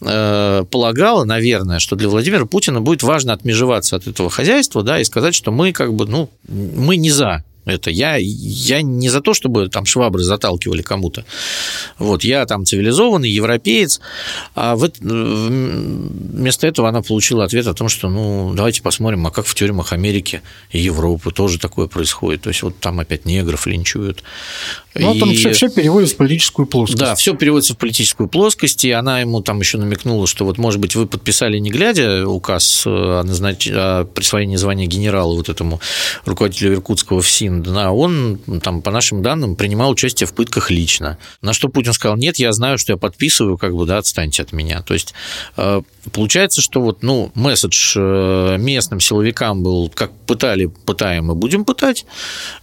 э, 0.00 0.64
полагала, 0.70 1.24
наверное, 1.24 1.78
что 1.78 1.96
для 1.96 2.08
Владимира 2.08 2.46
Путина 2.46 2.80
будет 2.80 3.02
важно 3.02 3.32
отмежеваться 3.32 3.96
от 3.96 4.06
этого 4.06 4.30
хозяйства, 4.30 4.82
да, 4.82 5.00
и 5.00 5.04
сказать, 5.04 5.34
что 5.34 5.52
мы 5.52 5.72
как 5.72 5.92
бы, 5.94 6.06
ну, 6.06 6.30
мы 6.48 6.96
не 6.96 7.10
за 7.10 7.44
это 7.64 7.90
я, 7.90 8.16
я 8.16 8.82
не 8.82 9.08
за 9.08 9.20
то, 9.20 9.34
чтобы 9.34 9.68
там 9.68 9.86
швабры 9.86 10.22
заталкивали 10.22 10.82
кому-то. 10.82 11.24
Вот, 11.98 12.24
я 12.24 12.44
там 12.46 12.64
цивилизованный 12.64 13.30
европеец, 13.30 14.00
а 14.54 14.76
в, 14.76 14.90
вместо 15.00 16.66
этого 16.66 16.88
она 16.88 17.02
получила 17.02 17.44
ответ 17.44 17.66
о 17.66 17.74
том, 17.74 17.88
что, 17.88 18.08
ну, 18.08 18.52
давайте 18.54 18.82
посмотрим, 18.82 19.26
а 19.26 19.30
как 19.30 19.46
в 19.46 19.54
тюрьмах 19.54 19.92
Америки 19.92 20.42
и 20.70 20.80
Европы 20.80 21.30
тоже 21.30 21.58
такое 21.58 21.86
происходит. 21.86 22.42
То 22.42 22.48
есть, 22.50 22.62
вот 22.62 22.78
там 22.78 23.00
опять 23.00 23.24
негров 23.24 23.66
линчуют. 23.66 24.22
Ну, 24.94 25.14
и... 25.14 25.20
там 25.20 25.32
все, 25.32 25.52
все 25.52 25.68
переводится 25.68 26.14
в 26.14 26.18
политическую 26.18 26.66
плоскость. 26.66 27.00
Да, 27.00 27.14
все 27.14 27.34
переводится 27.34 27.74
в 27.74 27.78
политическую 27.78 28.28
плоскость, 28.28 28.84
и 28.84 28.90
она 28.90 29.20
ему 29.20 29.40
там 29.40 29.60
еще 29.60 29.78
намекнула, 29.78 30.26
что 30.26 30.44
вот, 30.44 30.58
может 30.58 30.80
быть, 30.80 30.94
вы 30.94 31.06
подписали 31.06 31.58
не 31.58 31.70
глядя 31.70 32.26
указ 32.26 32.84
о, 32.86 33.22
назнач... 33.22 33.68
о 33.70 34.04
присвоении 34.04 34.56
звания 34.56 34.86
генерала 34.86 35.34
вот 35.34 35.48
этому 35.48 35.80
руководителю 36.24 36.74
Иркутского 36.74 37.22
ФСИН, 37.22 37.53
а 37.76 37.90
он, 37.90 38.38
там, 38.62 38.82
по 38.82 38.90
нашим 38.90 39.22
данным, 39.22 39.56
принимал 39.56 39.90
участие 39.90 40.26
в 40.26 40.34
пытках 40.34 40.70
лично. 40.70 41.18
На 41.42 41.52
что 41.52 41.68
Путин 41.68 41.92
сказал, 41.92 42.16
нет, 42.16 42.38
я 42.38 42.52
знаю, 42.52 42.78
что 42.78 42.92
я 42.92 42.96
подписываю, 42.96 43.58
как 43.58 43.74
бы, 43.74 43.86
да, 43.86 43.98
отстаньте 43.98 44.42
от 44.42 44.52
меня. 44.52 44.82
То 44.82 44.94
есть, 44.94 45.14
э, 45.56 45.82
получается, 46.12 46.60
что 46.60 46.80
вот, 46.80 47.02
ну, 47.02 47.30
месседж 47.34 47.94
э, 47.96 48.56
местным 48.58 49.00
силовикам 49.00 49.62
был, 49.62 49.90
как 49.94 50.12
пытали, 50.26 50.66
пытаем 50.86 51.30
и 51.32 51.34
будем 51.34 51.64
пытать, 51.64 52.06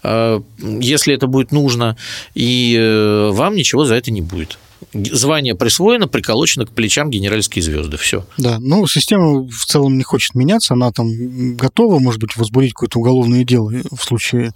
э, 0.03 0.41
если 0.59 1.15
это 1.15 1.27
будет 1.27 1.51
нужно, 1.51 1.97
и 2.33 3.29
вам 3.31 3.55
ничего 3.55 3.85
за 3.85 3.95
это 3.95 4.11
не 4.11 4.21
будет 4.21 4.57
звание 4.93 5.55
присвоено, 5.55 6.07
приколочено 6.07 6.65
к 6.65 6.71
плечам 6.71 7.09
генеральские 7.09 7.63
звезды. 7.63 7.97
Все. 7.97 8.25
Да, 8.37 8.57
ну, 8.59 8.85
система 8.87 9.47
в 9.47 9.65
целом 9.65 9.97
не 9.97 10.03
хочет 10.03 10.35
меняться, 10.35 10.73
она 10.73 10.91
там 10.91 11.55
готова, 11.55 11.99
может 11.99 12.19
быть, 12.19 12.35
возбудить 12.35 12.73
какое-то 12.73 12.99
уголовное 12.99 13.43
дело 13.43 13.71
в 13.91 14.03
случае 14.03 14.53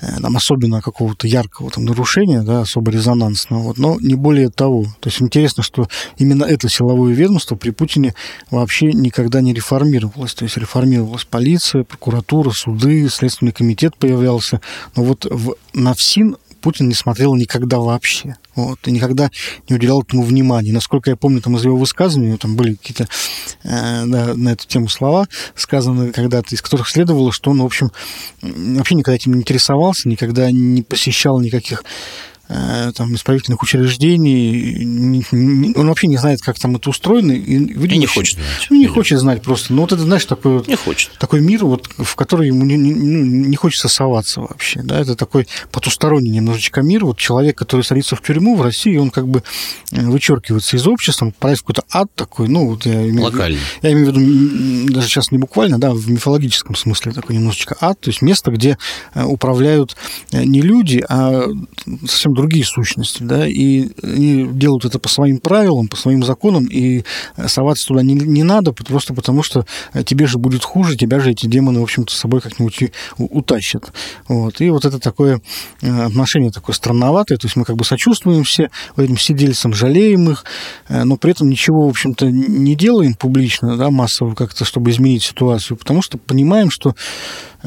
э, 0.00 0.20
там, 0.20 0.36
особенно 0.36 0.80
какого-то 0.80 1.26
яркого 1.26 1.70
там, 1.70 1.84
нарушения, 1.84 2.42
да, 2.42 2.62
особо 2.62 2.90
резонансного, 2.90 3.62
вот, 3.62 3.78
но 3.78 3.98
не 4.00 4.14
более 4.14 4.50
того. 4.50 4.84
То 5.00 5.08
есть 5.08 5.20
интересно, 5.22 5.62
что 5.62 5.88
именно 6.18 6.44
это 6.44 6.68
силовое 6.68 7.12
ведомство 7.14 7.56
при 7.56 7.70
Путине 7.70 8.14
вообще 8.50 8.92
никогда 8.92 9.40
не 9.40 9.52
реформировалось. 9.52 10.34
То 10.34 10.44
есть 10.44 10.56
реформировалась 10.56 11.24
полиция, 11.24 11.84
прокуратура, 11.84 12.50
суды, 12.50 13.08
Следственный 13.08 13.52
комитет 13.52 13.96
появлялся. 13.96 14.60
Но 14.96 15.04
вот 15.04 15.26
в, 15.28 15.54
на 15.74 15.94
ФСИН 15.94 16.36
Путин 16.60 16.88
не 16.88 16.94
смотрел 16.94 17.34
никогда 17.34 17.78
вообще. 17.78 18.36
Вот, 18.54 18.78
и 18.86 18.90
никогда 18.90 19.30
не 19.68 19.76
уделял 19.76 20.02
этому 20.02 20.22
внимания. 20.22 20.72
Насколько 20.72 21.10
я 21.10 21.16
помню, 21.16 21.40
там 21.40 21.56
из 21.56 21.64
его 21.64 21.76
высказываний, 21.76 22.36
там 22.36 22.56
были 22.56 22.74
какие-то 22.74 23.08
э, 23.64 24.04
да, 24.06 24.34
на 24.34 24.50
эту 24.50 24.66
тему 24.66 24.88
слова 24.88 25.28
сказаны 25.54 26.12
когда-то, 26.12 26.54
из 26.54 26.62
которых 26.62 26.88
следовало, 26.88 27.32
что 27.32 27.50
он, 27.50 27.62
в 27.62 27.64
общем, 27.64 27.90
вообще 28.42 28.94
никогда 28.94 29.16
этим 29.16 29.34
не 29.34 29.40
интересовался, 29.40 30.08
никогда 30.08 30.50
не 30.50 30.82
посещал 30.82 31.40
никаких 31.40 31.84
там, 32.94 33.14
исправительных 33.14 33.62
учреждений, 33.62 35.24
он 35.76 35.88
вообще 35.88 36.08
не 36.08 36.16
знает, 36.16 36.40
как 36.42 36.58
там 36.58 36.76
это 36.76 36.90
устроено. 36.90 37.32
И, 37.32 37.56
видимо, 37.56 37.94
и 37.94 37.98
не 37.98 38.06
хочет 38.06 38.36
знать. 38.38 38.66
Ну, 38.70 38.76
не 38.76 38.86
хочет 38.86 39.20
знать 39.20 39.42
просто. 39.42 39.72
Ну, 39.72 39.82
вот 39.82 39.92
это, 39.92 40.02
знаешь, 40.02 40.24
такой, 40.24 40.64
не 40.66 40.76
хочет. 40.76 41.12
такой 41.18 41.40
мир, 41.40 41.64
вот, 41.64 41.88
в 41.98 42.16
который 42.16 42.48
ему 42.48 42.64
не, 42.64 42.76
не, 42.76 42.92
ну, 42.92 43.24
не 43.24 43.56
хочется 43.56 43.88
соваться 43.88 44.40
вообще. 44.40 44.82
Да? 44.82 44.98
Это 44.98 45.14
такой 45.14 45.46
потусторонний 45.70 46.30
немножечко 46.30 46.82
мир. 46.82 47.04
Вот 47.04 47.18
человек, 47.18 47.56
который 47.56 47.82
садится 47.82 48.16
в 48.16 48.22
тюрьму 48.22 48.56
в 48.56 48.62
России, 48.62 48.96
он 48.96 49.10
как 49.10 49.28
бы 49.28 49.42
э, 49.92 50.02
вычеркивается 50.02 50.76
из 50.76 50.86
общества, 50.86 51.26
попадает 51.26 51.58
в 51.58 51.62
какой-то 51.62 51.84
ад 51.92 52.12
такой, 52.14 52.48
ну, 52.48 52.68
вот 52.68 52.84
я 52.86 53.08
имею, 53.08 53.22
Локальный. 53.22 53.60
я 53.82 53.92
имею 53.92 54.12
в 54.12 54.16
виду, 54.16 54.92
даже 54.92 55.06
сейчас 55.06 55.30
не 55.30 55.38
буквально, 55.38 55.78
да, 55.78 55.92
в 55.92 56.10
мифологическом 56.10 56.74
смысле 56.74 57.12
такой 57.12 57.36
немножечко 57.36 57.76
ад, 57.80 58.00
то 58.00 58.10
есть 58.10 58.22
место, 58.22 58.50
где 58.50 58.76
э, 59.14 59.22
управляют 59.24 59.96
не 60.32 60.62
люди, 60.62 61.04
а 61.08 61.44
совсем 62.06 62.34
другие 62.40 62.64
сущности, 62.64 63.22
да, 63.22 63.46
и 63.46 63.90
они 64.02 64.48
делают 64.52 64.84
это 64.84 64.98
по 64.98 65.08
своим 65.08 65.38
правилам, 65.38 65.88
по 65.88 65.96
своим 65.96 66.22
законам, 66.22 66.66
и 66.66 67.04
соваться 67.46 67.86
туда 67.88 68.02
не, 68.02 68.14
не 68.14 68.42
надо, 68.42 68.72
просто 68.72 69.14
потому 69.14 69.42
что 69.42 69.66
тебе 70.04 70.26
же 70.26 70.38
будет 70.38 70.64
хуже, 70.64 70.96
тебя 70.96 71.20
же 71.20 71.30
эти 71.30 71.46
демоны, 71.46 71.80
в 71.80 71.82
общем-то, 71.82 72.12
с 72.12 72.16
собой 72.16 72.40
как-нибудь 72.40 72.92
утащат. 73.18 73.92
Вот. 74.28 74.60
И 74.60 74.70
вот 74.70 74.84
это 74.84 74.98
такое 74.98 75.40
э, 75.82 76.04
отношение 76.04 76.50
такое 76.50 76.74
странноватое, 76.74 77.38
то 77.38 77.46
есть 77.46 77.56
мы 77.56 77.64
как 77.64 77.76
бы 77.76 77.84
сочувствуем 77.84 78.44
все 78.44 78.70
этим 78.96 79.18
сидельцам, 79.18 79.74
жалеем 79.74 80.30
их, 80.30 80.44
э, 80.88 81.04
но 81.04 81.16
при 81.16 81.32
этом 81.32 81.50
ничего, 81.50 81.86
в 81.86 81.90
общем-то, 81.90 82.30
не 82.30 82.74
делаем 82.74 83.14
публично, 83.14 83.76
да, 83.76 83.90
массово 83.90 84.34
как-то, 84.34 84.64
чтобы 84.64 84.90
изменить 84.90 85.22
ситуацию, 85.22 85.76
потому 85.76 86.02
что 86.02 86.18
понимаем, 86.18 86.70
что 86.70 86.94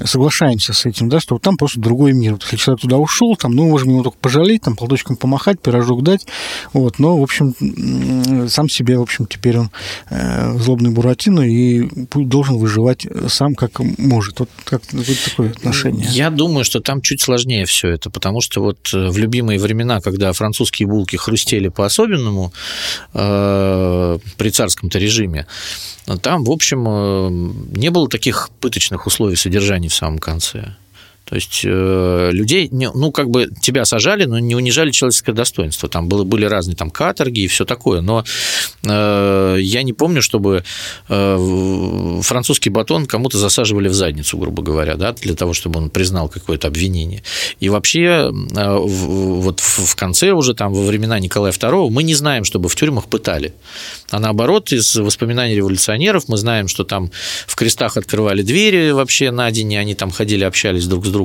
соглашаемся 0.06 0.74
с 0.74 0.86
этим, 0.86 1.10
да, 1.10 1.20
что 1.20 1.38
там 1.40 1.58
просто 1.58 1.80
другой 1.80 2.14
мир. 2.14 2.34
Вот 2.34 2.44
если 2.44 2.58
человек 2.58 2.82
туда 2.82 2.98
ушел, 2.98 3.36
там, 3.36 3.52
ну, 3.54 3.70
можем 3.70 3.90
ему 3.90 4.04
только 4.04 4.18
пожалеть, 4.18 4.64
там, 4.64 4.76
платочком 4.76 5.16
помахать, 5.16 5.62
пирожок 5.62 6.04
дать, 6.04 6.26
вот, 6.74 7.00
но, 7.00 7.18
в 7.18 7.24
общем, 7.24 7.54
сам 8.48 8.70
себе, 8.70 8.98
в 8.98 9.02
общем, 9.02 9.26
теперь 9.26 9.58
он 9.58 9.72
э, 10.10 10.58
злобный 10.58 10.92
Буратино 10.92 11.42
и 11.42 11.90
должен 12.14 12.58
выживать 12.58 13.08
сам 13.28 13.56
как 13.56 13.80
может. 13.80 14.40
Вот 14.40 14.50
как 14.64 14.82
вот 14.92 15.06
такое 15.26 15.52
отношение. 15.52 16.08
Я 16.10 16.30
думаю, 16.30 16.66
что 16.66 16.80
там 16.80 17.02
чуть 17.02 17.22
сложнее 17.22 17.66
все 17.66 17.90
это, 17.90 18.10
потому 18.10 18.42
что 18.42 18.62
вот 18.62 18.90
э, 18.94 19.10
в 19.10 19.18
любимые 19.18 19.60
времена, 19.60 20.02
когда 20.02 20.34
французские 20.34 20.88
булки 20.88 21.16
хрустели 21.16 21.70
по-особенному 21.70 22.54
э, 23.14 24.18
при 24.38 24.50
царском-то 24.50 25.00
режиме, 25.00 25.48
там, 26.22 26.44
в 26.44 26.52
общем, 26.52 26.86
э, 26.88 27.30
не 27.78 27.90
было 27.90 28.10
таких 28.10 28.50
пыточных 28.60 29.08
условий 29.08 29.36
содержания 29.36 29.83
в 29.90 29.94
самом 29.94 30.20
конце. 30.20 30.76
То 31.34 31.38
есть 31.38 31.62
э, 31.66 32.30
людей, 32.32 32.70
ну, 32.72 33.12
как 33.12 33.32
бы 33.32 33.50
тебя 33.60 33.86
сажали, 33.86 34.26
но 34.26 34.38
не 34.38 34.56
унижали 34.56 34.92
человеческое 34.92 35.34
достоинство. 35.34 35.90
Там 35.90 36.08
было, 36.08 36.24
были 36.24 36.46
разные 36.46 36.76
там 36.76 36.92
каторги 36.92 37.40
и 37.40 37.48
все 37.48 37.66
такое. 37.66 38.02
Но 38.02 38.24
э, 38.86 39.58
я 39.60 39.82
не 39.82 39.94
помню, 39.94 40.22
чтобы 40.22 40.64
э, 41.10 42.20
французский 42.22 42.70
батон 42.70 43.08
кому-то 43.08 43.40
засаживали 43.40 43.88
в 43.88 43.96
задницу, 43.96 44.38
грубо 44.38 44.62
говоря, 44.62 44.96
да, 44.96 45.14
для 45.14 45.34
того, 45.34 45.54
чтобы 45.54 45.80
он 45.80 45.90
признал 45.90 46.30
какое-то 46.30 46.68
обвинение. 46.68 47.24
И 47.60 47.68
вообще 47.68 48.32
э, 48.56 48.78
вот 48.78 49.60
в 49.60 49.96
конце 49.96 50.34
уже 50.34 50.54
там 50.54 50.72
во 50.72 50.84
времена 50.84 51.18
Николая 51.18 51.52
II 51.52 51.90
мы 51.90 52.04
не 52.04 52.14
знаем, 52.14 52.44
чтобы 52.44 52.70
в 52.70 52.76
тюрьмах 52.76 53.06
пытали. 53.06 53.56
А 54.12 54.20
наоборот, 54.20 54.72
из 54.72 54.96
воспоминаний 54.98 55.56
революционеров 55.56 56.26
мы 56.28 56.38
знаем, 56.38 56.68
что 56.68 56.84
там 56.84 57.10
в 57.48 57.56
крестах 57.56 57.98
открывали 57.98 58.44
двери 58.44 58.92
вообще 58.92 59.32
на 59.32 59.50
день, 59.50 59.74
и 59.74 59.78
они 59.78 59.96
там 59.96 60.12
ходили, 60.12 60.44
общались 60.44 60.86
друг 60.86 61.08
с 61.08 61.10
другом. 61.10 61.23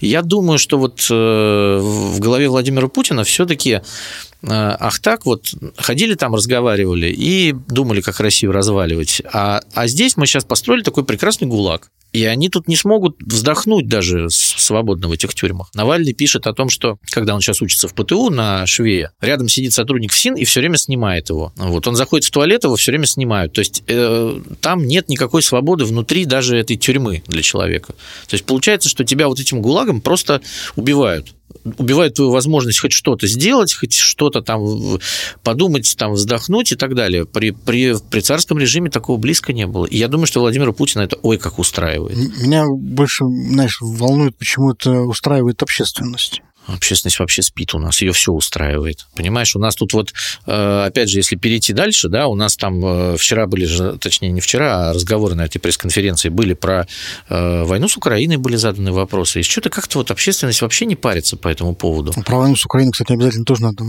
Я 0.00 0.22
думаю, 0.22 0.58
что 0.58 0.78
вот 0.78 1.06
э, 1.10 1.78
в 1.80 2.20
голове 2.20 2.48
Владимира 2.48 2.88
Путина 2.88 3.24
все-таки 3.24 3.80
Ах 4.46 5.00
так, 5.00 5.26
вот 5.26 5.52
ходили 5.76 6.14
там, 6.14 6.34
разговаривали 6.34 7.08
и 7.08 7.52
думали, 7.52 8.00
как 8.00 8.20
Россию 8.20 8.52
разваливать. 8.52 9.22
А, 9.32 9.62
а 9.74 9.86
здесь 9.88 10.16
мы 10.16 10.26
сейчас 10.26 10.44
построили 10.44 10.82
такой 10.82 11.04
прекрасный 11.04 11.48
ГУЛАГ. 11.48 11.90
И 12.12 12.24
они 12.24 12.48
тут 12.48 12.68
не 12.68 12.76
смогут 12.76 13.16
вздохнуть 13.20 13.86
даже 13.86 14.28
свободно 14.30 15.08
в 15.08 15.12
этих 15.12 15.34
тюрьмах. 15.34 15.70
Навальный 15.74 16.14
пишет 16.14 16.46
о 16.46 16.54
том, 16.54 16.70
что 16.70 16.98
когда 17.10 17.34
он 17.34 17.42
сейчас 17.42 17.60
учится 17.60 17.86
в 17.86 17.94
ПТУ 17.94 18.30
на 18.30 18.66
швее, 18.66 19.10
рядом 19.20 19.48
сидит 19.48 19.74
сотрудник 19.74 20.12
ФСИН 20.12 20.36
и 20.36 20.44
все 20.44 20.60
время 20.60 20.78
снимает 20.78 21.28
его. 21.28 21.52
Вот 21.56 21.86
он 21.86 21.96
заходит 21.96 22.26
в 22.26 22.30
туалет, 22.30 22.64
его 22.64 22.76
все 22.76 22.92
время 22.92 23.04
снимают. 23.04 23.52
То 23.52 23.58
есть 23.58 23.82
э, 23.86 24.40
там 24.62 24.86
нет 24.86 25.10
никакой 25.10 25.42
свободы 25.42 25.84
внутри 25.84 26.24
даже 26.24 26.56
этой 26.56 26.76
тюрьмы 26.76 27.22
для 27.26 27.42
человека. 27.42 27.92
То 28.26 28.34
есть 28.34 28.46
получается, 28.46 28.88
что 28.88 29.04
тебя 29.04 29.28
вот 29.28 29.38
этим 29.38 29.60
гулагом 29.60 30.00
просто 30.00 30.40
убивают 30.76 31.34
убивает 31.76 32.14
твою 32.14 32.30
возможность 32.30 32.80
хоть 32.80 32.92
что-то 32.92 33.26
сделать, 33.26 33.74
хоть 33.74 33.94
что-то 33.94 34.40
там 34.42 34.98
подумать, 35.42 35.94
там 35.98 36.12
вздохнуть 36.12 36.72
и 36.72 36.76
так 36.76 36.94
далее. 36.94 37.26
При, 37.26 37.50
при, 37.50 37.94
при 38.10 38.20
царском 38.20 38.58
режиме 38.58 38.90
такого 38.90 39.18
близко 39.18 39.52
не 39.52 39.66
было. 39.66 39.86
И 39.86 39.96
я 39.96 40.08
думаю, 40.08 40.26
что 40.26 40.40
Владимира 40.40 40.72
Путина 40.72 41.02
это 41.02 41.16
ой 41.22 41.38
как 41.38 41.58
устраивает. 41.58 42.16
Меня 42.16 42.64
больше, 42.68 43.24
знаешь, 43.24 43.78
волнует, 43.80 44.36
почему 44.36 44.72
это 44.72 45.02
устраивает 45.02 45.62
общественность. 45.62 46.42
Общественность 46.68 47.18
вообще 47.18 47.42
спит 47.42 47.74
у 47.74 47.78
нас, 47.78 48.02
ее 48.02 48.12
все 48.12 48.30
устраивает. 48.32 49.06
Понимаешь, 49.14 49.56
у 49.56 49.58
нас 49.58 49.74
тут 49.74 49.94
вот, 49.94 50.12
э, 50.46 50.84
опять 50.86 51.08
же, 51.08 51.18
если 51.18 51.36
перейти 51.36 51.72
дальше, 51.72 52.08
да, 52.08 52.26
у 52.26 52.34
нас 52.34 52.56
там 52.56 52.84
э, 52.84 53.16
вчера 53.16 53.46
были 53.46 53.64
же, 53.64 53.96
точнее, 53.98 54.30
не 54.30 54.42
вчера, 54.42 54.90
а 54.90 54.92
разговоры 54.92 55.34
на 55.34 55.46
этой 55.46 55.58
пресс-конференции 55.60 56.28
были 56.28 56.52
про 56.52 56.86
э, 57.30 57.64
войну 57.64 57.88
с 57.88 57.96
Украиной, 57.96 58.36
были 58.36 58.56
заданы 58.56 58.92
вопросы. 58.92 59.40
И 59.40 59.42
что-то 59.42 59.70
как-то 59.70 59.98
вот 59.98 60.10
общественность 60.10 60.60
вообще 60.60 60.84
не 60.84 60.94
парится 60.94 61.38
по 61.38 61.48
этому 61.48 61.74
поводу. 61.74 62.12
Про 62.24 62.38
войну 62.38 62.56
с 62.56 62.66
Украиной, 62.66 62.92
кстати, 62.92 63.12
обязательно 63.12 63.46
тоже 63.46 63.62
надо 63.62 63.84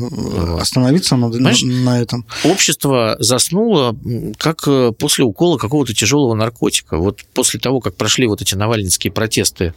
остановиться 0.61 1.17
Знаешь, 1.17 1.61
на 1.63 1.99
этом. 2.01 2.25
Общество 2.45 3.17
заснуло 3.19 3.95
как 4.37 4.67
после 4.97 5.25
укола 5.25 5.57
какого-то 5.57 5.93
тяжелого 5.93 6.33
наркотика. 6.33 6.97
Вот 6.97 7.25
после 7.33 7.59
того, 7.59 7.81
как 7.81 7.95
прошли 7.95 8.27
вот 8.27 8.41
эти 8.41 8.55
навальнинские 8.55 9.11
протесты 9.11 9.73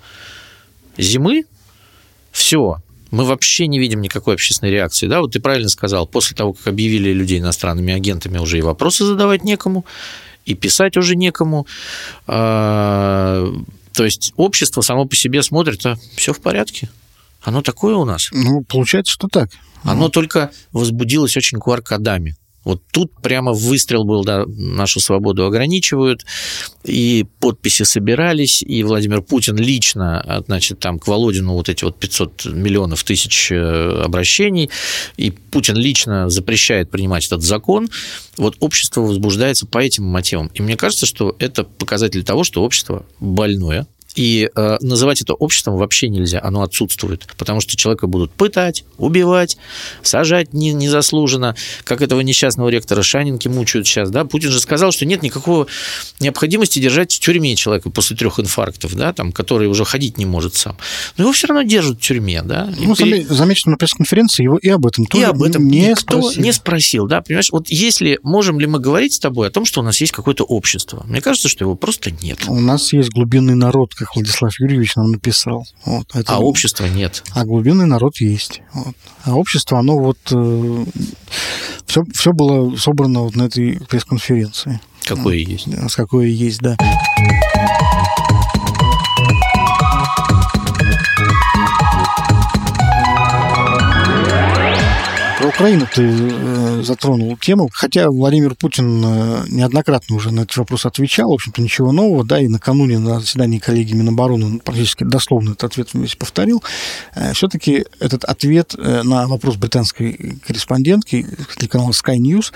зимы, 0.97 1.45
все, 2.31 2.79
мы 3.13 3.25
вообще 3.25 3.67
не 3.67 3.79
видим 3.79 4.01
никакой 4.01 4.35
общественной 4.35 4.73
реакции. 4.73 5.07
Да, 5.07 5.21
вот 5.21 5.33
ты 5.33 5.41
правильно 5.41 5.69
сказал, 5.69 6.07
после 6.07 6.35
того, 6.35 6.55
как 6.55 6.67
объявили 6.67 7.13
людей 7.13 7.39
иностранными 7.39 7.93
агентами, 7.93 8.39
уже 8.39 8.59
и 8.59 8.63
вопросы 8.63 9.05
задавать 9.05 9.45
некому, 9.45 9.85
и 10.47 10.55
писать 10.55 10.97
уже 10.97 11.15
некому. 11.15 11.67
А, 12.27 13.47
то 13.93 14.05
есть 14.05 14.33
общество 14.37 14.81
само 14.81 15.05
по 15.05 15.15
себе 15.15 15.43
смотрит, 15.43 15.85
а 15.85 15.99
все 16.17 16.33
в 16.33 16.41
порядке. 16.41 16.89
Оно 17.43 17.61
такое 17.61 17.97
у 17.97 18.07
нас. 18.07 18.31
Ну, 18.33 18.63
получается, 18.63 19.13
что 19.13 19.29
так. 19.29 19.51
Оно 19.83 20.05
ну. 20.05 20.09
только 20.09 20.51
возбудилось 20.73 21.37
очень 21.37 21.59
QR-кодами. 21.59 22.37
Вот 22.65 22.83
тут 22.93 23.13
прямо 23.21 23.53
выстрел 23.53 24.05
был, 24.05 24.25
да, 24.25 24.45
нашу 24.47 25.01
свободу 25.01 25.45
ограничивают, 25.45 26.25
и 26.85 27.27
подписи 27.41 27.83
собирались, 27.83 28.63
и 28.63 28.83
Владимир 28.85 29.23
Путин 29.23 29.57
лично, 29.57 30.43
значит, 30.47 30.79
там 30.79 30.99
к 30.99 31.09
Володину 31.09 31.55
вот 31.55 31.69
эти 31.69 31.85
вот 31.85 31.99
500 31.99 32.47
миллионов 32.47 33.03
тысяч 33.05 33.51
э, 33.51 34.03
обращений, 34.05 34.71
и 35.17 35.31
Путин 35.31 35.77
лично 35.77 36.31
запрещает 36.31 36.91
принимать 36.91 37.27
этот 37.27 37.43
закон, 37.43 37.89
вот 38.37 38.57
общество 38.61 39.01
возбуждается 39.01 39.67
по 39.67 39.79
этим 39.79 40.05
мотивам. 40.05 40.49
И 40.55 40.63
мне 40.63 40.77
кажется, 40.77 41.07
что 41.07 41.35
это 41.39 41.65
показатель 41.65 42.23
того, 42.23 42.45
что 42.45 42.63
общество 42.63 43.05
больное, 43.21 43.87
и 44.15 44.51
э, 44.55 44.77
называть 44.81 45.23
это 45.23 45.35
обществом 45.35 45.77
вообще 45.77 46.09
нельзя, 46.09 46.41
оно 46.43 46.63
отсутствует, 46.63 47.27
потому 47.39 47.61
что 47.61 47.77
человека 47.77 48.07
будут 48.07 48.33
пытать, 48.33 48.85
убивать, 48.99 49.57
сажать 50.03 50.53
не, 50.53 50.73
незаслуженно, 50.73 51.57
как 51.85 52.03
этого 52.03 52.21
несчастного 52.21 52.69
ректора 52.69 53.03
Шанинки 53.03 53.49
мучают 53.49 53.87
сейчас, 53.87 54.11
да, 54.11 54.25
Путин 54.25 54.51
же 54.51 54.61
сказал, 54.61 54.93
что 54.93 55.07
нет 55.07 55.23
никакого 55.23 55.67
необходимости 56.21 56.79
держать 56.79 57.13
в 57.13 57.21
тюрьме 57.21 57.57
человека 57.57 57.91
после 57.91 58.17
трех 58.17 58.41
инфарктов, 58.41 58.95
да, 58.95 59.13
там, 59.13 59.33
который 59.33 59.69
уже 59.69 59.85
ходить 59.85 60.19
не 60.19 60.27
может 60.27 60.55
сам, 60.55 60.77
но 61.17 61.25
его 61.25 61.33
все 61.33 61.47
равно 61.47 61.63
держат 61.63 61.99
в 61.99 62.01
тюрьме, 62.01 62.43
да. 62.43 62.73
Ну, 62.79 62.95
пере... 62.95 63.27
замечено 63.27 63.73
на 63.73 63.79
пресс-конференции, 63.79 64.45
его 64.45 64.59
и 64.59 64.69
об 64.69 64.87
этом 64.87 65.07
тоже 65.07 65.25
и 65.25 65.27
об 65.27 65.43
этом 65.43 65.67
не 65.69 65.89
никто 65.89 66.21
спросил. 66.21 66.43
не 66.43 66.53
спросил, 66.53 67.07
да, 67.07 67.23
понимаешь, 67.23 67.51
вот 67.51 67.69
если, 67.69 68.19
можем 68.23 68.61
ли 68.61 68.67
мы 68.67 68.79
говорить 68.79 69.15
с 69.15 69.19
тобой 69.19 69.49
о 69.49 69.51
том, 69.51 69.65
что 69.65 69.81
у 69.81 69.85
нас 69.85 70.01
есть 70.01 70.13
какое-то 70.13 70.45
общество, 70.45 71.05
мне 71.07 71.21
кажется, 71.21 71.49
что 71.49 71.65
его 71.65 71.75
просто 71.75 72.11
нет. 72.11 72.41
У 72.49 72.61
нас 72.61 72.93
есть 72.93 73.11
глубинный 73.11 73.55
народ, 73.55 73.95
как 74.03 74.17
Владислав 74.17 74.53
Юрьевич 74.59 74.97
нам 74.97 75.13
написал. 75.13 75.65
Вот, 75.85 76.07
это, 76.15 76.35
а 76.35 76.39
общества 76.39 76.87
нет. 76.87 77.23
А 77.33 77.45
глубинный 77.45 77.87
народ 77.87 78.17
есть. 78.21 78.61
Вот. 78.73 78.97
А 79.25 79.35
общество, 79.37 79.79
оно 79.79 79.99
вот... 79.99 80.19
Э, 80.33 80.85
все, 81.87 82.03
все 82.13 82.33
было 82.33 82.77
собрано 82.77 83.21
вот 83.21 83.37
на 83.37 83.45
этой 83.45 83.79
пресс-конференции. 83.89 84.81
Какое 85.05 85.45
вот, 85.45 85.51
есть. 85.51 85.69
С 85.91 85.95
какое 85.95 86.27
есть, 86.27 86.61
да. 86.61 86.77
Украины 95.55 95.87
ты 95.95 96.03
э, 96.03 96.83
затронул 96.83 97.37
тему, 97.37 97.69
хотя 97.73 98.09
Владимир 98.09 98.55
Путин 98.55 99.05
э, 99.05 99.45
неоднократно 99.49 100.17
уже 100.17 100.33
на 100.33 100.41
этот 100.41 100.57
вопрос 100.57 100.87
отвечал, 100.87 101.31
в 101.31 101.35
общем-то 101.35 101.61
ничего 101.61 101.93
нового, 101.93 102.25
да, 102.25 102.41
и 102.41 102.49
накануне 102.49 102.99
на 102.99 103.21
заседании 103.21 103.59
коллеги 103.59 103.93
Минобороны 103.93 104.47
он 104.47 104.59
практически 104.61 105.05
дословно 105.05 105.51
этот 105.51 105.65
ответ 105.65 105.89
весь 105.93 106.17
повторил. 106.17 106.63
Э, 107.15 107.35
Все-таки 107.35 107.85
этот 108.01 108.25
ответ 108.25 108.75
на 108.79 109.27
вопрос 109.29 109.57
британской 109.57 110.39
корреспондентки 110.47 111.27
телеканала 111.59 111.91
Sky 111.91 112.17
News, 112.17 112.53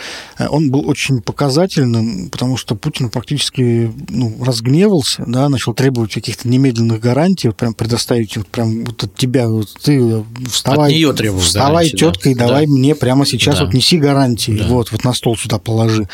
он 0.48 0.70
был 0.70 0.88
очень 0.88 1.20
показательным, 1.20 2.30
потому 2.30 2.56
что 2.56 2.76
Путин 2.76 3.10
практически 3.10 3.92
ну, 4.08 4.36
разгневался, 4.42 5.24
да, 5.26 5.48
начал 5.50 5.74
требовать 5.74 6.14
каких-то 6.14 6.48
немедленных 6.48 7.00
гарантий, 7.00 7.48
вот 7.48 7.56
прям 7.56 7.74
предоставить 7.74 8.36
вот 8.38 8.46
прям 8.46 8.84
вот 8.84 9.04
от 9.04 9.14
тебя, 9.14 9.48
вот 9.48 9.68
ты 9.82 10.24
вставай, 10.50 10.90
от 10.90 10.96
нее 10.96 11.12
требовал 11.12 11.42
вставай, 11.42 11.90
гарантии, 11.90 11.96
тетка, 11.96 12.24
да. 12.24 12.30
и 12.30 12.34
давай 12.34 12.66
да. 12.66 12.72
мне 12.72 12.85
прямо 12.94 13.26
сейчас 13.26 13.58
да. 13.58 13.64
вот 13.64 13.74
неси 13.74 13.98
гарантии, 13.98 14.52
да. 14.52 14.66
вот, 14.66 14.92
вот 14.92 15.04
на 15.04 15.12
стол 15.12 15.36
сюда 15.36 15.58
положи. 15.58 16.08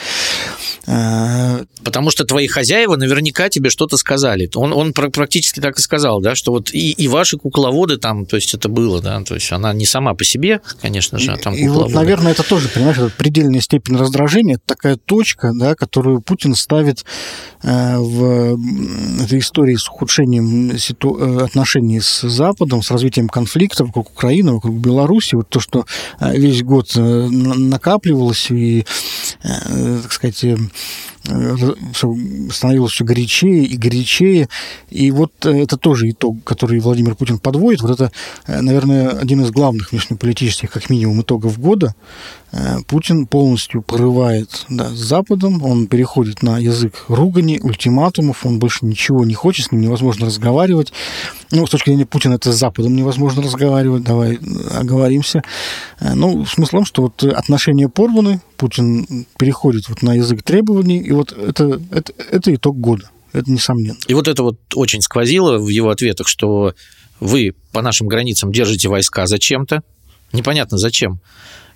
Э, 0.87 1.65
Потому 1.85 2.11
что 2.11 2.25
твои 2.25 2.47
хозяева 2.47 2.97
наверняка 2.97 3.49
тебе 3.49 3.71
что-то 3.71 3.97
сказали. 3.97 4.49
Он, 4.55 4.73
он 4.73 4.93
практически 4.93 5.61
так 5.61 5.79
и 5.79 5.83
сказал, 5.83 6.21
да, 6.21 6.35
что 6.35 6.53
вот 6.53 6.73
и, 6.73 6.93
и 6.93 7.09
ваши 7.09 7.37
кукловоды 7.37 7.97
там, 7.99 8.25
то 8.25 8.37
есть 8.37 8.55
это 8.55 8.69
было, 8.69 9.01
да, 9.01 9.21
то 9.23 9.35
есть 9.35 9.51
она 9.53 9.73
не 9.73 9.85
сама 9.85 10.15
по 10.15 10.25
себе, 10.25 10.61
конечно 10.81 11.19
же, 11.19 11.33
а 11.33 11.37
там 11.37 11.55
И, 11.55 11.65
и 11.65 11.69
вот, 11.69 11.91
наверное, 11.93 12.33
это 12.33 12.43
тоже, 12.43 12.69
понимаешь, 12.69 12.99
это 12.99 13.11
предельная 13.17 13.61
степень 13.61 13.97
раздражения, 13.97 14.55
это 14.55 14.65
такая 14.67 14.97
точка, 14.97 15.53
да, 15.55 15.75
которую 15.75 16.21
Путин 16.21 16.55
ставит 16.55 17.05
э, 17.63 17.97
в 17.99 18.59
этой 19.23 19.41
истории 19.41 19.77
с 19.77 19.89
ухудшением 19.89 20.79
ситу... 20.79 21.19
Э, 21.21 21.43
отношений 21.43 22.01
с 22.01 22.23
Западом, 22.23 22.83
с 22.83 22.91
развитием 22.91 23.29
конфликта 23.29 23.85
вокруг 23.85 24.11
Украины, 24.11 24.53
вокруг 24.53 24.77
Беларуси, 24.77 25.35
вот 25.35 25.49
то, 25.49 25.61
что 25.61 25.87
весь 26.21 26.62
год 26.63 26.93
накапливалось 26.95 28.51
и, 28.51 28.85
так 29.43 30.13
сказать, 30.13 30.45
становилось 31.25 32.93
все 32.93 33.05
горячее 33.05 33.65
и 33.65 33.77
горячее. 33.77 34.49
И 34.91 35.11
вот 35.11 35.33
э, 35.47 35.63
это 35.63 35.77
тоже 35.77 36.11
итог, 36.11 36.43
который 36.45 36.81
Владимир 36.81 37.15
Путин 37.15 37.39
подводит. 37.39 37.81
Вот 37.83 37.93
это, 37.93 38.13
э, 38.47 38.61
наверное, 38.61 39.11
один 39.11 39.41
из 39.43 39.51
главных 39.51 39.93
внешнеполитических, 39.93 40.71
как 40.71 40.91
минимум, 40.91 41.23
итогов 41.23 41.59
года. 41.59 41.95
Э, 42.53 42.77
Путин 42.87 43.27
полностью 43.27 43.83
порывает 43.83 44.67
да, 44.69 44.91
с 44.91 44.99
Западом, 44.99 45.63
он 45.63 45.87
переходит 45.87 46.43
на 46.43 46.59
язык 46.59 47.07
ругани, 47.09 47.59
ультиматумов, 47.63 48.45
он 48.45 48.59
больше 48.59 48.85
ничего 48.85 49.25
не 49.25 49.35
хочет, 49.35 49.67
с 49.67 49.73
ним 49.73 49.81
невозможно 49.81 50.27
разговаривать. 50.27 50.93
Ну, 51.51 51.67
с 51.67 51.71
точки 51.71 51.91
зрения 51.91 52.07
Путина, 52.07 52.35
это 52.35 52.53
с 52.53 52.57
Западом 52.57 52.95
невозможно 52.95 53.43
разговаривать, 53.43 54.03
давай 54.03 54.39
оговоримся. 54.75 55.43
Ну, 56.01 56.45
смыслом, 56.45 56.85
что 56.85 57.03
вот 57.03 57.25
отношения 57.25 57.89
порваны, 57.89 58.41
Путин 58.59 59.27
переходит 59.39 59.89
вот 59.89 60.03
на 60.03 60.15
язык 60.15 60.43
требований, 60.43 60.99
и 60.99 61.13
вот 61.13 61.33
это, 61.33 61.81
это, 61.91 62.13
это 62.31 62.55
итог 62.55 62.79
года, 62.79 63.11
это 63.33 63.51
несомненно. 63.51 63.99
И 64.07 64.15
вот 64.15 64.29
это 64.29 64.43
вот 64.43 64.59
очень 64.75 65.01
сквозило 65.01 65.59
в 65.59 65.69
его 65.69 65.89
ответах, 65.89 66.29
что 66.29 66.75
вы 67.19 67.55
по 67.73 67.81
нашим 67.81 68.09
границам 68.09 68.53
держите 68.53 68.89
войска 68.89 69.27
зачем-то, 69.27 69.83
непонятно 70.33 70.77
зачем. 70.77 71.21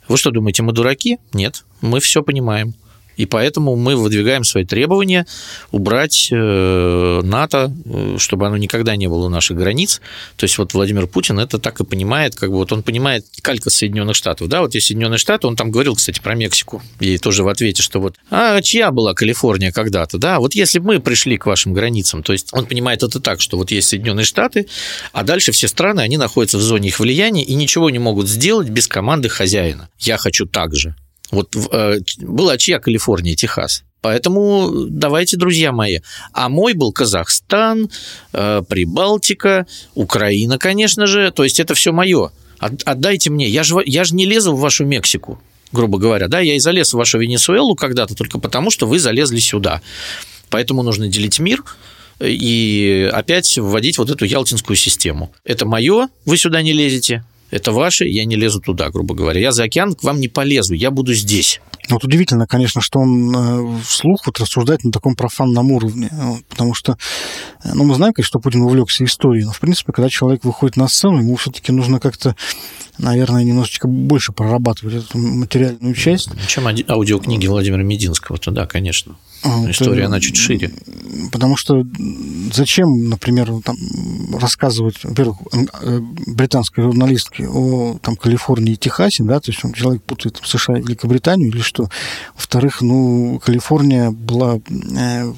Вы 0.08 0.16
что 0.16 0.30
думаете, 0.30 0.62
мы 0.62 0.72
дураки? 0.72 1.18
Нет, 1.32 1.64
мы 1.80 2.00
все 2.00 2.22
понимаем. 2.22 2.74
И 3.16 3.26
поэтому 3.26 3.76
мы 3.76 3.96
выдвигаем 3.96 4.44
свои 4.44 4.64
требования 4.64 5.26
убрать 5.70 6.28
э, 6.30 7.20
НАТО, 7.22 7.72
э, 7.84 8.16
чтобы 8.18 8.46
оно 8.46 8.56
никогда 8.56 8.96
не 8.96 9.08
было 9.08 9.26
у 9.26 9.28
наших 9.28 9.56
границ. 9.56 10.00
То 10.36 10.44
есть 10.44 10.58
вот 10.58 10.74
Владимир 10.74 11.06
Путин 11.06 11.38
это 11.38 11.58
так 11.58 11.80
и 11.80 11.84
понимает, 11.84 12.34
как 12.34 12.50
бы 12.50 12.56
вот 12.56 12.72
он 12.72 12.82
понимает 12.82 13.24
калька 13.42 13.70
Соединенных 13.70 14.16
Штатов. 14.16 14.48
Да, 14.48 14.60
вот 14.60 14.74
есть 14.74 14.86
Соединенные 14.88 15.18
Штаты, 15.18 15.46
он 15.46 15.56
там 15.56 15.70
говорил, 15.70 15.96
кстати, 15.96 16.20
про 16.20 16.34
Мексику, 16.34 16.82
и 17.00 17.18
тоже 17.18 17.42
в 17.42 17.48
ответе, 17.48 17.82
что 17.82 18.00
вот, 18.00 18.16
а 18.30 18.60
чья 18.62 18.90
была 18.90 19.14
Калифорния 19.14 19.72
когда-то, 19.72 20.18
да, 20.18 20.38
вот 20.38 20.54
если 20.54 20.78
бы 20.78 20.86
мы 20.86 21.00
пришли 21.00 21.36
к 21.36 21.46
вашим 21.46 21.72
границам, 21.72 22.22
то 22.22 22.32
есть 22.32 22.48
он 22.52 22.66
понимает 22.66 23.02
это 23.02 23.20
так, 23.20 23.40
что 23.40 23.56
вот 23.56 23.70
есть 23.70 23.88
Соединенные 23.88 24.24
Штаты, 24.24 24.66
а 25.12 25.22
дальше 25.22 25.52
все 25.52 25.68
страны, 25.68 26.00
они 26.00 26.16
находятся 26.16 26.58
в 26.58 26.62
зоне 26.62 26.88
их 26.88 27.00
влияния 27.00 27.44
и 27.44 27.54
ничего 27.54 27.90
не 27.90 27.98
могут 27.98 28.28
сделать 28.28 28.68
без 28.68 28.86
команды 28.86 29.28
хозяина. 29.28 29.88
Я 29.98 30.16
хочу 30.16 30.46
так 30.46 30.74
же. 30.74 30.94
Вот 31.30 31.54
э, 31.56 31.98
была 32.20 32.58
чья 32.58 32.78
Калифорния, 32.78 33.34
Техас? 33.34 33.82
Поэтому 34.00 34.86
давайте, 34.88 35.36
друзья 35.36 35.72
мои. 35.72 35.98
А 36.32 36.48
мой 36.48 36.74
был 36.74 36.92
Казахстан, 36.92 37.90
э, 38.32 38.62
Прибалтика, 38.68 39.66
Украина, 39.94 40.58
конечно 40.58 41.06
же. 41.06 41.32
То 41.32 41.42
есть 41.44 41.58
это 41.58 41.74
все 41.74 41.92
мое. 41.92 42.30
Отдайте 42.58 43.30
мне. 43.30 43.48
Я 43.48 43.64
же, 43.64 43.82
я 43.84 44.04
же 44.04 44.14
не 44.14 44.24
лезу 44.24 44.54
в 44.54 44.60
вашу 44.60 44.84
Мексику, 44.84 45.40
грубо 45.72 45.98
говоря. 45.98 46.28
Да, 46.28 46.40
я 46.40 46.54
и 46.54 46.60
залез 46.60 46.92
в 46.92 46.96
вашу 46.96 47.18
Венесуэлу 47.18 47.74
когда-то 47.74 48.14
только 48.14 48.38
потому, 48.38 48.70
что 48.70 48.86
вы 48.86 48.98
залезли 48.98 49.40
сюда. 49.40 49.82
Поэтому 50.50 50.82
нужно 50.82 51.08
делить 51.08 51.38
мир 51.38 51.64
и 52.20 53.10
опять 53.12 53.58
вводить 53.58 53.98
вот 53.98 54.10
эту 54.10 54.24
ялтинскую 54.24 54.76
систему. 54.76 55.32
Это 55.44 55.66
мое, 55.66 56.08
вы 56.24 56.36
сюда 56.36 56.62
не 56.62 56.72
лезете, 56.72 57.24
это 57.50 57.72
ваше, 57.72 58.06
я 58.06 58.24
не 58.24 58.36
лезу 58.36 58.60
туда, 58.60 58.90
грубо 58.90 59.14
говоря. 59.14 59.40
Я 59.40 59.52
за 59.52 59.64
океан 59.64 59.94
к 59.94 60.02
вам 60.02 60.20
не 60.20 60.28
полезу, 60.28 60.74
я 60.74 60.90
буду 60.90 61.14
здесь. 61.14 61.60
Вот 61.88 62.02
удивительно, 62.02 62.46
конечно, 62.48 62.80
что 62.80 62.98
он 62.98 63.34
э, 63.34 63.80
вслух 63.84 64.26
вот 64.26 64.40
рассуждает 64.40 64.82
на 64.82 64.90
таком 64.90 65.14
профанном 65.14 65.70
уровне, 65.70 66.10
потому 66.48 66.74
что, 66.74 66.98
э, 67.62 67.70
ну, 67.74 67.84
мы 67.84 67.94
знаем, 67.94 68.12
конечно, 68.12 68.28
что 68.28 68.40
Путин 68.40 68.62
увлекся 68.62 69.04
историей, 69.04 69.44
но, 69.44 69.52
в 69.52 69.60
принципе, 69.60 69.92
когда 69.92 70.08
человек 70.08 70.44
выходит 70.44 70.76
на 70.76 70.88
сцену, 70.88 71.18
ему 71.18 71.36
все-таки 71.36 71.70
нужно 71.70 72.00
как-то 72.00 72.34
наверное, 72.98 73.44
немножечко 73.44 73.88
больше 73.88 74.32
прорабатывать 74.32 75.04
эту 75.04 75.18
материальную 75.18 75.94
часть. 75.94 76.30
Чем 76.48 76.66
аудиокниги 76.66 77.46
Владимира 77.46 77.82
Мединского, 77.82 78.38
то 78.38 78.50
да, 78.50 78.66
конечно. 78.66 79.16
А, 79.46 79.70
История, 79.70 80.00
это, 80.00 80.06
она 80.06 80.20
чуть 80.20 80.36
шире. 80.36 80.72
Потому 81.30 81.56
что 81.56 81.84
зачем, 82.52 83.08
например, 83.08 83.52
там, 83.64 83.76
рассказывать, 84.36 84.96
во-первых, 85.04 85.38
э, 85.82 86.00
британской 86.26 86.82
журналистке 86.82 87.46
о 87.48 87.98
там, 88.02 88.16
Калифорнии 88.16 88.74
и 88.74 88.76
Техасе, 88.76 89.22
да, 89.22 89.38
то 89.38 89.50
есть 89.50 89.64
он, 89.64 89.72
человек 89.72 90.02
путает 90.02 90.40
США 90.44 90.78
и 90.78 90.82
Великобританию 90.82 91.48
или 91.48 91.60
что. 91.60 91.88
Во-вторых, 92.34 92.80
ну, 92.80 93.40
Калифорния 93.44 94.10
была 94.10 94.56
э, 94.56 95.32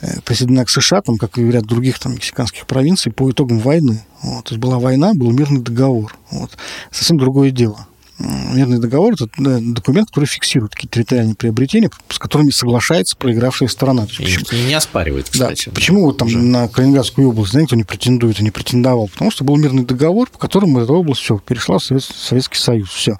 э, 0.00 0.20
присоединена 0.24 0.64
к 0.64 0.70
США, 0.70 1.02
там, 1.02 1.18
как 1.18 1.36
и 1.38 1.42
ряд 1.42 1.64
других 1.64 1.98
там, 1.98 2.14
мексиканских 2.14 2.66
провинций, 2.66 3.12
по 3.12 3.30
итогам 3.30 3.58
войны. 3.58 4.04
Вот. 4.22 4.44
То 4.46 4.54
есть 4.54 4.60
была 4.60 4.78
война, 4.78 5.12
был 5.14 5.30
мирный 5.32 5.60
договор. 5.60 6.16
Вот. 6.30 6.50
Совсем 6.90 7.18
другое 7.18 7.50
дело. 7.50 7.86
Мирный 8.18 8.78
договор– 8.78 9.14
это 9.14 9.28
документ, 9.36 10.08
который 10.08 10.26
фиксирует 10.26 10.72
такие 10.72 10.88
территориальные 10.88 11.34
приобретения, 11.34 11.90
с 12.08 12.18
которыми 12.18 12.50
соглашается 12.50 13.16
проигравшая 13.16 13.68
сторона. 13.68 14.04
И 14.04 14.22
почему, 14.22 14.44
не 14.66 14.74
оспаривает, 14.74 15.28
кстати. 15.28 15.66
Да. 15.66 15.72
Почему 15.72 16.04
вот 16.04 16.18
там 16.18 16.28
уже. 16.28 16.38
на 16.38 16.68
Калининградскую 16.68 17.28
область, 17.28 17.52
знаете, 17.52 17.68
кто 17.68 17.76
не 17.76 17.84
претендует 17.84 18.38
и 18.38 18.44
не 18.44 18.50
претендовал? 18.50 19.08
Потому 19.08 19.30
что 19.30 19.42
был 19.42 19.56
мирный 19.56 19.84
договор, 19.84 20.30
по 20.30 20.38
которому 20.38 20.80
эта 20.80 20.92
область 20.92 21.22
все, 21.22 21.38
перешла 21.38 21.78
в 21.78 21.82
Советский 21.82 22.58
Союз. 22.58 22.90
Все. 22.90 23.18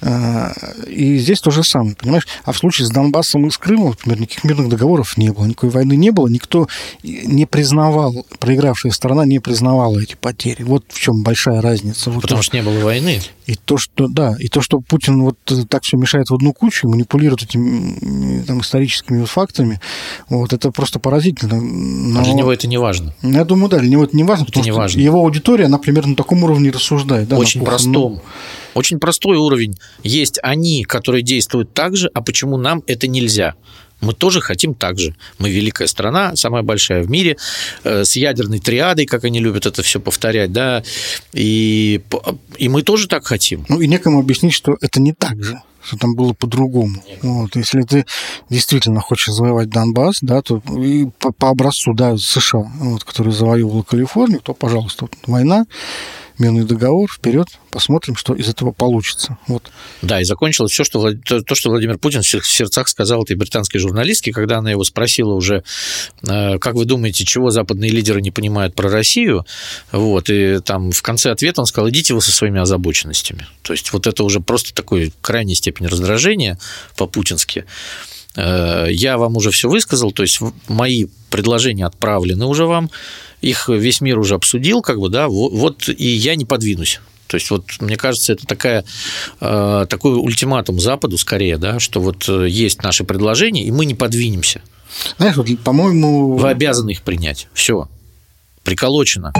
А, 0.00 0.52
и 0.86 1.18
здесь 1.18 1.40
то 1.40 1.50
же 1.50 1.64
самое, 1.64 1.96
понимаешь? 1.96 2.26
А 2.44 2.52
в 2.52 2.58
случае 2.58 2.86
с 2.86 2.90
Донбассом 2.90 3.46
и 3.46 3.50
с 3.50 3.58
Крымом, 3.58 3.90
например, 3.90 4.20
никаких 4.20 4.44
мирных 4.44 4.68
договоров 4.68 5.16
не 5.16 5.30
было, 5.30 5.44
никакой 5.44 5.70
войны 5.70 5.94
не 5.94 6.10
было, 6.10 6.28
никто 6.28 6.68
не 7.02 7.46
признавал, 7.46 8.26
проигравшая 8.38 8.92
сторона 8.92 9.24
не 9.24 9.40
признавала 9.40 9.98
эти 9.98 10.14
потери. 10.14 10.62
Вот 10.62 10.84
в 10.88 11.00
чем 11.00 11.22
большая 11.22 11.60
разница. 11.60 12.10
Вот 12.10 12.22
Потому 12.22 12.40
то, 12.40 12.44
что 12.44 12.56
не 12.56 12.62
было 12.62 12.78
войны. 12.78 13.20
И 13.46 13.54
то, 13.54 13.78
что, 13.78 14.07
да, 14.08 14.36
и 14.38 14.48
то, 14.48 14.60
что 14.60 14.80
Путин 14.80 15.22
вот 15.22 15.36
так 15.68 15.82
все 15.82 15.96
мешает 15.96 16.30
в 16.30 16.34
одну 16.34 16.52
кучу, 16.52 16.88
манипулирует 16.88 17.42
этими 17.42 18.42
там, 18.42 18.60
историческими 18.60 19.24
фактами, 19.24 19.80
вот 20.28 20.52
это 20.52 20.70
просто 20.70 20.98
поразительно. 20.98 21.60
Но... 21.60 22.20
А 22.20 22.24
для 22.24 22.34
него 22.34 22.52
это 22.52 22.66
не 22.66 22.78
важно. 22.78 23.14
Я 23.22 23.44
думаю, 23.44 23.68
да, 23.68 23.78
для 23.78 23.90
него 23.90 24.04
это 24.04 24.16
не 24.16 24.24
важно, 24.24 24.44
потому 24.44 24.62
это 24.62 24.68
не 24.68 24.72
что 24.72 24.80
важно. 24.80 25.00
его 25.00 25.18
аудитория, 25.18 25.66
она 25.66 25.78
примерно 25.78 26.10
на 26.10 26.16
таком 26.16 26.42
уровне 26.44 26.70
рассуждает. 26.70 27.28
Да, 27.28 27.36
Очень 27.36 27.64
простом. 27.64 28.20
Очень 28.74 28.98
простой 28.98 29.36
уровень. 29.36 29.76
Есть 30.02 30.38
они, 30.42 30.84
которые 30.84 31.22
действуют 31.22 31.72
так 31.74 31.96
же, 31.96 32.10
а 32.14 32.22
почему 32.22 32.56
нам 32.56 32.82
это 32.86 33.08
нельзя? 33.08 33.54
Мы 34.00 34.12
тоже 34.12 34.40
хотим 34.40 34.74
так 34.74 34.98
же. 34.98 35.14
Мы 35.38 35.50
великая 35.50 35.88
страна, 35.88 36.36
самая 36.36 36.62
большая 36.62 37.02
в 37.02 37.10
мире, 37.10 37.36
э, 37.84 38.04
с 38.04 38.16
ядерной 38.16 38.60
триадой, 38.60 39.06
как 39.06 39.24
они 39.24 39.40
любят 39.40 39.66
это 39.66 39.82
все 39.82 40.00
повторять, 40.00 40.52
да, 40.52 40.82
и, 41.32 42.00
и 42.56 42.68
мы 42.68 42.82
тоже 42.82 43.08
так 43.08 43.26
хотим. 43.26 43.64
Ну, 43.68 43.80
и 43.80 43.88
некому 43.88 44.20
объяснить, 44.20 44.54
что 44.54 44.76
это 44.80 45.00
не 45.00 45.12
так 45.12 45.42
же 45.42 45.60
что 45.80 45.96
там 45.96 46.14
было 46.14 46.34
по-другому. 46.34 47.02
Вот. 47.22 47.56
Если 47.56 47.80
ты 47.82 48.04
действительно 48.50 49.00
хочешь 49.00 49.32
завоевать 49.32 49.70
Донбасс, 49.70 50.18
да, 50.20 50.42
то 50.42 50.60
и 50.76 51.06
по, 51.18 51.32
по 51.32 51.48
образцу 51.48 51.94
да, 51.94 52.16
США, 52.18 52.70
вот, 52.80 53.04
который 53.04 53.32
завоевывал 53.32 53.84
Калифорнию, 53.84 54.40
то, 54.40 54.52
пожалуйста, 54.52 55.06
вот, 55.06 55.14
война, 55.26 55.64
мирный 56.38 56.64
договор, 56.64 57.10
вперед, 57.10 57.48
посмотрим, 57.70 58.16
что 58.16 58.34
из 58.34 58.48
этого 58.48 58.72
получится. 58.72 59.38
Вот. 59.46 59.70
Да, 60.02 60.20
и 60.20 60.24
закончилось 60.24 60.72
все, 60.72 60.84
что 60.84 61.12
то, 61.14 61.54
что 61.54 61.70
Владимир 61.70 61.98
Путин 61.98 62.22
в 62.22 62.26
сердцах 62.26 62.88
сказал 62.88 63.24
этой 63.24 63.36
британской 63.36 63.80
журналистке, 63.80 64.32
когда 64.32 64.58
она 64.58 64.70
его 64.70 64.84
спросила 64.84 65.34
уже, 65.34 65.64
э, 66.22 66.58
как 66.58 66.74
вы 66.74 66.84
думаете, 66.84 67.24
чего 67.24 67.50
западные 67.50 67.90
лидеры 67.90 68.20
не 68.20 68.30
понимают 68.30 68.74
про 68.74 68.90
Россию, 68.90 69.46
вот, 69.92 70.30
и 70.30 70.60
там 70.60 70.92
в 70.92 71.02
конце 71.02 71.30
ответа 71.30 71.60
он 71.60 71.66
сказал, 71.66 71.90
идите 71.90 72.14
вы 72.14 72.20
со 72.20 72.32
своими 72.32 72.60
озабоченностями. 72.60 73.46
То 73.62 73.72
есть 73.72 73.92
вот 73.92 74.06
это 74.06 74.24
уже 74.24 74.40
просто 74.40 74.74
такой 74.74 75.12
крайней 75.20 75.54
степень 75.54 75.86
раздражения 75.86 76.58
по-путински. 76.96 77.64
Э, 78.36 78.86
я 78.90 79.18
вам 79.18 79.36
уже 79.36 79.50
все 79.50 79.68
высказал, 79.68 80.12
то 80.12 80.22
есть 80.22 80.40
мои 80.68 81.06
предложения 81.30 81.86
отправлены 81.86 82.46
уже 82.46 82.66
вам, 82.66 82.90
их 83.40 83.68
весь 83.68 84.00
мир 84.00 84.18
уже 84.18 84.34
обсудил, 84.34 84.82
как 84.82 84.98
бы, 84.98 85.08
да, 85.08 85.28
вот 85.28 85.88
и 85.88 86.06
я 86.06 86.34
не 86.34 86.44
подвинусь. 86.44 87.00
То 87.26 87.36
есть 87.36 87.50
вот 87.50 87.64
мне 87.80 87.96
кажется, 87.96 88.32
это 88.32 88.46
такая, 88.46 88.84
э, 89.40 89.86
такой 89.88 90.14
ультиматум 90.14 90.80
Западу 90.80 91.18
скорее, 91.18 91.58
да, 91.58 91.78
что 91.78 92.00
вот 92.00 92.28
э, 92.28 92.48
есть 92.48 92.82
наши 92.82 93.04
предложения, 93.04 93.64
и 93.64 93.70
мы 93.70 93.84
не 93.84 93.94
подвинемся. 93.94 94.62
Знаешь, 95.18 95.36
вот, 95.36 95.46
по-моему... 95.62 96.36
Вы 96.36 96.48
обязаны 96.48 96.90
их 96.90 97.02
принять. 97.02 97.48
Все. 97.52 97.88
Приколочено. 98.64 99.32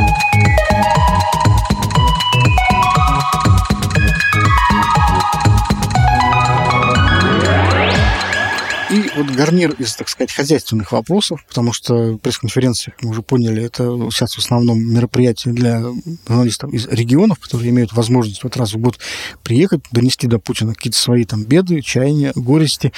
Вот 9.19 9.35
гарнир 9.35 9.73
из, 9.73 9.95
так 9.95 10.09
сказать, 10.09 10.33
хозяйственных 10.33 10.93
вопросов, 10.93 11.45
потому 11.49 11.73
что 11.73 12.19
пресс-конференция, 12.19 12.95
мы 13.03 13.11
уже 13.11 13.23
поняли, 13.23 13.63
это 13.63 13.85
сейчас 14.11 14.35
в 14.35 14.39
основном 14.39 14.81
мероприятие 14.81 15.55
для 15.55 15.83
журналистов 16.27 16.73
из 16.73 16.87
регионов, 16.87 17.39
которые 17.39 17.71
имеют 17.71 17.93
возможность 17.93 18.43
вот 18.45 18.57
раз 18.57 18.75
в 18.75 18.79
год 18.79 18.99
приехать, 19.43 19.81
донести 19.91 20.27
до 20.27 20.39
Путина 20.39 20.75
какие-то 20.75 20.99
свои 20.99 21.25
там 21.25 21.45
беды, 21.45 21.81
чаяния, 21.83 22.33
горести. 22.35 22.93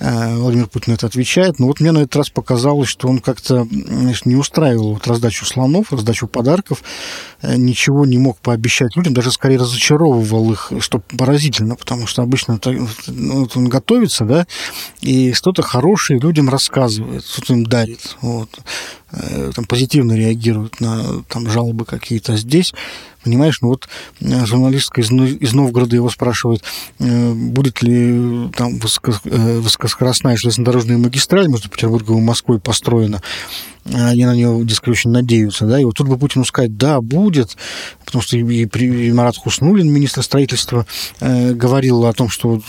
Э, 0.00 0.34
Владимир 0.34 0.66
Путин 0.66 0.94
это 0.94 1.06
отвечает. 1.06 1.58
Но 1.58 1.66
вот 1.66 1.80
мне 1.80 1.92
на 1.92 1.98
этот 1.98 2.16
раз 2.16 2.30
показалось, 2.30 2.88
что 2.88 3.06
он 3.06 3.18
как-то 3.20 3.68
не 4.24 4.34
устраивал 4.34 4.94
вот 4.94 5.06
раздачу 5.06 5.44
слонов, 5.44 5.92
раздачу 5.92 6.26
подарков, 6.26 6.82
э, 7.42 7.56
ничего 7.56 8.06
не 8.06 8.18
мог 8.18 8.38
пообещать 8.38 8.96
людям, 8.96 9.12
даже 9.12 9.30
скорее 9.30 9.58
разочаровывал 9.58 10.52
их, 10.52 10.72
что 10.80 10.98
поразительно, 10.98 11.76
потому 11.76 12.06
что 12.06 12.22
обычно 12.22 12.58
ну, 13.06 13.40
вот 13.40 13.56
он 13.56 13.68
готовится, 13.68 14.24
да, 14.24 14.46
и 15.02 15.32
что-то 15.34 15.62
хорошее 15.62 16.18
людям 16.18 16.48
рассказывает, 16.48 17.26
что-то 17.26 17.52
им 17.52 17.64
дарит. 17.66 18.16
Вот. 18.22 18.48
Э, 19.12 19.50
там, 19.54 19.64
позитивно 19.64 20.12
реагируют 20.12 20.80
на 20.80 21.22
там, 21.24 21.50
жалобы 21.50 21.84
какие-то. 21.84 22.36
Здесь, 22.36 22.72
понимаешь, 23.22 23.60
ну 23.60 23.68
вот 23.68 23.88
э, 24.20 24.46
журналистка 24.46 25.00
из, 25.00 25.10
из 25.10 25.52
Новгорода 25.52 25.96
его 25.96 26.10
спрашивает, 26.10 26.62
э, 26.98 27.32
будет 27.32 27.82
ли 27.82 28.48
там 28.56 28.78
высоко, 28.78 29.12
высокоскоростная 29.24 30.36
железнодорожная 30.36 30.98
магистраль 30.98 31.48
между 31.48 31.68
Петербургом 31.68 32.18
и 32.18 32.22
Москвой 32.22 32.60
построена. 32.60 33.20
Они 33.84 34.26
на 34.26 34.34
нее, 34.34 34.60
дескать, 34.64 34.88
очень 34.88 35.10
надеются. 35.10 35.64
Да? 35.64 35.80
И 35.80 35.84
вот 35.84 35.96
тут 35.96 36.06
бы 36.06 36.18
Путину 36.18 36.44
сказать, 36.44 36.76
да, 36.76 37.00
будет, 37.00 37.56
потому 38.10 38.22
что 38.22 38.36
и, 38.36 38.42
и 38.42 39.12
Марат 39.12 39.36
Хуснулин, 39.36 39.90
министр 39.90 40.22
строительства, 40.22 40.86
э, 41.20 41.52
говорил 41.52 42.04
о 42.04 42.12
том, 42.12 42.28
что 42.28 42.48
вот 42.48 42.64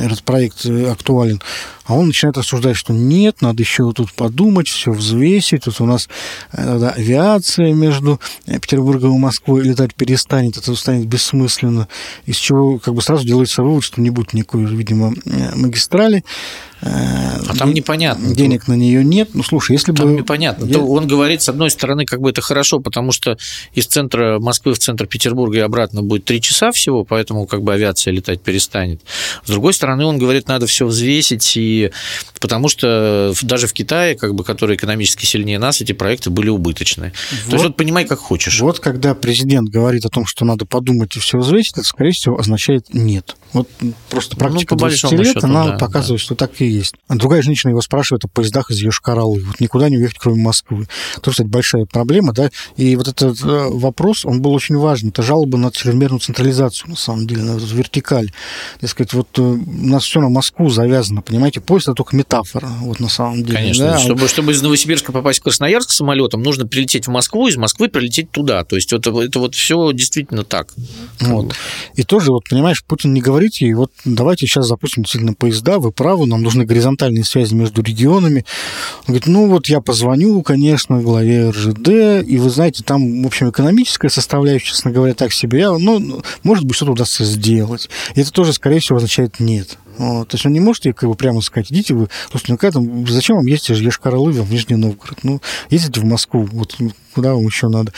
этот 0.00 0.22
проект 0.22 0.66
актуален. 0.66 1.40
А 1.86 1.94
он 1.94 2.08
начинает 2.08 2.36
рассуждать, 2.36 2.76
что 2.76 2.92
нет, 2.92 3.42
надо 3.42 3.62
еще 3.62 3.92
тут 3.92 4.12
подумать, 4.12 4.68
все 4.68 4.90
взвесить. 4.90 5.64
Тут 5.64 5.80
у 5.80 5.86
нас 5.86 6.08
э, 6.52 6.78
да, 6.78 6.90
авиация 6.90 7.72
между 7.72 8.20
Петербургом 8.44 9.16
и 9.16 9.18
Москвой 9.18 9.62
летать 9.62 9.94
перестанет, 9.94 10.56
это 10.56 10.74
станет 10.74 11.06
бессмысленно. 11.06 11.88
Из 12.26 12.36
чего 12.36 12.78
как 12.78 12.94
бы 12.94 13.02
сразу 13.02 13.26
делается 13.26 13.62
вывод, 13.62 13.84
что 13.84 14.00
не 14.00 14.10
будет 14.10 14.34
никакой, 14.34 14.64
видимо, 14.64 15.14
э, 15.24 15.54
магистрали. 15.54 16.24
А 16.82 17.54
там 17.58 17.72
непонятно. 17.72 18.34
Денег 18.34 18.68
на 18.68 18.74
нее 18.74 19.02
нет. 19.02 19.30
Ну, 19.32 19.42
слушай, 19.42 19.72
если 19.72 19.92
там 19.92 20.08
бы... 20.08 20.18
непонятно. 20.18 20.66
Я... 20.66 20.74
То 20.74 20.80
он 20.86 21.06
говорит, 21.06 21.42
с 21.42 21.48
одной 21.48 21.70
стороны, 21.70 22.04
как 22.04 22.20
бы 22.20 22.30
это 22.30 22.42
хорошо, 22.42 22.80
потому 22.80 23.12
что 23.12 23.38
из 23.72 23.86
центра 23.86 24.38
Москвы 24.38 24.74
в 24.74 24.78
центр 24.78 25.06
Петербурга 25.06 25.58
и 25.58 25.60
обратно 25.60 26.02
будет 26.02 26.24
три 26.24 26.40
часа 26.40 26.72
всего, 26.72 27.04
поэтому 27.04 27.46
как 27.46 27.62
бы 27.62 27.72
авиация 27.72 28.12
летать 28.12 28.42
перестанет. 28.42 29.00
С 29.44 29.48
другой 29.48 29.72
стороны, 29.72 30.04
он 30.04 30.18
говорит, 30.18 30.48
надо 30.48 30.66
все 30.66 30.86
взвесить, 30.86 31.56
и 31.56 31.92
потому 32.40 32.68
что 32.68 33.32
даже 33.42 33.66
в 33.66 33.72
Китае, 33.72 34.16
как 34.16 34.34
бы, 34.34 34.44
который 34.44 34.76
экономически 34.76 35.24
сильнее 35.24 35.58
нас, 35.58 35.80
эти 35.80 35.92
проекты 35.92 36.30
были 36.30 36.48
убыточные. 36.48 37.12
Вот, 37.30 37.50
То 37.50 37.52
есть 37.52 37.64
вот 37.64 37.76
понимай, 37.76 38.04
как 38.04 38.18
хочешь. 38.18 38.60
Вот 38.60 38.80
когда 38.80 39.14
президент 39.14 39.70
говорит 39.70 40.04
о 40.04 40.08
том, 40.08 40.26
что 40.26 40.44
надо 40.44 40.66
подумать 40.66 41.16
и 41.16 41.20
все 41.20 41.38
взвесить, 41.38 41.72
это, 41.72 41.86
скорее 41.86 42.12
всего, 42.12 42.38
означает 42.38 42.92
нет. 42.92 43.36
Вот 43.56 43.68
просто 44.10 44.36
ну, 44.36 44.40
практика 44.40 44.74
ну, 44.74 44.80
20 44.80 45.12
лет, 45.12 45.26
счету, 45.26 45.46
она 45.46 45.66
да, 45.66 45.78
показывает, 45.78 46.20
да. 46.20 46.24
что 46.24 46.34
так 46.34 46.60
и 46.60 46.66
есть. 46.66 46.94
А 47.08 47.16
другая 47.16 47.40
женщина 47.40 47.70
его 47.70 47.80
спрашивает 47.80 48.24
о 48.24 48.28
поездах 48.28 48.70
из 48.70 48.82
Йошкар-Олы. 48.82 49.44
Вот 49.44 49.60
никуда 49.60 49.88
не 49.88 49.96
уехать, 49.96 50.18
кроме 50.18 50.42
Москвы. 50.42 50.88
Тоже, 51.22 51.36
кстати, 51.36 51.48
большая 51.48 51.86
проблема, 51.86 52.32
да. 52.32 52.50
И 52.76 52.96
вот 52.96 53.08
этот 53.08 53.42
э, 53.42 53.68
вопрос, 53.70 54.26
он 54.26 54.42
был 54.42 54.52
очень 54.52 54.76
важен. 54.76 55.08
Это 55.08 55.22
жалоба 55.22 55.56
на 55.56 55.70
чрезмерную 55.70 56.20
централизацию, 56.20 56.90
на 56.90 56.96
самом 56.96 57.26
деле, 57.26 57.42
на 57.44 57.56
вертикаль. 57.56 58.30
Так 58.80 58.90
сказать, 58.90 59.14
вот 59.14 59.28
э, 59.38 59.42
у 59.42 59.86
нас 59.86 60.04
все 60.04 60.20
на 60.20 60.28
Москву 60.28 60.68
завязано, 60.68 61.22
понимаете? 61.22 61.60
Поезд– 61.60 61.88
это 61.88 61.94
только 61.94 62.14
метафора, 62.14 62.68
вот 62.80 63.00
на 63.00 63.08
самом 63.08 63.42
деле. 63.42 63.56
Конечно. 63.56 63.86
Да? 63.86 63.98
Чтобы, 63.98 64.28
чтобы 64.28 64.52
из 64.52 64.60
Новосибирска 64.60 65.12
попасть 65.12 65.40
в 65.40 65.42
Красноярск 65.42 65.90
самолетом, 65.90 66.42
нужно 66.42 66.66
прилететь 66.66 67.06
в 67.06 67.10
Москву, 67.10 67.48
из 67.48 67.56
Москвы 67.56 67.88
прилететь 67.88 68.30
туда. 68.30 68.64
То 68.64 68.76
есть 68.76 68.92
это, 68.92 69.18
это 69.20 69.38
вот 69.38 69.54
все 69.54 69.92
действительно 69.92 70.44
так. 70.44 70.74
Вот. 71.20 71.54
И 71.94 72.02
тоже, 72.02 72.32
вот, 72.32 72.44
понимаешь, 72.48 72.84
Путин 72.84 73.14
не 73.14 73.20
говорит 73.20 73.45
ей, 73.54 73.74
вот 73.74 73.92
давайте 74.04 74.46
сейчас 74.46 74.66
запустим 74.66 75.02
действительно 75.02 75.34
поезда, 75.34 75.78
вы 75.78 75.92
правы, 75.92 76.26
нам 76.26 76.42
нужны 76.42 76.64
горизонтальные 76.64 77.24
связи 77.24 77.54
между 77.54 77.82
регионами. 77.82 78.44
Он 79.00 79.14
говорит, 79.14 79.26
ну 79.26 79.48
вот 79.48 79.68
я 79.68 79.80
позвоню, 79.80 80.42
конечно, 80.42 81.00
главе 81.00 81.50
РЖД, 81.50 82.26
и 82.26 82.38
вы 82.38 82.50
знаете, 82.50 82.82
там, 82.82 83.22
в 83.22 83.26
общем, 83.26 83.50
экономическая 83.50 84.08
составляющая, 84.08 84.68
честно 84.68 84.90
говоря, 84.90 85.14
так 85.14 85.32
себе, 85.32 85.60
я, 85.60 85.72
ну, 85.72 86.22
может 86.42 86.64
быть, 86.64 86.76
что-то 86.76 86.92
удастся 86.92 87.24
сделать. 87.24 87.88
И 88.14 88.20
это 88.20 88.32
тоже, 88.32 88.52
скорее 88.52 88.80
всего, 88.80 88.96
означает 88.96 89.40
нет. 89.40 89.78
Вот. 89.98 90.28
То 90.28 90.34
есть 90.34 90.44
он 90.44 90.52
не 90.52 90.60
может 90.60 90.84
ей 90.84 90.92
как 90.92 91.08
бы 91.08 91.14
прямо 91.14 91.40
сказать, 91.40 91.70
идите 91.72 91.94
вы, 91.94 92.08
слушайте, 92.30 92.52
ну 92.52 92.58
как 92.58 92.74
зачем 93.08 93.36
вам 93.36 93.46
ездить 93.46 93.70
в 93.70 93.80
Ешкар-Олы, 93.80 94.32
в 94.32 94.50
Нижний 94.50 94.76
Новгород? 94.76 95.24
Ну, 95.24 95.40
ездите 95.70 96.00
в 96.00 96.04
Москву, 96.04 96.46
вот 96.52 96.76
куда 97.16 97.32
вам 97.32 97.46
еще 97.46 97.68
надо. 97.68 97.92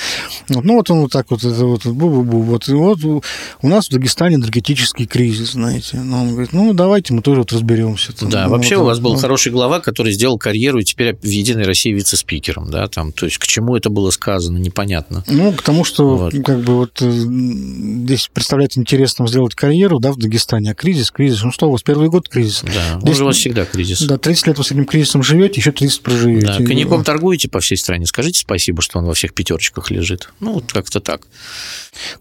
Вот. 0.48 0.64
Ну, 0.64 0.76
вот 0.76 0.88
он 0.92 1.00
вот 1.00 1.10
так 1.10 1.28
вот, 1.30 1.42
это 1.42 1.64
вот, 1.66 1.84
бу-бу-бу, 1.84 2.42
вот, 2.42 2.68
и 2.68 2.72
вот 2.72 3.00
у 3.02 3.68
нас 3.68 3.88
в 3.88 3.90
Дагестане 3.90 4.36
энергетический 4.36 5.06
кризис, 5.06 5.52
знаете. 5.52 5.96
Но 5.96 6.04
ну, 6.04 6.22
он 6.22 6.30
говорит, 6.30 6.52
ну, 6.52 6.72
давайте 6.72 7.14
мы 7.14 7.20
тоже 7.20 7.40
вот 7.40 7.52
разберемся. 7.52 8.12
Там, 8.12 8.30
да, 8.30 8.44
ну, 8.44 8.52
вообще 8.52 8.76
вот, 8.76 8.82
у 8.82 8.86
вас 8.86 9.00
был 9.00 9.14
ну. 9.14 9.18
хороший 9.18 9.50
глава, 9.50 9.80
который 9.80 10.12
сделал 10.12 10.38
карьеру 10.38 10.78
и 10.78 10.84
теперь 10.84 11.16
в 11.16 11.26
Единой 11.26 11.64
России 11.64 11.92
вице-спикером, 11.92 12.70
да, 12.70 12.86
там, 12.86 13.10
то 13.10 13.26
есть 13.26 13.38
к 13.38 13.46
чему 13.48 13.74
это 13.74 13.90
было 13.90 14.10
сказано, 14.10 14.58
непонятно. 14.58 15.24
Ну, 15.26 15.52
к 15.52 15.62
тому, 15.62 15.82
что 15.82 16.16
вот. 16.16 16.34
как 16.44 16.60
бы 16.60 16.76
вот 16.76 17.02
э, 17.02 17.10
здесь 17.10 18.30
представляется 18.32 18.78
интересным 18.78 19.26
сделать 19.26 19.56
карьеру, 19.56 19.98
да, 19.98 20.12
в 20.12 20.16
Дагестане, 20.16 20.70
а 20.70 20.74
кризис, 20.74 21.10
кризис, 21.10 21.42
ну 21.42 21.50
что, 21.50 21.66
у 21.68 21.72
вас 21.72 21.82
первый 21.82 22.08
год 22.08 22.28
кризис. 22.28 22.62
Да, 22.62 23.00
здесь, 23.00 23.18
у 23.18 23.24
вас 23.24 23.34
всегда 23.34 23.64
кризис. 23.64 24.00
Да, 24.02 24.16
30 24.16 24.46
лет 24.46 24.58
вы 24.58 24.62
с 24.62 24.70
этим 24.70 24.84
кризисом 24.84 25.24
живете, 25.24 25.60
еще 25.60 25.72
30 25.72 26.02
проживете. 26.02 26.46
Да, 26.46 26.56
коньяком 26.58 27.02
торгуете 27.02 27.48
по 27.48 27.58
всей 27.58 27.76
стране, 27.76 28.06
скажите 28.06 28.38
спасибо, 28.38 28.80
что 28.80 29.00
он 29.00 29.07
во 29.08 29.14
всех 29.14 29.32
пятерочках 29.32 29.90
лежит. 29.90 30.32
Ну, 30.40 30.52
вот 30.52 30.72
как-то 30.72 31.00
так. 31.00 31.22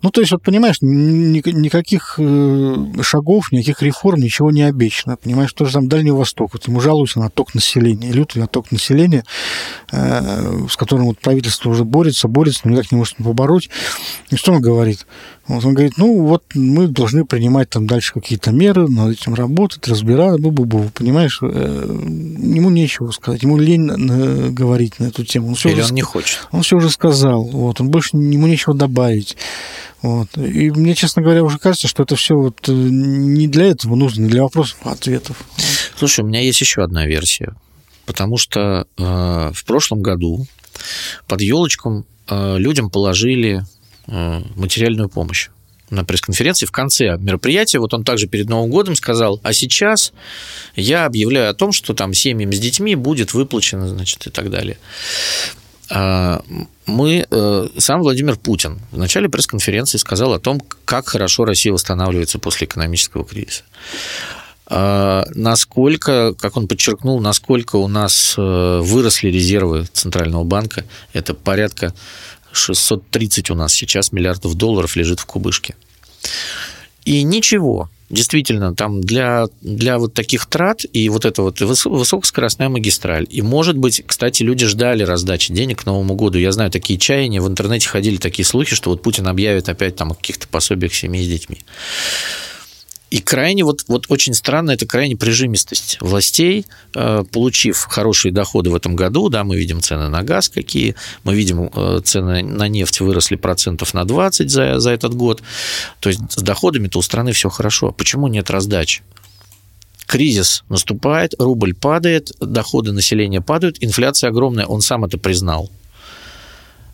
Ну, 0.01 0.09
то 0.09 0.21
есть, 0.21 0.31
вот 0.31 0.41
понимаешь, 0.41 0.77
никаких 0.81 2.15
э, 2.17 2.75
шагов, 3.01 3.51
никаких 3.51 3.81
реформ, 3.81 4.21
ничего 4.21 4.51
не 4.51 4.63
обещано. 4.63 5.17
Понимаешь, 5.17 5.51
тоже 5.53 5.73
там 5.73 5.89
Дальний 5.89 6.11
Восток, 6.11 6.53
вот 6.53 6.67
ему 6.67 6.79
жалуются 6.79 7.19
на 7.19 7.27
отток 7.27 7.53
населения, 7.53 8.11
лютый 8.11 8.41
отток 8.41 8.71
населения, 8.71 9.25
э, 9.91 10.67
с 10.69 10.77
которым 10.77 11.07
вот 11.07 11.19
правительство 11.19 11.69
уже 11.69 11.83
борется, 11.83 12.27
борется, 12.27 12.61
но 12.63 12.71
никак 12.71 12.91
не 12.91 12.97
может 12.97 13.17
побороть. 13.17 13.69
И 14.29 14.37
что 14.37 14.53
он 14.53 14.61
говорит? 14.61 15.05
Вот 15.47 15.63
он 15.63 15.73
говорит, 15.73 15.97
ну 15.97 16.23
вот 16.23 16.43
мы 16.55 16.87
должны 16.87 17.23
принимать 17.23 17.69
там 17.69 17.87
дальше 17.87 18.13
какие-то 18.13 18.51
меры, 18.51 18.89
над 18.89 19.13
этим 19.13 19.33
работать, 19.33 19.87
разбираться, 19.87 20.41
бу-бу-бу, 20.41 20.91
понимаешь? 20.93 21.39
Э, 21.41 21.85
ему 21.87 22.69
нечего 22.69 23.11
сказать, 23.11 23.43
ему 23.43 23.57
лень 23.57 24.51
говорить 24.51 24.99
на 24.99 25.05
эту 25.05 25.23
тему. 25.23 25.49
Он 25.49 25.55
все 25.55 25.69
Или 25.69 25.79
уже, 25.79 25.89
он 25.89 25.95
не 25.95 26.01
хочет. 26.01 26.47
Он 26.51 26.63
все 26.63 26.75
уже 26.75 26.89
сказал, 26.89 27.43
вот, 27.43 27.79
он 27.79 27.89
больше 27.89 28.17
ему 28.17 28.47
нечего 28.47 28.75
добавить. 28.75 29.37
Вот. 30.01 30.37
И 30.37 30.69
мне, 30.69 30.95
честно 30.95 31.21
говоря, 31.21 31.43
уже 31.43 31.59
кажется, 31.59 31.87
что 31.87 32.03
это 32.03 32.17
все 32.17 32.35
вот 32.35 32.67
э, 32.67 32.71
не 32.73 33.47
для 33.47 33.67
этого 33.67 33.95
нужно, 33.95 34.23
не 34.23 34.29
для 34.29 34.43
вопросов, 34.43 34.77
а 34.83 34.91
ответов. 34.91 35.37
Слушай, 35.97 36.25
у 36.25 36.27
меня 36.27 36.41
есть 36.41 36.59
еще 36.59 36.83
одна 36.83 37.05
версия. 37.07 37.55
Потому 38.05 38.37
что 38.37 38.85
э, 38.97 39.51
в 39.53 39.65
прошлом 39.65 40.01
году 40.01 40.45
под 41.27 41.41
елочком 41.41 42.05
э, 42.27 42.57
людям 42.57 42.89
положили 42.89 43.63
Э, 43.63 43.76
материальную 44.07 45.09
помощь 45.09 45.49
на 45.89 46.03
пресс-конференции 46.03 46.65
в 46.65 46.71
конце 46.71 47.17
мероприятия, 47.17 47.79
вот 47.79 47.93
он 47.93 48.03
также 48.03 48.27
перед 48.27 48.49
Новым 48.49 48.69
годом 48.69 48.95
сказал, 48.95 49.39
а 49.43 49.53
сейчас 49.53 50.13
я 50.75 51.05
объявляю 51.05 51.49
о 51.49 51.53
том, 51.53 51.71
что 51.71 51.93
там 51.93 52.13
семьям 52.13 52.51
с 52.51 52.59
детьми 52.59 52.95
будет 52.95 53.33
выплачено, 53.33 53.87
значит, 53.87 54.27
и 54.27 54.29
так 54.29 54.49
далее. 54.49 54.77
А, 55.89 56.41
мы, 56.85 57.25
э, 57.29 57.67
сам 57.77 58.01
Владимир 58.01 58.35
Путин 58.35 58.79
в 58.91 58.97
начале 58.97 59.29
пресс-конференции 59.29 59.97
сказал 59.97 60.33
о 60.33 60.39
том, 60.39 60.61
как 60.83 61.07
хорошо 61.07 61.45
Россия 61.45 61.71
восстанавливается 61.71 62.39
после 62.39 62.67
экономического 62.67 63.23
кризиса. 63.23 63.63
А, 64.69 65.25
насколько, 65.33 66.33
как 66.33 66.57
он 66.57 66.67
подчеркнул, 66.67 67.21
насколько 67.21 67.77
у 67.77 67.87
нас 67.87 68.35
э, 68.37 68.79
выросли 68.83 69.29
резервы 69.29 69.85
Центрального 69.93 70.43
банка, 70.43 70.83
это 71.13 71.33
порядка 71.33 71.93
630 72.57 73.49
у 73.49 73.55
нас 73.55 73.73
сейчас 73.73 74.11
миллиардов 74.11 74.55
долларов 74.55 74.95
лежит 74.95 75.19
в 75.19 75.25
кубышке. 75.25 75.75
И 77.05 77.23
ничего, 77.23 77.89
действительно, 78.09 78.75
там 78.75 79.01
для, 79.01 79.45
для 79.61 79.97
вот 79.97 80.13
таких 80.13 80.45
трат 80.45 80.81
и 80.91 81.07
вот 81.09 81.25
это 81.25 81.41
вот 81.41 81.61
высокоскоростная 81.61 82.69
магистраль. 82.69 83.25
И, 83.29 83.41
может 83.41 83.77
быть, 83.77 84.03
кстати, 84.05 84.43
люди 84.43 84.65
ждали 84.65 85.03
раздачи 85.03 85.53
денег 85.53 85.83
к 85.83 85.85
Новому 85.85 86.15
году. 86.15 86.37
Я 86.37 86.51
знаю 86.51 86.71
такие 86.71 86.99
чаяния, 86.99 87.41
в 87.41 87.47
интернете 87.47 87.87
ходили 87.87 88.17
такие 88.17 88.45
слухи, 88.45 88.75
что 88.75 88.89
вот 88.89 89.01
Путин 89.01 89.27
объявит 89.27 89.69
опять 89.69 89.95
там 89.95 90.11
о 90.11 90.15
каких-то 90.15 90.47
пособиях 90.47 90.93
семьи 90.93 91.23
с 91.23 91.27
детьми. 91.27 91.59
И 93.09 93.21
крайне, 93.21 93.63
вот, 93.63 93.85
вот 93.87 94.05
очень 94.09 94.33
странно, 94.33 94.71
это 94.71 94.85
крайне 94.85 95.15
прижимистость 95.15 95.97
властей, 96.01 96.65
э, 96.93 97.23
получив 97.31 97.85
хорошие 97.89 98.33
доходы 98.33 98.69
в 98.69 98.75
этом 98.75 98.97
году, 98.97 99.29
да, 99.29 99.45
мы 99.45 99.55
видим 99.55 99.81
цены 99.81 100.09
на 100.09 100.23
газ 100.23 100.49
какие, 100.49 100.95
мы 101.23 101.33
видим 101.33 101.69
э, 101.73 102.01
цены 102.03 102.43
на 102.43 102.67
нефть 102.67 102.99
выросли 102.99 103.37
процентов 103.37 103.93
на 103.93 104.03
20 104.03 104.49
за, 104.51 104.79
за 104.79 104.91
этот 104.91 105.13
год, 105.13 105.41
то 106.01 106.09
есть 106.09 106.19
с 106.29 106.41
доходами-то 106.41 106.99
у 106.99 107.01
страны 107.01 107.31
все 107.31 107.49
хорошо. 107.49 107.93
Почему 107.93 108.27
нет 108.27 108.49
раздачи? 108.49 109.03
Кризис 110.05 110.65
наступает, 110.67 111.33
рубль 111.39 111.73
падает, 111.73 112.31
доходы 112.41 112.91
населения 112.91 113.39
падают, 113.39 113.77
инфляция 113.79 114.29
огромная, 114.31 114.65
он 114.65 114.81
сам 114.81 115.05
это 115.05 115.17
признал. 115.17 115.71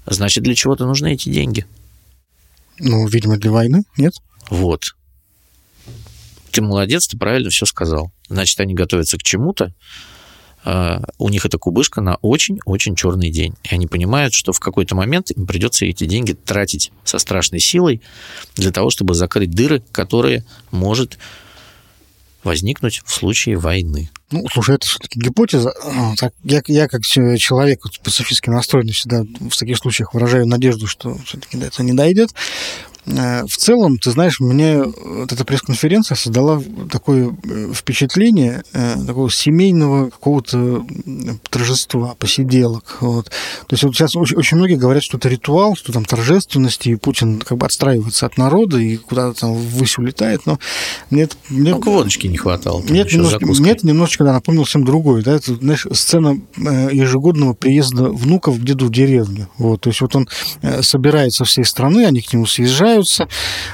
Значит, 0.05 0.43
для 0.43 0.53
чего-то 0.53 0.86
нужны 0.86 1.14
эти 1.14 1.30
деньги. 1.30 1.66
Ну, 2.78 3.07
видимо, 3.07 3.38
для 3.38 3.51
войны, 3.51 3.84
нет? 3.97 4.14
Вот 4.49 4.93
ты 6.54 6.62
молодец, 6.62 7.08
ты 7.08 7.18
правильно 7.18 7.49
все 7.49 7.66
сказал. 7.66 8.12
Значит, 8.30 8.60
они 8.60 8.74
готовятся 8.74 9.18
к 9.18 9.24
чему-то, 9.24 9.74
а, 10.66 11.01
у 11.18 11.30
них 11.30 11.45
эта 11.45 11.58
кубышка 11.58 11.99
на 11.99 12.16
очень-очень 12.22 12.95
черный 12.95 13.30
день. 13.30 13.56
И 13.64 13.74
они 13.74 13.88
понимают, 13.88 14.34
что 14.34 14.54
в 14.54 14.60
какой-то 14.60 14.95
момент 14.95 15.32
им 15.32 15.45
придется 15.45 15.86
эти 15.86 16.06
деньги 16.06 16.34
тратить 16.34 16.91
со 17.04 17.18
страшной 17.18 17.60
силой 17.60 18.01
для 18.56 18.72
того, 18.72 18.89
чтобы 18.89 19.14
закрыть 19.14 19.51
дыры, 19.51 19.84
которые 19.91 20.45
может 20.72 21.18
возникнуть 22.43 23.01
в 23.06 23.14
случае 23.14 23.58
войны. 23.58 24.10
Ну, 24.32 24.45
слушай, 24.51 24.76
это 24.76 24.86
все-таки 24.86 25.20
гипотеза. 25.20 25.74
Я, 26.43 26.62
я 26.68 26.88
как 26.88 27.01
человек 27.04 27.82
пацифистски 28.04 28.49
настроенный 28.49 28.93
всегда 28.93 29.24
в 29.24 29.58
таких 29.58 29.78
случаях 29.78 30.14
выражаю 30.14 30.45
надежду, 30.45 30.88
что 30.88 31.18
все-таки 31.26 31.58
до 31.58 31.68
этого 31.68 31.86
не 31.86 31.93
дойдет. 31.93 32.32
Э, 33.06 33.45
в 33.45 33.58
целом, 33.58 33.97
ты 33.97 34.12
знаешь, 34.12 34.39
мне 34.39 34.82
вот 34.82 35.32
эта 35.32 35.43
пресс-конференция 35.43 36.16
создала 36.16 36.62
такое 36.89 37.36
э, 37.43 37.72
впечатление 37.74 38.64
э, 38.74 38.95
такого 39.06 39.30
семейного 39.30 40.10
какого-то 40.10 40.86
торжества, 41.49 42.16
посиделок. 42.18 42.97
Вот. 43.01 43.26
То 43.26 43.74
есть 43.74 43.84
вот 43.84 43.95
сейчас 43.95 44.16
очень, 44.16 44.38
очень 44.38 44.58
многие 44.58 44.76
говорят, 44.76 45.04
что 45.04 45.18
это 45.18 45.30
ритуал, 45.30 45.76
что 45.76 45.91
там 45.91 46.06
торжественности, 46.06 46.89
и 46.89 46.95
Путин 46.95 47.39
как 47.39 47.58
бы 47.58 47.66
отстраивается 47.66 48.26
от 48.26 48.38
народа 48.38 48.78
и 48.78 48.97
куда-то 48.97 49.41
там 49.41 49.54
ввысь 49.54 49.97
улетает, 49.97 50.45
но 50.45 50.60
мне 51.10 51.24
это... 51.24 51.36
Мне, 51.49 51.72
Только 51.72 51.91
водочки 51.91 52.28
не 52.28 52.38
хватало. 52.38 52.82
Нет, 52.84 53.12
немножко, 53.12 53.45
мне 53.45 53.72
это 53.72 53.86
немножечко 53.86 54.24
да, 54.24 54.34
напомнил 54.34 54.64
всем 54.64 54.86
другой. 54.86 55.24
Да, 55.24 55.34
это, 55.34 55.56
знаешь, 55.56 55.86
сцена 55.91 56.39
ежегодного 56.56 57.54
приезда 57.54 58.06
внуков 58.06 58.60
к 58.60 58.64
деду 58.64 58.86
в 58.86 58.91
деревню. 58.91 59.49
Вот, 59.58 59.82
то 59.82 59.89
есть 59.89 60.01
вот 60.01 60.16
он 60.16 60.28
собирает 60.82 61.34
со 61.34 61.45
всей 61.45 61.66
страны, 61.66 62.06
они 62.06 62.22
к 62.22 62.32
нему 62.34 62.45
съезжают, 62.45 62.92
играются, 62.93 63.27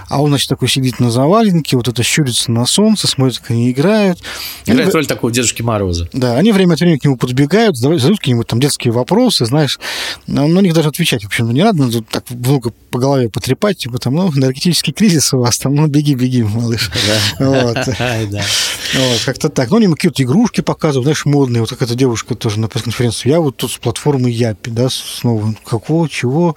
а 0.07 0.21
он, 0.21 0.29
значит, 0.29 0.49
такой 0.49 0.67
сидит 0.67 0.99
на 0.99 1.11
заваленке, 1.11 1.77
вот 1.77 1.87
это 1.87 2.03
щурится 2.03 2.51
на 2.51 2.65
солнце, 2.65 3.07
смотрит, 3.07 3.39
как 3.39 3.51
они 3.51 3.71
играют. 3.71 4.19
Играет 4.65 4.93
роль 4.93 5.05
такого 5.05 5.31
Дедушки 5.31 5.61
Мороза. 5.61 6.07
Да, 6.13 6.37
они 6.37 6.51
время 6.51 6.73
от 6.73 6.79
времени 6.79 6.97
к 6.97 7.03
нему 7.03 7.17
подбегают, 7.17 7.77
задают 7.77 8.19
какие-нибудь 8.19 8.47
там 8.47 8.59
детские 8.59 8.93
вопросы, 8.93 9.45
знаешь, 9.45 9.79
но 10.27 10.47
на 10.47 10.59
них 10.59 10.73
даже 10.73 10.89
отвечать, 10.89 11.23
в 11.23 11.27
общем, 11.27 11.51
не 11.51 11.63
надо, 11.63 11.79
надо 11.79 12.03
так 12.03 12.29
много 12.29 12.71
по 12.89 12.99
голове 12.99 13.29
потрепать, 13.29 13.77
типа 13.77 13.99
там, 13.99 14.15
ну, 14.15 14.31
энергетический 14.31 14.93
кризис 14.93 15.33
у 15.33 15.39
вас 15.39 15.57
там, 15.57 15.75
ну, 15.75 15.87
беги, 15.87 16.15
беги, 16.15 16.43
малыш. 16.43 16.91
Вот. 17.39 19.23
Как-то 19.25 19.49
так. 19.49 19.69
Ну, 19.69 19.77
они 19.77 19.87
какие-то 19.87 20.23
игрушки 20.23 20.61
показывают, 20.61 21.05
знаешь, 21.05 21.25
модные. 21.25 21.61
Вот 21.61 21.69
как 21.69 21.83
эта 21.83 21.93
девушка 21.93 22.33
тоже 22.33 22.59
на 22.59 22.67
пресс-конференции. 22.67 23.29
Я 23.29 23.39
вот 23.39 23.57
тут 23.57 23.71
с 23.71 23.77
платформы 23.77 24.31
Япи, 24.31 24.71
да, 24.71 24.89
снова. 24.89 25.53
Какого, 25.63 26.09
чего? 26.09 26.55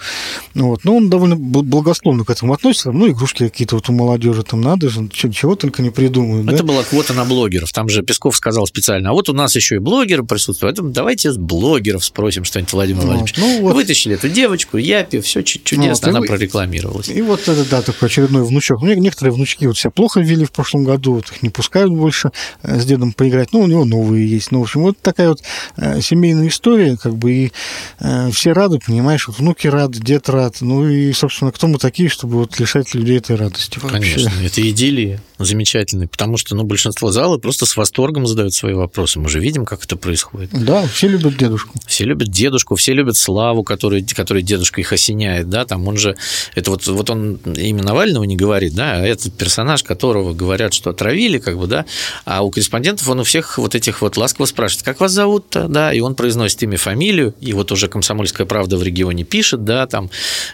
Вот. 0.54 0.84
Ну, 0.84 0.96
он 0.96 1.10
довольно 1.10 1.36
благословно 1.36 2.24
к 2.24 2.30
этому 2.30 2.52
относится. 2.52 2.92
Ну, 2.92 3.08
игрушки 3.10 3.48
какие-то 3.48 3.76
вот 3.76 3.88
у 3.88 3.92
молодежи 3.92 4.42
там 4.42 4.60
надо 4.60 4.88
же, 4.88 5.08
чего 5.10 5.56
только 5.56 5.82
не 5.82 5.90
придумают. 5.90 6.48
Это 6.48 6.58
да? 6.58 6.64
была 6.64 6.82
квота 6.82 7.14
на 7.14 7.24
блогеров. 7.24 7.72
Там 7.72 7.88
же 7.88 8.02
Песков 8.02 8.36
сказал 8.36 8.66
специально, 8.66 9.10
а 9.10 9.12
вот 9.12 9.28
у 9.28 9.32
нас 9.32 9.54
еще 9.56 9.76
и 9.76 9.78
блогеры 9.78 10.24
присутствуют, 10.24 10.76
поэтому 10.76 10.92
давайте 10.92 11.32
с 11.32 11.36
блогеров 11.36 12.04
спросим 12.04 12.44
что-нибудь 12.44 12.72
Владимир. 12.72 13.02
Владимирович. 13.02 13.34
Ну, 13.36 13.60
вот. 13.62 13.74
Вытащили 13.74 14.14
эту 14.14 14.28
девочку, 14.28 14.76
Япи, 14.76 15.20
все 15.20 15.42
чудесно, 15.42 16.08
вот, 16.08 16.16
она 16.16 16.24
и, 16.24 16.28
прорекламировалась. 16.28 17.08
И 17.08 17.22
вот 17.22 17.48
это, 17.48 17.68
да, 17.68 17.82
такой 17.82 18.08
очередной 18.08 18.44
внучок. 18.44 18.82
Ну, 18.82 18.92
некоторые 18.94 19.32
внучки 19.32 19.66
вот 19.66 19.78
себя 19.78 19.90
плохо 19.90 20.20
вели 20.20 20.44
в 20.44 20.52
прошлом 20.52 20.84
году, 20.84 21.14
вот 21.14 21.30
их 21.30 21.42
не 21.42 21.50
пускают 21.50 21.92
больше 21.92 22.30
э, 22.62 22.80
с 22.80 22.84
дедом 22.84 23.12
поиграть. 23.12 23.52
Ну, 23.52 23.60
у 23.60 23.66
него 23.66 23.84
новые 23.84 24.28
есть. 24.28 24.50
Ну, 24.50 24.60
в 24.60 24.62
общем, 24.62 24.82
вот 24.82 24.98
такая 24.98 25.30
вот 25.30 25.42
э, 25.76 26.00
семейная 26.00 26.48
история, 26.48 26.96
как 26.96 27.14
бы, 27.14 27.32
и 27.32 27.52
э, 28.00 28.30
все 28.30 28.52
рады, 28.52 28.78
понимаешь, 28.84 29.28
вот 29.28 29.38
внуки 29.38 29.66
рады, 29.66 29.98
дед 29.98 30.28
рад. 30.28 30.41
Ну, 30.60 30.88
и, 30.88 31.12
собственно, 31.12 31.52
кто 31.52 31.68
мы 31.68 31.78
такие, 31.78 32.08
чтобы 32.08 32.36
вот 32.36 32.58
лишать 32.58 32.94
людей 32.94 33.18
этой 33.18 33.36
радости. 33.36 33.78
Конечно, 33.78 34.30
это 34.42 34.68
идиллия 34.68 35.20
замечательная, 35.44 36.08
потому 36.08 36.36
что 36.36 36.54
ну, 36.54 36.64
большинство 36.64 37.10
зала 37.10 37.38
просто 37.38 37.66
с 37.66 37.76
восторгом 37.76 38.26
задают 38.26 38.54
свои 38.54 38.74
вопросы. 38.74 39.18
Мы 39.18 39.28
же 39.28 39.40
видим, 39.40 39.64
как 39.64 39.84
это 39.84 39.96
происходит. 39.96 40.50
Да, 40.52 40.86
все 40.86 41.08
любят 41.08 41.36
дедушку. 41.36 41.78
Все 41.86 42.04
любят 42.04 42.28
дедушку, 42.28 42.76
все 42.76 42.92
любят 42.92 43.16
Славу, 43.16 43.62
который, 43.64 44.04
который 44.04 44.42
дедушка 44.42 44.80
их 44.80 44.92
осеняет, 44.92 45.48
да, 45.48 45.64
там 45.64 45.86
он 45.88 45.96
же, 45.96 46.16
это 46.54 46.70
вот, 46.70 46.86
вот 46.86 47.10
он 47.10 47.36
имя 47.56 47.82
Навального 47.82 48.24
не 48.24 48.36
говорит, 48.36 48.74
да, 48.74 48.96
а 48.96 49.00
этот 49.00 49.34
персонаж, 49.34 49.82
которого 49.82 50.34
говорят, 50.34 50.74
что 50.74 50.90
отравили, 50.90 51.38
как 51.38 51.58
бы, 51.58 51.66
да, 51.66 51.84
а 52.24 52.42
у 52.42 52.50
корреспондентов 52.50 53.08
он 53.08 53.20
у 53.20 53.24
всех 53.24 53.58
вот 53.58 53.74
этих 53.74 54.02
вот 54.02 54.16
ласково 54.16 54.46
спрашивает, 54.46 54.84
как 54.84 55.00
вас 55.00 55.12
зовут-то, 55.12 55.68
да, 55.68 55.92
и 55.92 56.00
он 56.00 56.14
произносит 56.14 56.62
имя, 56.62 56.76
фамилию, 56.76 57.34
и 57.40 57.52
вот 57.52 57.72
уже 57.72 57.88
«Комсомольская 57.88 58.46
правда» 58.46 58.76
в 58.76 58.82
регионе 58.82 59.24
пишет, 59.24 59.64
да, 59.64 59.86
там, 59.86 60.10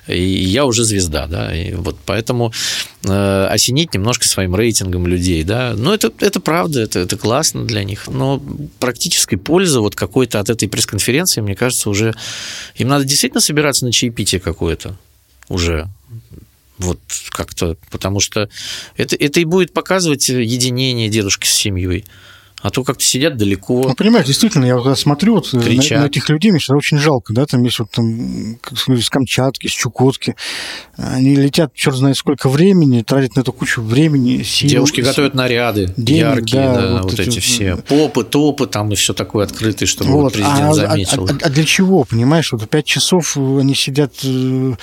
и 0.07 0.21
я 0.21 0.65
уже 0.65 0.85
звезда, 0.85 1.27
да, 1.27 1.55
и 1.55 1.75
вот 1.75 1.97
поэтому 2.05 2.53
осенить 3.09 3.95
немножко 3.95 4.27
своим 4.27 4.55
рейтингом 4.55 5.07
людей, 5.07 5.43
да, 5.45 5.75
но 5.77 5.95
это, 5.95 6.13
это 6.21 6.41
правда, 6.41 6.81
это, 6.81 7.01
это 7.01 7.17
классно 7.17 7.65
для 7.65 7.85
них, 7.85 8.07
но 8.09 8.43
практической 8.79 9.37
пользы 9.37 9.81
вот 9.81 9.95
какой-то 9.95 10.41
от 10.41 10.51
этой 10.51 10.69
пресс-конференции, 10.69 11.41
мне 11.41 11.55
кажется, 11.55 11.91
уже 11.91 12.15
им 12.77 12.89
надо 12.89 13.05
действительно 13.05 13.41
собираться 13.41 13.85
на 13.85 13.93
чаепитие 13.93 14.41
какое-то 14.41 14.97
уже, 15.49 15.89
вот 16.79 17.01
как-то, 17.31 17.77
потому 17.91 18.21
что 18.21 18.49
это, 18.97 19.17
это 19.17 19.41
и 19.41 19.45
будет 19.45 19.73
показывать 19.73 20.29
единение 20.29 21.09
дедушки 21.09 21.47
с 21.47 21.53
семьей. 21.53 22.05
А 22.61 22.71
то 22.71 22.83
как-то 22.83 23.05
сидят 23.05 23.37
далеко. 23.37 23.85
Ну, 23.87 23.95
понимаешь, 23.95 24.27
действительно, 24.27 24.65
я 24.65 24.75
когда 24.75 24.97
смотрю 24.97 25.37
вот 25.37 25.53
на, 25.53 25.61
на 25.61 26.07
этих 26.07 26.29
людей, 26.29 26.51
мне 26.51 26.59
всегда 26.59 26.77
очень 26.77 26.99
жалко, 26.99 27.33
да, 27.33 27.47
там 27.47 27.63
есть 27.63 27.79
вот 27.79 27.91
там 27.93 28.59
люди 28.89 29.01
с 29.01 29.11
Камчатки, 29.11 29.69
с 29.69 29.71
Чукотки, 29.71 30.35
они 30.97 31.37
летят 31.37 31.73
черт 31.75 31.97
знает 31.97 32.17
сколько 32.17 32.49
времени, 32.49 33.03
тратят 33.03 33.37
на 33.37 33.41
эту 33.41 33.53
кучу 33.53 33.81
времени, 33.81 34.43
сил. 34.43 34.69
Девушки 34.69 35.01
готовят 35.01 35.35
наряды 35.35 35.95
денег, 35.97 36.21
яркие, 36.21 36.63
да, 36.63 36.75
да 36.75 36.93
вот, 36.95 37.13
вот 37.13 37.21
эти, 37.21 37.29
эти 37.29 37.39
все. 37.39 37.77
Попы, 37.77 38.25
топы, 38.25 38.67
там 38.67 38.91
и 38.91 38.97
все 38.97 39.15
такое 39.15 39.45
открытое, 39.45 39.87
чтобы 39.87 40.11
вот. 40.11 40.33
президент 40.33 40.61
а, 40.61 40.75
заметил. 40.75 41.27
А, 41.27 41.31
а, 41.31 41.39
а 41.43 41.51
для 41.51 41.65
чего, 41.65 42.03
понимаешь, 42.03 42.51
вот 42.51 42.69
пять 42.69 42.87
часов 42.87 43.37
они 43.37 43.77
сидят 43.77 44.15
э, 44.25 44.75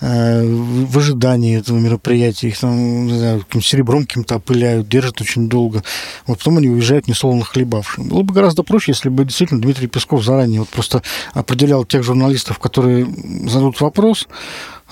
э, 0.00 0.44
в 0.44 0.98
ожидании 0.98 1.58
этого 1.58 1.78
мероприятия, 1.78 2.48
их 2.48 2.58
там, 2.60 3.06
не 3.06 3.18
знаю, 3.18 3.44
серебром 3.60 4.06
каким-то 4.06 4.36
опыляют, 4.36 4.88
держат 4.88 5.20
очень 5.20 5.48
долго. 5.48 5.82
Вот 6.26 6.38
потом 6.38 6.58
они 6.58 6.68
уезжают 6.68 7.08
не 7.08 7.14
условно 7.24 7.44
хлебавшим. 7.44 8.08
Было 8.08 8.22
бы 8.22 8.34
гораздо 8.34 8.62
проще, 8.62 8.92
если 8.92 9.08
бы 9.08 9.24
действительно 9.24 9.60
Дмитрий 9.60 9.86
Песков 9.86 10.22
заранее 10.22 10.60
вот 10.60 10.68
просто 10.68 11.02
определял 11.32 11.84
тех 11.84 12.02
журналистов, 12.02 12.58
которые 12.58 13.06
зададут 13.48 13.80
вопрос, 13.80 14.28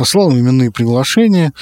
слал 0.03 0.30
им 0.30 0.39
именные 0.39 0.70
приглашения, 0.70 1.53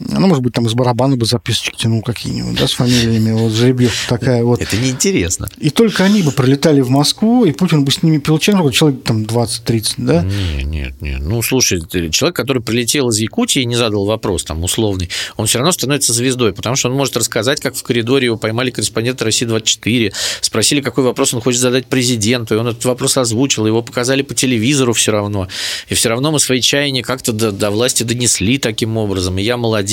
Ну, 0.00 0.26
может 0.26 0.42
быть, 0.42 0.54
там 0.54 0.66
из 0.66 0.72
барабана 0.72 1.16
бы 1.16 1.26
записочки 1.26 1.76
тянул 1.76 2.00
какие-нибудь, 2.00 2.58
да, 2.58 2.66
с 2.66 2.72
фамилиями, 2.72 3.32
вот 3.32 3.52
жеребьевка 3.52 4.08
такая 4.08 4.42
вот. 4.42 4.60
Это 4.60 4.76
неинтересно. 4.78 5.48
И 5.58 5.68
только 5.68 6.04
они 6.04 6.22
бы 6.22 6.32
пролетали 6.32 6.80
в 6.80 6.88
Москву, 6.88 7.44
и 7.44 7.52
Путин 7.52 7.84
бы 7.84 7.92
с 7.92 8.02
ними 8.02 8.16
пил 8.16 8.38
чай, 8.38 8.54
ну, 8.54 8.70
человек 8.70 9.02
там 9.04 9.24
20-30, 9.24 9.94
да? 9.98 10.22
Нет, 10.22 10.64
нет, 10.64 11.02
нет. 11.02 11.20
Ну, 11.20 11.42
слушай, 11.42 11.82
человек, 12.10 12.34
который 12.34 12.62
прилетел 12.62 13.10
из 13.10 13.18
Якутии 13.18 13.60
и 13.60 13.66
не 13.66 13.76
задал 13.76 14.06
вопрос 14.06 14.44
там 14.44 14.64
условный, 14.64 15.10
он 15.36 15.46
все 15.46 15.58
равно 15.58 15.72
становится 15.72 16.14
звездой, 16.14 16.54
потому 16.54 16.76
что 16.76 16.88
он 16.88 16.94
может 16.94 17.16
рассказать, 17.18 17.60
как 17.60 17.74
в 17.74 17.82
коридоре 17.82 18.26
его 18.26 18.38
поймали 18.38 18.70
корреспонденты 18.70 19.24
России-24, 19.26 20.12
спросили, 20.40 20.80
какой 20.80 21.04
вопрос 21.04 21.34
он 21.34 21.42
хочет 21.42 21.60
задать 21.60 21.86
президенту, 21.86 22.54
и 22.54 22.58
он 22.58 22.68
этот 22.68 22.86
вопрос 22.86 23.18
озвучил, 23.18 23.66
его 23.66 23.82
показали 23.82 24.22
по 24.22 24.34
телевизору 24.34 24.94
все 24.94 25.12
равно, 25.12 25.48
и 25.90 25.94
все 25.94 26.08
равно 26.08 26.32
мы 26.32 26.40
свои 26.40 26.62
чаяния 26.62 27.02
как-то 27.02 27.32
до, 27.32 27.52
до 27.52 27.70
власти 27.70 28.02
донесли 28.02 28.56
таким 28.56 28.96
образом, 28.96 29.38
и 29.38 29.42
я 29.42 29.58
молодец. 29.58 29.89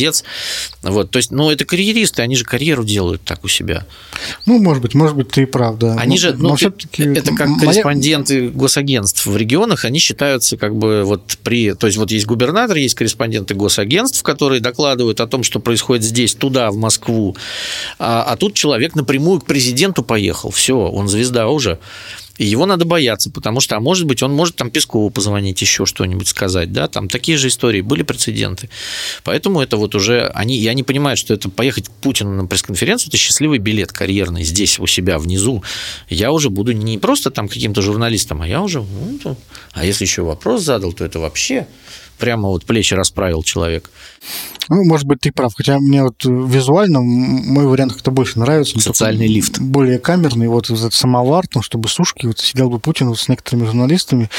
Вот, 0.81 1.11
то 1.11 1.17
есть, 1.17 1.31
ну, 1.31 1.49
это 1.49 1.65
карьеристы, 1.65 2.21
они 2.21 2.35
же 2.35 2.43
карьеру 2.43 2.83
делают 2.83 3.21
так 3.23 3.43
у 3.43 3.47
себя. 3.47 3.85
Ну, 4.45 4.59
может 4.59 4.81
быть, 4.81 4.93
может 4.93 5.15
быть, 5.15 5.29
ты 5.29 5.43
и 5.43 5.45
прав, 5.45 5.77
да. 5.77 5.95
Они 5.95 6.15
но, 6.15 6.17
же, 6.17 6.33
ну, 6.33 6.55
все-таки 6.55 7.03
это 7.03 7.33
как 7.35 7.47
моя... 7.47 7.59
корреспонденты 7.59 8.49
госагентств 8.49 9.25
в 9.25 9.35
регионах, 9.35 9.85
они 9.85 9.99
считаются 9.99 10.57
как 10.57 10.75
бы 10.75 11.03
вот 11.03 11.37
при, 11.43 11.73
то 11.73 11.87
есть 11.87 11.97
вот 11.97 12.11
есть 12.11 12.25
губернатор, 12.25 12.77
есть 12.77 12.95
корреспонденты 12.95 13.53
госагентств, 13.53 14.23
которые 14.23 14.61
докладывают 14.61 15.19
о 15.21 15.27
том, 15.27 15.43
что 15.43 15.59
происходит 15.59 16.03
здесь, 16.03 16.33
туда, 16.35 16.71
в 16.71 16.77
Москву, 16.77 17.35
а, 17.99 18.23
а 18.23 18.35
тут 18.37 18.53
человек 18.53 18.95
напрямую 18.95 19.41
к 19.41 19.45
президенту 19.45 20.03
поехал, 20.03 20.51
все, 20.51 20.77
он 20.77 21.07
звезда 21.07 21.47
уже. 21.47 21.79
И 22.37 22.45
его 22.45 22.65
надо 22.65 22.85
бояться, 22.85 23.29
потому 23.29 23.61
что, 23.61 23.75
а 23.75 23.79
может 23.79 24.05
быть, 24.05 24.21
он 24.23 24.33
может 24.33 24.55
там 24.55 24.69
Пескову 24.69 25.09
позвонить, 25.09 25.61
еще 25.61 25.85
что-нибудь 25.85 26.27
сказать, 26.27 26.71
да, 26.71 26.87
там 26.87 27.09
такие 27.09 27.37
же 27.37 27.47
истории, 27.47 27.81
были 27.81 28.03
прецеденты. 28.03 28.69
Поэтому 29.23 29.61
это 29.61 29.77
вот 29.77 29.95
уже, 29.95 30.27
они, 30.33 30.57
и 30.57 30.67
они 30.67 30.83
понимают, 30.83 31.19
что 31.19 31.33
это 31.33 31.49
поехать 31.49 31.89
к 31.89 31.91
Путину 31.91 32.31
на 32.31 32.45
пресс-конференцию, 32.45 33.09
это 33.09 33.17
счастливый 33.17 33.59
билет 33.59 33.91
карьерный 33.91 34.43
здесь, 34.43 34.79
у 34.79 34.87
себя, 34.87 35.17
внизу. 35.19 35.63
Я 36.09 36.31
уже 36.31 36.49
буду 36.49 36.71
не 36.71 36.97
просто 36.97 37.31
там 37.31 37.47
каким-то 37.47 37.81
журналистом, 37.81 38.41
а 38.41 38.47
я 38.47 38.61
уже, 38.61 38.81
ну, 38.81 39.37
а 39.73 39.85
если 39.85 40.05
еще 40.05 40.21
вопрос 40.21 40.63
задал, 40.63 40.93
то 40.93 41.03
это 41.05 41.19
вообще 41.19 41.67
прямо 42.17 42.49
вот 42.49 42.65
плечи 42.65 42.93
расправил 42.93 43.43
человек. 43.43 43.89
Ну, 44.69 44.83
может 44.83 45.07
быть, 45.07 45.21
ты 45.21 45.31
прав. 45.31 45.53
Хотя 45.55 45.79
мне 45.79 46.03
вот 46.03 46.23
визуально 46.25 47.01
мой 47.01 47.65
вариант 47.65 47.93
как-то 47.93 48.11
больше 48.11 48.39
нравится. 48.39 48.79
Социальный 48.79 49.27
лифт. 49.27 49.59
Более 49.59 49.99
камерный. 49.99 50.47
Вот 50.47 50.69
этот 50.69 50.93
самовар, 50.93 51.47
там, 51.47 51.63
чтобы 51.63 51.87
сушки, 51.87 52.25
вот 52.25 52.39
сидел 52.39 52.69
бы 52.69 52.79
Путин 52.79 53.09
вот 53.09 53.19
с 53.19 53.29
некоторыми 53.29 53.65
журналистами, 53.65 54.29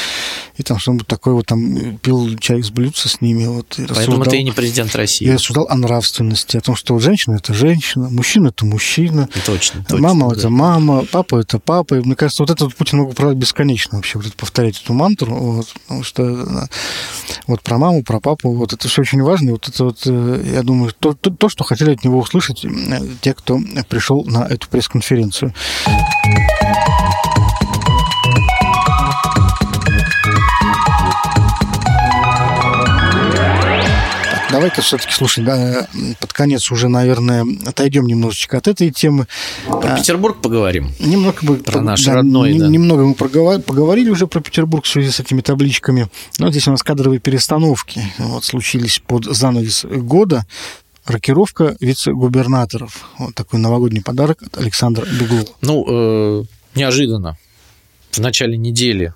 и 0.57 0.63
там 0.63 0.77
что-нибудь 0.77 1.07
такое 1.07 1.33
вот 1.33 1.47
там 1.47 1.97
пил 1.97 2.37
чай 2.37 2.59
из 2.59 2.69
блюдца 2.69 3.09
с 3.09 3.21
ними. 3.21 3.45
Вот, 3.45 3.79
Поэтому 3.87 4.23
ты 4.25 4.37
и 4.37 4.43
не 4.43 4.51
президент 4.51 4.95
России. 4.95 5.25
Я 5.25 5.35
рассуждал 5.35 5.67
о 5.69 5.75
нравственности, 5.75 6.57
о 6.57 6.61
том, 6.61 6.75
что 6.75 6.93
вот 6.93 7.03
женщина– 7.03 7.35
это 7.41 7.53
женщина, 7.53 8.09
мужчина– 8.09 8.47
это 8.49 8.65
мужчина. 8.65 9.27
Точно, 9.45 9.83
точно. 9.87 10.07
Мама– 10.07 10.29
да. 10.31 10.35
это 10.35 10.49
мама, 10.49 11.05
папа– 11.11 11.39
это 11.39 11.59
папа. 11.59 11.95
И 11.95 12.01
мне 12.01 12.15
кажется, 12.15 12.43
вот 12.43 12.49
это 12.51 12.65
вот 12.65 12.75
Путин 12.75 12.99
мог 12.99 13.11
управлять 13.11 13.37
бесконечно 13.37 13.97
вообще, 13.97 14.19
вот 14.19 14.33
повторять 14.33 14.81
эту 14.81 14.93
мантру, 14.93 15.33
вот, 15.33 15.67
потому 15.73 16.03
что 16.03 16.67
вот 17.47 17.61
про 17.69 17.77
маму, 17.77 18.03
про 18.03 18.19
папу, 18.19 18.51
вот 18.51 18.73
это 18.73 18.87
все 18.87 19.01
очень 19.01 19.21
важно. 19.21 19.51
Вот 19.51 19.67
это 19.67 19.83
вот, 19.83 20.01
э, 20.07 20.41
я 20.55 20.63
думаю, 20.63 20.91
то, 20.97 21.13
то, 21.13 21.29
то, 21.29 21.49
что 21.49 21.63
хотели 21.63 21.93
от 21.93 22.03
него 22.03 22.17
услышать 22.17 22.65
те, 23.21 23.33
кто 23.35 23.59
пришел 23.87 24.25
на 24.25 24.39
эту 24.45 24.67
пресс-конференцию. 24.69 25.53
Давай-ка 34.51 34.81
все-таки, 34.81 35.11
слушай, 35.11 35.43
да, 35.43 35.87
под 36.19 36.33
конец 36.33 36.71
уже, 36.71 36.87
наверное, 36.87 37.45
отойдем 37.65 38.07
немножечко 38.07 38.57
от 38.57 38.67
этой 38.67 38.89
темы. 38.89 39.27
Про 39.67 39.93
а, 39.93 39.97
Петербург 39.97 40.41
поговорим. 40.41 40.91
Немного 40.99 41.37
бы, 41.41 41.57
про 41.57 41.81
наш 41.81 42.03
да, 42.03 42.15
родной, 42.15 42.53
да. 42.57 42.67
Немного 42.67 43.05
мы 43.05 43.13
поговорили 43.13 44.09
уже 44.09 44.27
про 44.27 44.41
Петербург 44.41 44.85
в 44.85 44.87
связи 44.87 45.11
с 45.11 45.19
этими 45.19 45.41
табличками. 45.41 46.09
Но 46.39 46.49
здесь 46.49 46.67
у 46.67 46.71
нас 46.71 46.81
кадровые 46.81 47.19
перестановки 47.19 48.01
вот, 48.17 48.43
случились 48.43 49.01
под 49.05 49.25
занавес 49.25 49.85
года. 49.85 50.45
Рокировка 51.05 51.75
вице-губернаторов. 51.79 53.07
Вот 53.17 53.35
такой 53.35 53.59
новогодний 53.59 54.01
подарок 54.01 54.43
от 54.43 54.57
Александра 54.57 55.05
Беглова. 55.05 55.47
Ну, 55.61 56.41
э, 56.41 56.43
неожиданно. 56.75 57.37
В 58.11 58.19
начале 58.19 58.57
недели 58.57 59.13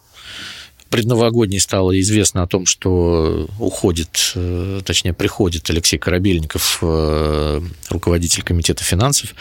предновогодней 0.94 1.60
стало 1.60 2.00
известно 2.02 2.44
о 2.44 2.48
том, 2.48 2.68
что 2.68 3.48
уходит, 3.58 4.34
э, 4.36 4.82
точнее, 4.86 5.14
приходит 5.14 5.68
Алексей 5.72 5.98
Корабельников, 5.98 6.78
э, 6.84 7.62
руководитель 7.90 8.44
комитета 8.44 8.84
финансов, 8.84 9.34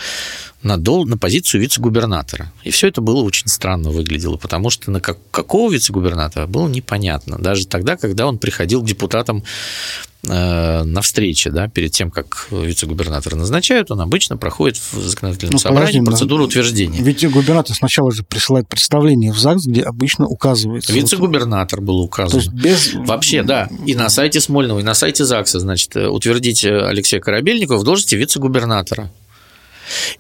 на, 0.63 0.79
дол, 0.79 1.07
на 1.07 1.19
позицию 1.19 1.61
вице-губернатора. 1.61 2.51
И 2.65 2.71
все 2.71 2.89
это 2.89 3.03
было 3.03 3.23
очень 3.23 3.49
странно 3.49 3.91
выглядело, 3.91 4.39
потому 4.39 4.71
что 4.71 4.91
на 4.91 5.01
как, 5.01 5.19
какого 5.31 5.71
вице-губернатора 5.71 6.47
было 6.47 6.69
непонятно. 6.69 7.37
Даже 7.39 7.67
тогда, 7.67 7.99
когда 7.99 8.27
он 8.27 8.39
приходил 8.39 8.81
к 8.81 8.87
депутатам 8.87 9.45
на 10.25 11.01
встрече, 11.03 11.51
да, 11.51 11.66
перед 11.66 11.91
тем, 11.91 12.11
как 12.11 12.47
вице-губернатора 12.53 13.35
назначают, 13.35 13.91
он 13.91 14.01
обычно 14.01 14.37
проходит 14.37 14.77
в 14.77 15.01
законодательном 15.01 15.55
ну, 15.55 15.59
собрании 15.59 15.99
подожди, 15.99 16.07
процедуру 16.07 16.45
утверждения. 16.45 17.03
Ведь 17.03 17.29
губернатор 17.29 17.75
сначала 17.75 18.12
же 18.12 18.23
присылает 18.23 18.68
представление 18.68 19.33
в 19.33 19.39
ЗАГС, 19.39 19.66
где 19.66 19.83
обычно 19.83 20.29
указывается... 20.29 20.93
Вице-губернатор 20.93 21.81
был 21.81 21.99
указан. 21.99 22.31
То 22.31 22.37
есть 22.39 22.53
без... 22.53 22.95
Вообще, 22.95 23.43
да. 23.43 23.68
И 23.85 23.97
на 23.97 24.09
сайте 24.09 24.41
Смольного, 24.41 24.79
и 24.79 24.85
на 24.85 24.95
сайте 24.95 25.25
ЗАГСа, 25.25 25.59
значит, 25.59 25.97
утвердить 25.97 26.64
Алексея 26.64 27.20
Корабельникова 27.20 27.79
в 27.79 27.85
должности 27.85 28.14
вице-губернатора. 28.14 29.11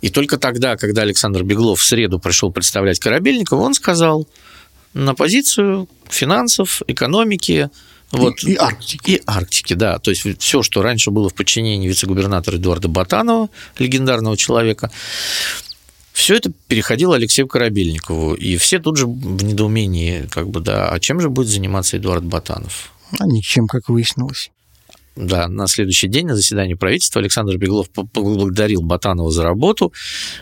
И 0.00 0.08
только 0.08 0.36
тогда, 0.36 0.76
когда 0.76 1.02
Александр 1.02 1.44
Беглов 1.44 1.80
в 1.80 1.84
среду 1.84 2.18
пришел 2.18 2.50
представлять 2.50 2.98
Корабельникова, 2.98 3.60
он 3.60 3.74
сказал 3.74 4.26
на 4.94 5.14
позицию 5.14 5.88
финансов, 6.08 6.82
экономики, 6.88 7.70
вот. 8.12 8.42
И, 8.44 8.52
и 8.52 8.56
Арктики. 8.56 9.10
И 9.10 9.22
Арктики, 9.26 9.74
да. 9.74 9.98
То 9.98 10.10
есть 10.10 10.26
все, 10.40 10.62
что 10.62 10.82
раньше 10.82 11.10
было 11.10 11.28
в 11.28 11.34
подчинении 11.34 11.88
вице-губернатора 11.88 12.56
Эдуарда 12.56 12.88
Батанова, 12.88 13.48
легендарного 13.78 14.36
человека, 14.36 14.90
все 16.12 16.36
это 16.36 16.52
переходило 16.68 17.16
Алексею 17.16 17.48
Корабельникову. 17.48 18.34
И 18.34 18.56
все 18.58 18.78
тут 18.78 18.98
же 18.98 19.06
в 19.06 19.42
недоумении, 19.42 20.26
как 20.30 20.48
бы, 20.48 20.60
да, 20.60 20.90
а 20.90 21.00
чем 21.00 21.20
же 21.20 21.30
будет 21.30 21.48
заниматься 21.48 21.96
Эдуард 21.96 22.24
Батанов? 22.24 22.92
А 23.18 23.26
ничем, 23.26 23.66
как 23.66 23.88
выяснилось. 23.88 24.50
Да, 25.14 25.46
на 25.48 25.66
следующий 25.66 26.08
день 26.08 26.26
на 26.26 26.34
заседании 26.34 26.74
правительства 26.74 27.20
Александр 27.20 27.58
Беглов 27.58 27.90
поблагодарил 27.90 28.82
Батанова 28.82 29.30
за 29.30 29.42
работу, 29.42 29.92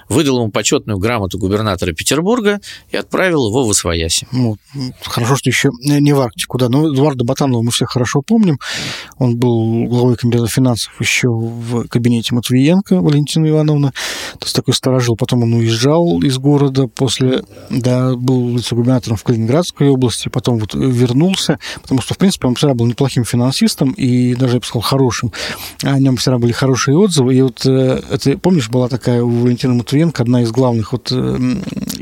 выдал 0.08 0.38
ему 0.38 0.50
почетную 0.50 0.98
грамоту 0.98 1.38
губернатора 1.38 1.92
Петербурга 1.92 2.60
и 2.90 2.96
отправил 2.96 3.48
его 3.48 3.66
в 3.66 3.70
Освояси. 3.70 4.28
Ну, 4.30 4.56
хорошо, 5.02 5.36
что 5.36 5.50
еще 5.50 5.70
не 5.82 6.12
в 6.12 6.20
Арктику, 6.20 6.58
да. 6.58 6.68
Но 6.68 6.92
Эдуарда 6.92 7.24
Батанова 7.24 7.62
мы 7.62 7.70
все 7.72 7.86
хорошо 7.86 8.22
помним. 8.22 8.58
Он 9.18 9.36
был 9.36 9.84
главой 9.86 10.16
комитета 10.16 10.46
финансов 10.46 10.92
еще 11.00 11.28
в 11.28 11.88
кабинете 11.88 12.34
Матвиенко 12.34 13.00
Валентина 13.00 13.48
Ивановна. 13.48 13.92
То 14.38 14.44
есть 14.44 14.54
такой 14.54 14.74
сторожил. 14.74 15.16
Потом 15.16 15.42
он 15.42 15.52
уезжал 15.54 16.22
из 16.22 16.38
города 16.38 16.86
после... 16.86 17.42
Да, 17.70 18.14
был 18.14 18.56
вице-губернатором 18.56 19.16
в 19.16 19.24
Калининградской 19.24 19.88
области, 19.88 20.28
потом 20.28 20.58
вот 20.58 20.74
вернулся, 20.74 21.58
потому 21.82 22.00
что, 22.00 22.14
в 22.14 22.18
принципе, 22.18 22.46
он 22.46 22.54
всегда 22.54 22.74
был 22.74 22.86
неплохим 22.86 23.24
финансистом 23.24 23.92
и 23.92 24.34
даже 24.34 24.59
бы 24.60 24.66
сказал, 24.66 24.82
хорошим. 24.82 25.32
О 25.82 25.98
нем 25.98 26.16
всегда 26.16 26.38
были 26.38 26.52
хорошие 26.52 26.96
отзывы. 26.96 27.34
И 27.34 27.42
вот 27.42 27.66
э, 27.66 28.00
это, 28.10 28.38
помнишь, 28.38 28.68
была 28.68 28.88
такая 28.88 29.22
у 29.22 29.30
Валентина 29.30 29.74
Матвиенко 29.74 30.22
одна 30.22 30.42
из 30.42 30.50
главных 30.50 30.92
вот 30.92 31.08
э, 31.10 31.38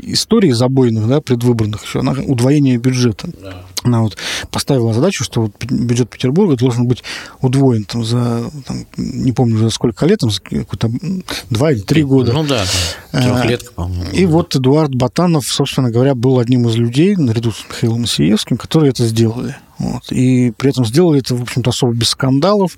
историй 0.03 0.51
забойных, 0.51 1.07
да, 1.07 1.21
предвыборных 1.21 1.83
еще, 1.83 1.99
она 1.99 2.11
удвоение 2.11 2.77
бюджета. 2.77 3.29
Да. 3.41 3.63
Она 3.83 4.01
вот 4.01 4.17
поставила 4.51 4.93
задачу, 4.93 5.23
что 5.23 5.41
вот 5.43 5.53
бюджет 5.63 6.09
Петербурга 6.09 6.57
должен 6.57 6.85
быть 6.85 7.03
удвоен 7.41 7.85
там, 7.85 8.03
за, 8.03 8.51
там, 8.65 8.85
не 8.97 9.31
помню, 9.31 9.57
за 9.57 9.69
сколько 9.69 10.05
лет, 10.05 10.19
там, 10.19 10.31
за 10.31 10.41
какое-то 10.41 10.91
два 11.49 11.71
или 11.71 11.79
три 11.79 12.03
года. 12.03 12.33
Ну 12.33 12.43
да, 12.43 12.65
трехлетка, 13.11 13.71
по-моему. 13.73 14.11
И 14.11 14.25
вот 14.25 14.55
Эдуард 14.55 14.93
Батанов, 14.93 15.47
собственно 15.47 15.91
говоря, 15.91 16.13
был 16.13 16.39
одним 16.39 16.67
из 16.67 16.75
людей, 16.75 17.15
наряду 17.15 17.51
с 17.51 17.65
Михаилом 17.69 18.05
Сиевским, 18.05 18.57
которые 18.57 18.89
это 18.89 19.05
сделали. 19.05 19.55
Вот. 19.79 20.11
И 20.11 20.51
при 20.51 20.71
этом 20.71 20.85
сделали 20.85 21.19
это, 21.19 21.35
в 21.35 21.41
общем-то, 21.41 21.69
особо 21.69 21.93
без 21.93 22.09
скандалов, 22.09 22.75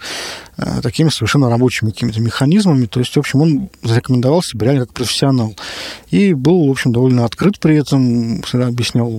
э, 0.57 0.81
такими 0.81 1.09
совершенно 1.09 1.49
рабочими 1.49 1.89
какими-то 1.89 2.21
механизмами. 2.21 2.85
То 2.85 2.99
есть, 2.99 3.15
в 3.15 3.19
общем, 3.19 3.41
он 3.41 3.69
зарекомендовал 3.81 4.43
себя 4.43 4.67
реально 4.67 4.85
как 4.85 4.93
профессионал. 4.93 5.55
И 6.11 6.33
был, 6.33 6.67
в 6.67 6.71
общем, 6.71 6.91
довольно 6.93 7.25
открыт 7.25 7.59
при 7.59 7.75
этом, 7.75 8.43
всегда 8.43 8.67
объяснял 8.67 9.11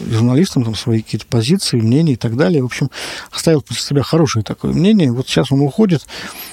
журналистам 0.00 0.64
там, 0.64 0.74
свои 0.74 1.00
какие-то 1.00 1.26
позиции, 1.26 1.80
мнения 1.80 2.12
и 2.12 2.16
так 2.16 2.36
далее. 2.36 2.62
В 2.62 2.66
общем, 2.66 2.90
оставил 3.32 3.62
после 3.62 3.82
себя 3.82 4.02
хорошее 4.02 4.44
такое 4.44 4.72
мнение. 4.72 5.10
Вот 5.10 5.28
сейчас 5.28 5.50
он 5.50 5.62
уходит. 5.62 6.06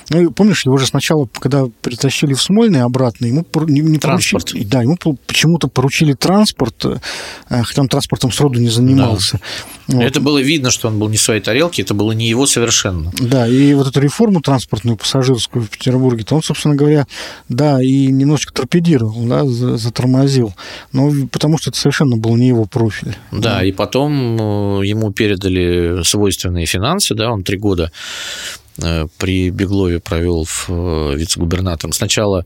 Ну, 0.10 0.32
помнишь, 0.32 0.66
его 0.66 0.78
же 0.78 0.86
сначала, 0.86 1.28
когда 1.40 1.66
притащили 1.82 2.34
в 2.34 2.42
Смольный 2.42 2.84
обратно, 2.84 3.26
ему 3.26 3.46
не, 3.68 3.82
не 3.82 4.00
транспорт. 4.00 4.46
поручили... 4.46 4.64
Да, 4.64 4.82
ему 4.84 4.98
почему-то 5.28 5.68
поручили 5.68 6.14
транспорт, 6.14 6.86
э, 6.86 7.00
хотя 7.50 7.82
он 7.82 7.90
транспортом 7.90 8.32
сроду 8.32 8.60
не 8.60 8.70
занимался. 8.70 9.40
Да. 9.88 9.98
Вот. 9.98 10.04
Это 10.04 10.22
было 10.22 10.45
видно, 10.46 10.72
что 10.72 10.88
он 10.88 11.00
был 11.00 11.10
не 11.10 11.18
в 11.18 11.22
своей 11.22 11.42
тарелке, 11.42 11.82
это 11.82 11.94
было 11.94 12.12
не 12.12 12.28
его 12.28 12.46
совершенно. 12.46 13.12
Да, 13.20 13.48
и 13.48 13.74
вот 13.74 13.88
эту 13.88 14.00
реформу 14.00 14.42
транспортную 14.42 14.98
пассажирскую 14.98 15.66
в 15.66 15.70
Петербурге, 15.70 16.24
то 16.24 16.36
он, 16.36 16.44
собственно 16.44 16.76
говоря, 16.76 17.08
да, 17.50 17.82
и 17.82 18.08
немножечко 18.08 18.54
торпедировал, 18.54 19.26
да, 19.26 19.46
затормозил, 19.46 20.54
но 20.92 21.12
потому 21.32 21.58
что 21.58 21.70
это 21.70 21.80
совершенно 21.80 22.18
был 22.18 22.36
не 22.36 22.48
его 22.48 22.66
профиль. 22.66 23.16
Да, 23.32 23.64
и 23.64 23.72
потом 23.72 24.82
э, 24.82 24.86
ему 24.86 25.12
передали 25.12 26.04
свойственные 26.04 26.66
финансы, 26.66 27.16
да, 27.16 27.32
он 27.32 27.44
три 27.44 27.58
года 27.58 27.92
при 29.18 29.50
Беглове 29.52 30.00
провел 30.00 30.44
в 30.44 30.66
э, 30.70 31.16
вице-губернатором. 31.16 31.94
Сначала 31.94 32.46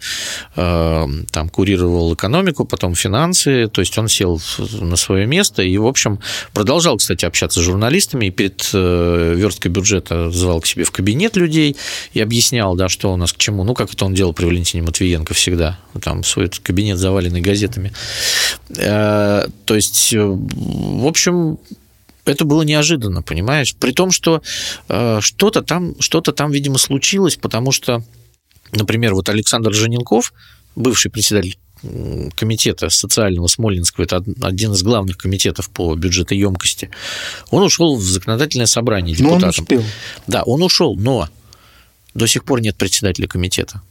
э, 0.56 1.08
там 1.32 1.50
курировал 1.50 2.14
экономику, 2.14 2.66
потом 2.66 2.94
финансы, 2.96 3.68
то 3.68 3.82
есть 3.82 3.98
он 3.98 4.08
сел 4.08 4.40
на 4.80 4.96
свое 4.96 5.26
место 5.26 5.64
и, 5.64 5.78
в 5.78 5.88
общем, 5.88 6.20
продолжал, 6.54 6.98
кстати, 6.98 7.26
общаться 7.26 7.62
с 7.62 7.64
журналистами 7.64 8.28
и 8.28 8.30
перед 8.30 8.72
версткой 8.74 9.72
бюджета 9.72 10.30
звал 10.30 10.62
к 10.62 10.68
себе 10.68 10.84
в 10.84 10.92
кабинет 10.92 11.36
людей 11.36 11.76
и 12.14 12.22
объяснял, 12.22 12.76
да, 12.76 12.90
что 12.90 13.12
у 13.14 13.18
нас 13.18 13.34
к 13.34 13.38
чему. 13.38 13.64
Ну, 13.64 13.74
как 13.74 13.94
это 13.94 14.06
он 14.06 14.14
делал 14.14 14.34
при 14.34 14.46
Валентине 14.46 14.84
Матвиенко 14.84 15.34
всегда, 15.34 15.80
там 16.02 16.24
свой 16.24 16.50
кабинет 16.50 16.98
заваленный 16.98 17.42
газетами. 17.42 17.92
То 18.68 19.48
есть, 19.70 20.14
в 20.14 21.08
общем, 21.08 21.58
это 22.26 22.46
было 22.46 22.62
неожиданно, 22.62 23.22
понимаешь? 23.22 23.76
При 23.76 23.92
том, 23.92 24.12
что 24.12 24.42
э, 24.88 25.20
что-то 25.22 25.62
там, 25.62 26.00
что-то 26.00 26.32
там, 26.32 26.52
видимо, 26.52 26.78
случилось, 26.78 27.36
потому 27.36 27.72
что, 27.72 28.04
например, 28.72 29.14
вот 29.14 29.30
Александр 29.30 29.74
Жененков, 29.74 30.34
бывший 30.76 31.12
председатель 31.12 31.58
комитета 32.36 32.90
социального 32.90 33.48
Смоленского, 33.48 34.04
это 34.04 34.24
один 34.42 34.74
из 34.74 34.84
главных 34.84 35.18
комитетов 35.18 35.70
по 35.70 35.96
бюджетоемкости, 35.96 36.90
он 37.52 37.64
ушел 37.64 37.96
в 37.96 38.04
законодательное 38.04 38.66
собрание 38.66 39.16
депутатом. 39.16 39.42
Но 39.42 39.46
он 39.46 39.50
успел. 39.52 39.84
Да, 40.28 40.44
он 40.44 40.62
ушел, 40.62 40.96
но 40.96 41.30
до 42.14 42.28
сих 42.28 42.44
пор 42.44 42.62
нет 42.62 42.76
председателя 42.76 43.28
комитета. 43.28 43.82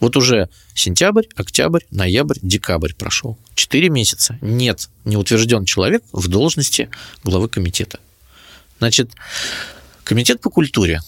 Вот 0.00 0.16
уже 0.16 0.48
сентябрь, 0.74 1.24
октябрь, 1.34 1.82
ноябрь, 1.90 2.38
декабрь 2.40 2.92
прошел. 2.94 3.38
Четыре 3.54 3.88
месяца. 3.88 4.38
Нет, 4.40 4.88
не 5.04 5.16
утвержден 5.16 5.64
человек 5.64 6.04
в 6.12 6.28
должности 6.28 6.88
главы 7.24 7.48
комитета. 7.48 7.98
Значит, 8.78 9.10
комитет 10.04 10.40
по 10.40 10.50
культуре. 10.50 11.00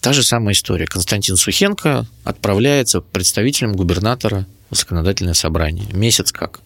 Та 0.00 0.12
же 0.12 0.22
самая 0.22 0.52
история. 0.52 0.86
Константин 0.86 1.36
Сухенко 1.36 2.06
отправляется 2.24 3.00
представителем 3.00 3.72
губернатора 3.72 4.46
в 4.68 4.76
законодательное 4.76 5.32
собрание. 5.32 5.86
Месяц 5.92 6.30
как? 6.30 6.60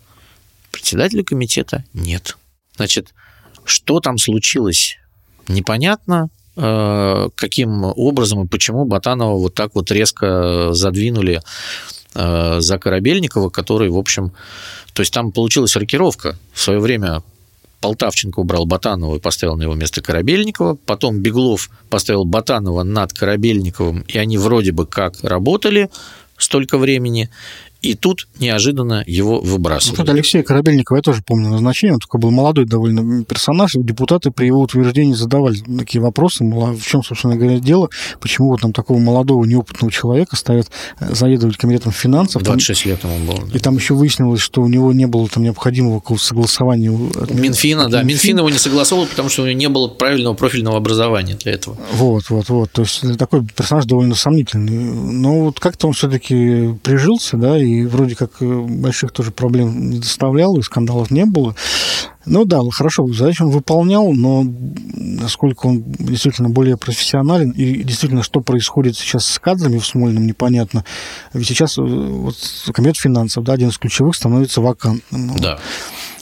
Председателя 0.72 1.22
комитета 1.22 1.84
нет. 1.92 2.36
Значит, 2.76 3.14
что 3.64 4.00
там 4.00 4.18
случилось, 4.18 4.96
непонятно. 5.46 6.30
Э, 6.60 7.28
каким 7.36 7.84
образом 7.84 8.44
и 8.44 8.48
почему 8.48 8.84
Батанова 8.84 9.38
вот 9.38 9.54
так 9.54 9.76
вот 9.76 9.92
резко 9.92 10.70
задвинули 10.72 11.40
э, 12.14 12.60
за 12.60 12.78
Корабельникова, 12.78 13.48
который, 13.48 13.90
в 13.90 13.96
общем, 13.96 14.32
то 14.92 15.02
есть 15.02 15.12
там 15.12 15.30
получилась 15.30 15.76
рокировка. 15.76 16.36
В 16.52 16.60
свое 16.60 16.80
время 16.80 17.22
Полтавченко 17.80 18.40
убрал 18.40 18.66
Батанова 18.66 19.14
и 19.14 19.20
поставил 19.20 19.54
на 19.54 19.62
его 19.62 19.74
место 19.76 20.02
Корабельникова. 20.02 20.76
Потом 20.84 21.20
Беглов 21.20 21.70
поставил 21.90 22.24
Батанова 22.24 22.82
над 22.82 23.12
Корабельниковым, 23.12 24.00
и 24.08 24.18
они 24.18 24.36
вроде 24.36 24.72
бы 24.72 24.84
как 24.84 25.14
работали 25.22 25.90
столько 26.38 26.76
времени. 26.76 27.30
И 27.80 27.94
тут 27.94 28.26
неожиданно 28.40 29.04
его 29.06 29.40
выбрасывают. 29.40 29.98
Вот 29.98 30.08
Алексея 30.08 30.42
Корабельникова 30.42 30.96
я 30.96 31.02
тоже 31.02 31.22
помню 31.24 31.48
назначение. 31.50 31.94
Он 31.94 32.00
такой 32.00 32.20
был 32.20 32.32
молодой 32.32 32.64
довольно 32.64 33.24
персонаж. 33.24 33.72
Депутаты 33.74 34.32
при 34.32 34.46
его 34.46 34.62
утверждении 34.62 35.14
задавали 35.14 35.58
такие 35.78 36.02
вопросы, 36.02 36.42
а 36.42 36.72
в 36.72 36.82
чем, 36.82 37.04
собственно 37.04 37.36
говоря, 37.36 37.60
дело, 37.60 37.88
почему 38.20 38.48
вот 38.48 38.62
там 38.62 38.72
такого 38.72 38.98
молодого, 38.98 39.44
неопытного 39.44 39.92
человека 39.92 40.34
ставят 40.34 40.70
э, 40.98 41.14
заведовать 41.14 41.56
комитетом 41.56 41.92
финансов. 41.92 42.42
26 42.42 42.82
там, 42.82 42.90
лет 42.90 43.04
ему 43.04 43.32
было. 43.32 43.46
Да. 43.46 43.56
И 43.56 43.60
там 43.60 43.76
еще 43.76 43.94
выяснилось, 43.94 44.40
что 44.40 44.62
у 44.62 44.66
него 44.66 44.92
не 44.92 45.06
было 45.06 45.28
там 45.28 45.44
необходимого 45.44 46.00
какого-то 46.00 46.24
согласования. 46.24 46.90
От 46.90 47.30
Минфина, 47.30 47.84
от 47.84 47.92
да. 47.92 48.02
Минфин. 48.02 48.08
Минфин 48.08 48.38
его 48.38 48.50
не 48.50 48.58
согласовал, 48.58 49.06
потому 49.06 49.28
что 49.28 49.42
у 49.42 49.46
него 49.46 49.56
не 49.56 49.68
было 49.68 49.86
правильного 49.86 50.34
профильного 50.34 50.78
образования 50.78 51.36
для 51.36 51.52
этого. 51.52 51.76
Вот, 51.92 52.28
вот, 52.30 52.48
вот. 52.48 52.72
То 52.72 52.82
есть 52.82 53.04
такой 53.18 53.46
персонаж 53.46 53.84
довольно 53.84 54.16
сомнительный. 54.16 54.78
Но 54.78 55.44
вот 55.44 55.60
как-то 55.60 55.86
он 55.86 55.92
все-таки 55.92 56.74
прижился, 56.82 57.36
да, 57.36 57.56
и 57.56 57.67
и 57.68 57.84
вроде 57.84 58.16
как 58.16 58.40
э, 58.40 58.44
больших 58.44 59.12
тоже 59.12 59.30
проблем 59.30 59.90
не 59.90 59.98
доставлял, 59.98 60.56
и 60.56 60.62
скандалов 60.62 61.10
не 61.10 61.24
было. 61.24 61.54
Ну 62.26 62.44
да, 62.44 62.60
хорошо, 62.70 63.06
задачу 63.08 63.44
он 63.44 63.50
выполнял, 63.50 64.12
но 64.12 64.44
насколько 64.94 65.66
он 65.66 65.82
действительно 65.98 66.50
более 66.50 66.76
профессионален, 66.76 67.50
и 67.50 67.82
действительно, 67.82 68.22
что 68.22 68.40
происходит 68.40 68.96
сейчас 68.96 69.24
с 69.26 69.38
кадрами 69.38 69.78
в 69.78 69.86
Смольном, 69.86 70.26
непонятно. 70.26 70.84
Ведь 71.32 71.48
сейчас 71.48 71.78
э, 71.78 71.82
вот, 71.82 72.36
комитет 72.72 72.96
финансов, 72.96 73.44
да, 73.44 73.54
один 73.54 73.68
из 73.68 73.78
ключевых, 73.78 74.14
становится 74.14 74.60
вакантным. 74.60 75.36
Да. 75.38 75.58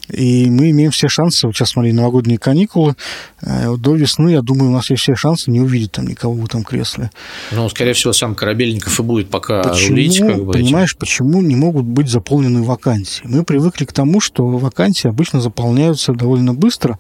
И 0.09 0.48
мы 0.50 0.70
имеем 0.70 0.90
все 0.90 1.09
шансы, 1.09 1.46
вот 1.46 1.57
сейчас, 1.57 1.70
смотри, 1.70 1.92
новогодние 1.92 2.38
каникулы, 2.38 2.94
э, 3.42 3.74
до 3.76 3.94
весны, 3.94 4.30
я 4.30 4.42
думаю, 4.42 4.70
у 4.70 4.74
нас 4.74 4.90
есть 4.90 5.02
все 5.02 5.14
шансы 5.16 5.50
не 5.50 5.61
увидеть 5.61 5.92
там 5.92 6.07
никого 6.07 6.34
в 6.34 6.44
этом 6.44 6.64
кресле. 6.64 7.11
Ну, 7.52 7.68
скорее 7.68 7.92
всего, 7.92 8.12
сам 8.12 8.34
Корабельников 8.34 8.98
и 8.98 9.02
будет 9.02 9.28
пока 9.28 9.62
почему, 9.62 9.90
рулить. 9.90 10.18
Как 10.18 10.44
бы, 10.44 10.52
понимаешь, 10.52 10.90
этим. 10.90 11.00
почему 11.00 11.42
не 11.42 11.57
могут 11.57 11.84
быть 11.84 12.09
заполнены 12.09 12.62
вакансии? 12.62 13.22
Мы 13.24 13.44
привыкли 13.44 13.84
к 13.84 13.92
тому, 13.92 14.20
что 14.20 14.46
вакансии 14.46 15.09
обычно 15.09 15.40
заполняются 15.40 16.12
довольно 16.12 16.54
быстро, 16.54 16.98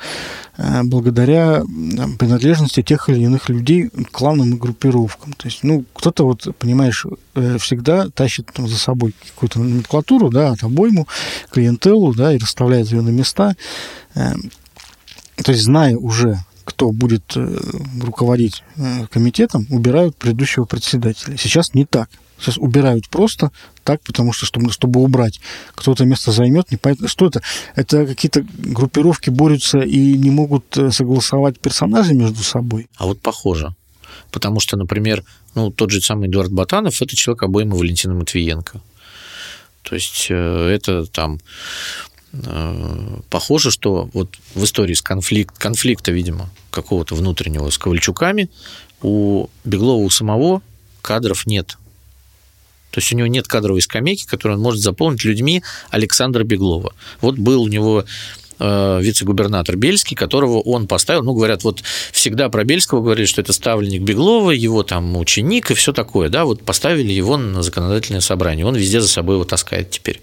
Э, 0.58 0.82
благодаря 0.84 1.62
принадлежности 2.18 2.82
тех 2.82 3.08
или 3.10 3.20
иных 3.20 3.48
людей 3.48 3.88
к 3.88 4.10
кланным 4.10 4.56
группировкам. 4.56 5.32
То 5.34 5.48
есть, 5.48 5.62
ну, 5.62 5.84
кто-то, 5.92 6.24
вот, 6.24 6.48
понимаешь, 6.58 7.04
э, 7.34 7.58
всегда 7.58 8.08
тащит 8.08 8.50
там, 8.52 8.66
за 8.66 8.78
собой 8.78 9.14
какую-то 9.34 9.60
номенклатуру, 9.60 10.30
да, 10.30 10.52
от 10.52 10.62
обойму, 10.62 11.06
клиентелу, 11.50 12.14
да, 12.14 12.32
и 12.32 12.38
расставляет 12.38 12.86
на 13.02 13.10
места. 13.10 13.54
Э, 14.14 14.34
то 15.42 15.52
есть, 15.52 15.64
зная 15.64 15.96
уже, 15.96 16.38
кто 16.64 16.90
будет 16.90 17.36
руководить 18.00 18.64
комитетом, 19.12 19.66
убирают 19.70 20.16
предыдущего 20.16 20.64
председателя. 20.64 21.36
Сейчас 21.36 21.74
не 21.74 21.84
так. 21.84 22.08
Сейчас 22.38 22.58
убирают 22.58 23.08
просто 23.08 23.50
так, 23.82 24.02
потому 24.02 24.32
что, 24.32 24.46
чтобы, 24.46 24.70
чтобы 24.70 25.00
убрать. 25.00 25.40
Кто-то 25.74 26.04
место 26.04 26.32
займет, 26.32 26.70
непонятно. 26.70 27.08
Что 27.08 27.26
это? 27.26 27.42
Это 27.74 28.06
какие-то 28.06 28.44
группировки 28.58 29.30
борются 29.30 29.78
и 29.78 30.14
не 30.14 30.30
могут 30.30 30.76
э, 30.76 30.90
согласовать 30.90 31.58
персонажи 31.58 32.14
между 32.14 32.42
собой? 32.42 32.88
А 32.96 33.06
вот 33.06 33.20
похоже. 33.20 33.74
Потому 34.30 34.60
что, 34.60 34.76
например, 34.76 35.24
ну, 35.54 35.70
тот 35.70 35.90
же 35.90 36.00
самый 36.02 36.28
Эдуард 36.28 36.52
Батанов– 36.52 37.00
это 37.02 37.16
человек 37.16 37.42
обойма 37.42 37.76
Валентина 37.76 38.14
Матвиенко. 38.14 38.80
То 39.82 39.94
есть 39.94 40.26
э, 40.28 40.68
это 40.68 41.06
там 41.06 41.36
э, 41.36 41.38
похоже, 43.30 43.70
что 43.70 44.08
вот 44.12 44.36
в 44.54 44.64
истории 44.64 44.94
с 44.94 45.02
конфликт, 45.02 45.56
конфликта, 45.58 46.12
видимо, 46.12 46.50
какого-то 46.70 47.14
внутреннего 47.14 47.70
с 47.70 47.78
Ковальчуками 47.78 48.50
у 49.02 49.48
Беглова 49.64 50.02
у 50.02 50.10
самого 50.10 50.62
кадров 51.02 51.46
нет. 51.46 51.76
То 52.90 53.00
есть 53.00 53.12
у 53.12 53.16
него 53.16 53.26
нет 53.26 53.46
кадровой 53.46 53.82
скамейки, 53.82 54.26
которую 54.26 54.56
он 54.56 54.62
может 54.62 54.80
заполнить 54.80 55.24
людьми 55.24 55.62
Александра 55.90 56.44
Беглова. 56.44 56.94
Вот 57.20 57.36
был 57.36 57.62
у 57.62 57.68
него 57.68 58.06
э, 58.58 59.00
вице-губернатор 59.02 59.76
Бельский, 59.76 60.16
которого 60.16 60.60
он 60.60 60.86
поставил, 60.86 61.22
ну, 61.22 61.34
говорят, 61.34 61.62
вот 61.62 61.82
всегда 62.12 62.48
про 62.48 62.64
Бельского 62.64 63.02
говорили, 63.02 63.26
что 63.26 63.42
это 63.42 63.52
ставленник 63.52 64.02
Беглова, 64.02 64.50
его 64.50 64.82
там 64.82 65.16
ученик 65.16 65.70
и 65.70 65.74
все 65.74 65.92
такое, 65.92 66.30
да, 66.30 66.46
вот 66.46 66.62
поставили 66.62 67.12
его 67.12 67.36
на 67.36 67.62
законодательное 67.62 68.22
собрание, 68.22 68.64
он 68.64 68.76
везде 68.76 69.00
за 69.00 69.08
собой 69.08 69.36
его 69.36 69.44
таскает 69.44 69.90
теперь 69.90 70.22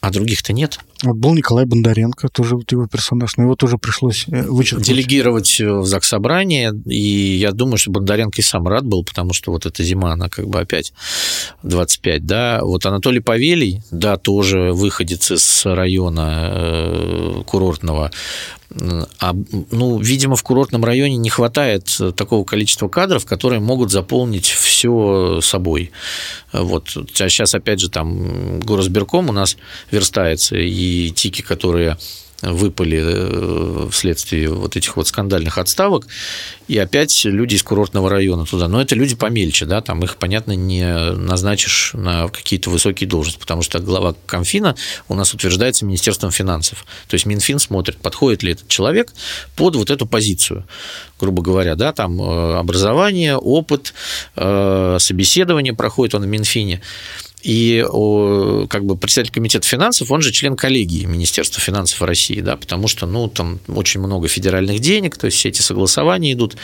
а 0.00 0.10
других-то 0.10 0.52
нет. 0.52 0.80
Вот 1.02 1.16
был 1.16 1.34
Николай 1.34 1.66
Бондаренко, 1.66 2.28
тоже 2.28 2.56
вот 2.56 2.72
его 2.72 2.86
персонаж, 2.86 3.36
но 3.36 3.44
его 3.44 3.54
тоже 3.54 3.76
пришлось 3.76 4.24
э, 4.28 4.42
вычеркнуть. 4.42 4.86
Делегировать 4.86 5.60
в 5.60 5.84
ЗАГС 5.84 6.08
собрание, 6.08 6.72
и 6.86 7.36
я 7.36 7.52
думаю, 7.52 7.76
что 7.76 7.90
Бондаренко 7.90 8.40
и 8.40 8.42
сам 8.42 8.66
рад 8.66 8.86
был, 8.86 9.04
потому 9.04 9.34
что 9.34 9.52
вот 9.52 9.66
эта 9.66 9.82
зима, 9.82 10.12
она 10.12 10.28
как 10.28 10.48
бы 10.48 10.58
опять 10.58 10.92
25, 11.62 12.24
да. 12.24 12.60
Вот 12.62 12.86
Анатолий 12.86 13.20
Павелий, 13.20 13.82
да, 13.90 14.16
тоже 14.16 14.72
выходец 14.72 15.30
из 15.30 15.66
района 15.66 16.50
э, 16.52 17.42
курортного, 17.44 18.10
а, 19.20 19.34
ну, 19.70 19.98
видимо, 19.98 20.36
в 20.36 20.42
курортном 20.42 20.84
районе 20.84 21.16
не 21.16 21.30
хватает 21.30 21.84
такого 22.16 22.44
количества 22.44 22.88
кадров, 22.88 23.24
которые 23.24 23.60
могут 23.60 23.90
заполнить 23.90 24.46
все 24.46 25.40
собой. 25.40 25.92
Вот. 26.52 26.96
А 26.96 27.28
сейчас, 27.28 27.54
опять 27.54 27.80
же, 27.80 27.88
там 27.88 28.60
Горосберком 28.60 29.28
у 29.28 29.32
нас 29.32 29.56
верстается, 29.90 30.56
и 30.56 30.68
тики, 31.14 31.42
которые 31.42 31.96
выпали 32.42 33.02
э, 33.02 33.88
вследствие 33.90 34.50
вот 34.50 34.76
этих 34.76 34.96
вот 34.96 35.08
скандальных 35.08 35.58
отставок, 35.58 36.06
и 36.68 36.76
опять 36.78 37.24
люди 37.24 37.54
из 37.54 37.62
курортного 37.62 38.10
района 38.10 38.44
туда. 38.44 38.68
Но 38.68 38.80
это 38.80 38.94
люди 38.94 39.14
помельче, 39.14 39.64
да, 39.64 39.80
там 39.80 40.02
их, 40.02 40.16
понятно, 40.16 40.52
не 40.52 40.84
назначишь 41.12 41.92
на 41.94 42.28
какие-то 42.28 42.70
высокие 42.70 43.08
должности, 43.08 43.40
потому 43.40 43.62
что 43.62 43.78
глава 43.78 44.14
Комфина 44.26 44.76
у 45.08 45.14
нас 45.14 45.32
утверждается 45.32 45.86
Министерством 45.86 46.30
финансов. 46.30 46.84
То 47.08 47.14
есть 47.14 47.24
Минфин 47.24 47.58
смотрит, 47.58 47.96
подходит 47.96 48.42
ли 48.42 48.52
этот 48.52 48.68
человек 48.68 49.12
под 49.54 49.76
вот 49.76 49.90
эту 49.90 50.06
позицию, 50.06 50.66
грубо 51.18 51.42
говоря, 51.42 51.74
да, 51.74 51.92
там 51.92 52.20
э, 52.20 52.58
образование, 52.58 53.36
опыт, 53.36 53.94
э, 54.36 54.98
собеседование 55.00 55.72
проходит 55.72 56.14
он 56.14 56.22
в 56.22 56.26
Минфине. 56.26 56.82
И 57.42 57.84
как 58.68 58.84
бы 58.84 58.96
председатель 58.96 59.32
комитета 59.32 59.68
финансов, 59.68 60.10
он 60.10 60.20
же 60.20 60.32
член 60.32 60.56
коллегии 60.56 61.04
Министерства 61.04 61.60
финансов 61.60 62.02
России, 62.02 62.40
да, 62.40 62.56
потому 62.56 62.88
что, 62.88 63.06
ну, 63.06 63.28
там 63.28 63.60
очень 63.68 64.00
много 64.00 64.26
федеральных 64.26 64.80
денег, 64.80 65.16
то 65.16 65.26
есть 65.26 65.36
все 65.36 65.50
эти 65.50 65.60
согласования 65.60 66.32
идут. 66.32 66.56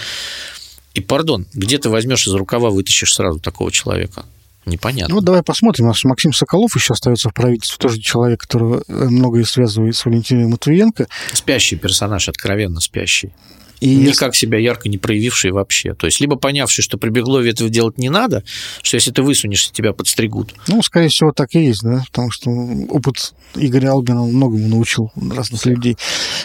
И, 0.95 1.01
пардон, 1.01 1.47
где 1.55 1.79
ты 1.79 1.89
возьмешь 1.89 2.27
из 2.27 2.35
рукава, 2.35 2.71
вытащишь 2.71 3.15
сразу 3.15 3.39
такого 3.39 3.71
человека? 3.71 4.25
Непонятно. 4.65 5.15
Ну, 5.15 5.21
давай 5.21 5.43
посмотрим. 5.43 5.87
У 5.87 5.89
нас 5.89 6.05
Максим 6.05 6.33
Соколов 6.33 6.75
еще 6.77 6.95
остается 6.95 7.31
в 7.31 7.35
правительстве, 7.35 7.79
тоже 7.79 8.01
человек, 8.01 8.41
которого 8.41 8.83
многое 8.89 9.45
связывает 9.45 9.97
с 9.97 10.05
Валентиной 10.05 10.47
Матвиенко. 10.47 11.09
Спящий 11.33 11.77
персонаж, 11.77 12.29
откровенно 12.29 12.81
спящий. 12.81 13.33
И 13.83 13.97
никак 13.97 14.37
себя 14.37 14.59
ярко 14.59 14.89
не 14.89 14.97
проявивший 14.97 15.51
вообще. 15.51 15.95
То 15.95 16.07
есть, 16.07 16.21
либо 16.21 16.37
понявший, 16.37 16.83
что 16.83 16.99
при 16.99 17.11
Беглове 17.11 17.51
этого 17.51 17.69
делать 17.69 17.99
не 17.99 18.11
надо, 18.11 18.45
что 18.83 18.97
если 18.97 19.11
ты 19.11 19.23
высунешься, 19.23 19.73
тебя 19.73 19.93
подстригут. 19.93 20.55
Ну, 20.69 20.83
скорее 20.83 21.09
всего, 21.09 21.33
так 21.33 21.55
и 21.55 21.65
есть, 21.65 21.83
да, 21.83 22.05
потому 22.07 22.31
что 22.31 22.51
опыт 22.89 23.35
Игоря 23.57 23.91
Албина 23.91 24.23
многому 24.23 24.69
научил 24.69 25.11
разных 25.17 25.67
людей. 25.67 25.97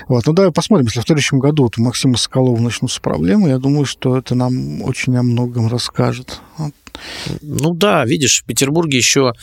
Вот. 0.07 0.25
Ну, 0.25 0.33
давай 0.33 0.51
посмотрим, 0.51 0.88
если 0.88 1.01
в 1.01 1.03
следующем 1.03 1.39
году 1.39 1.63
вот 1.63 1.77
у 1.77 1.83
Максима 1.83 2.17
Соколова 2.17 2.59
начнутся 2.59 2.99
проблемы, 3.01 3.49
я 3.49 3.59
думаю, 3.59 3.85
что 3.85 4.17
это 4.17 4.33
нам 4.33 4.81
очень 4.81 5.15
о 5.15 5.21
многом 5.23 5.67
расскажет. 5.67 6.41
Ну 7.41 7.73
да, 7.73 8.05
видишь, 8.05 8.41
в 8.41 8.45
Петербурге 8.45 8.97
еще 8.97 9.33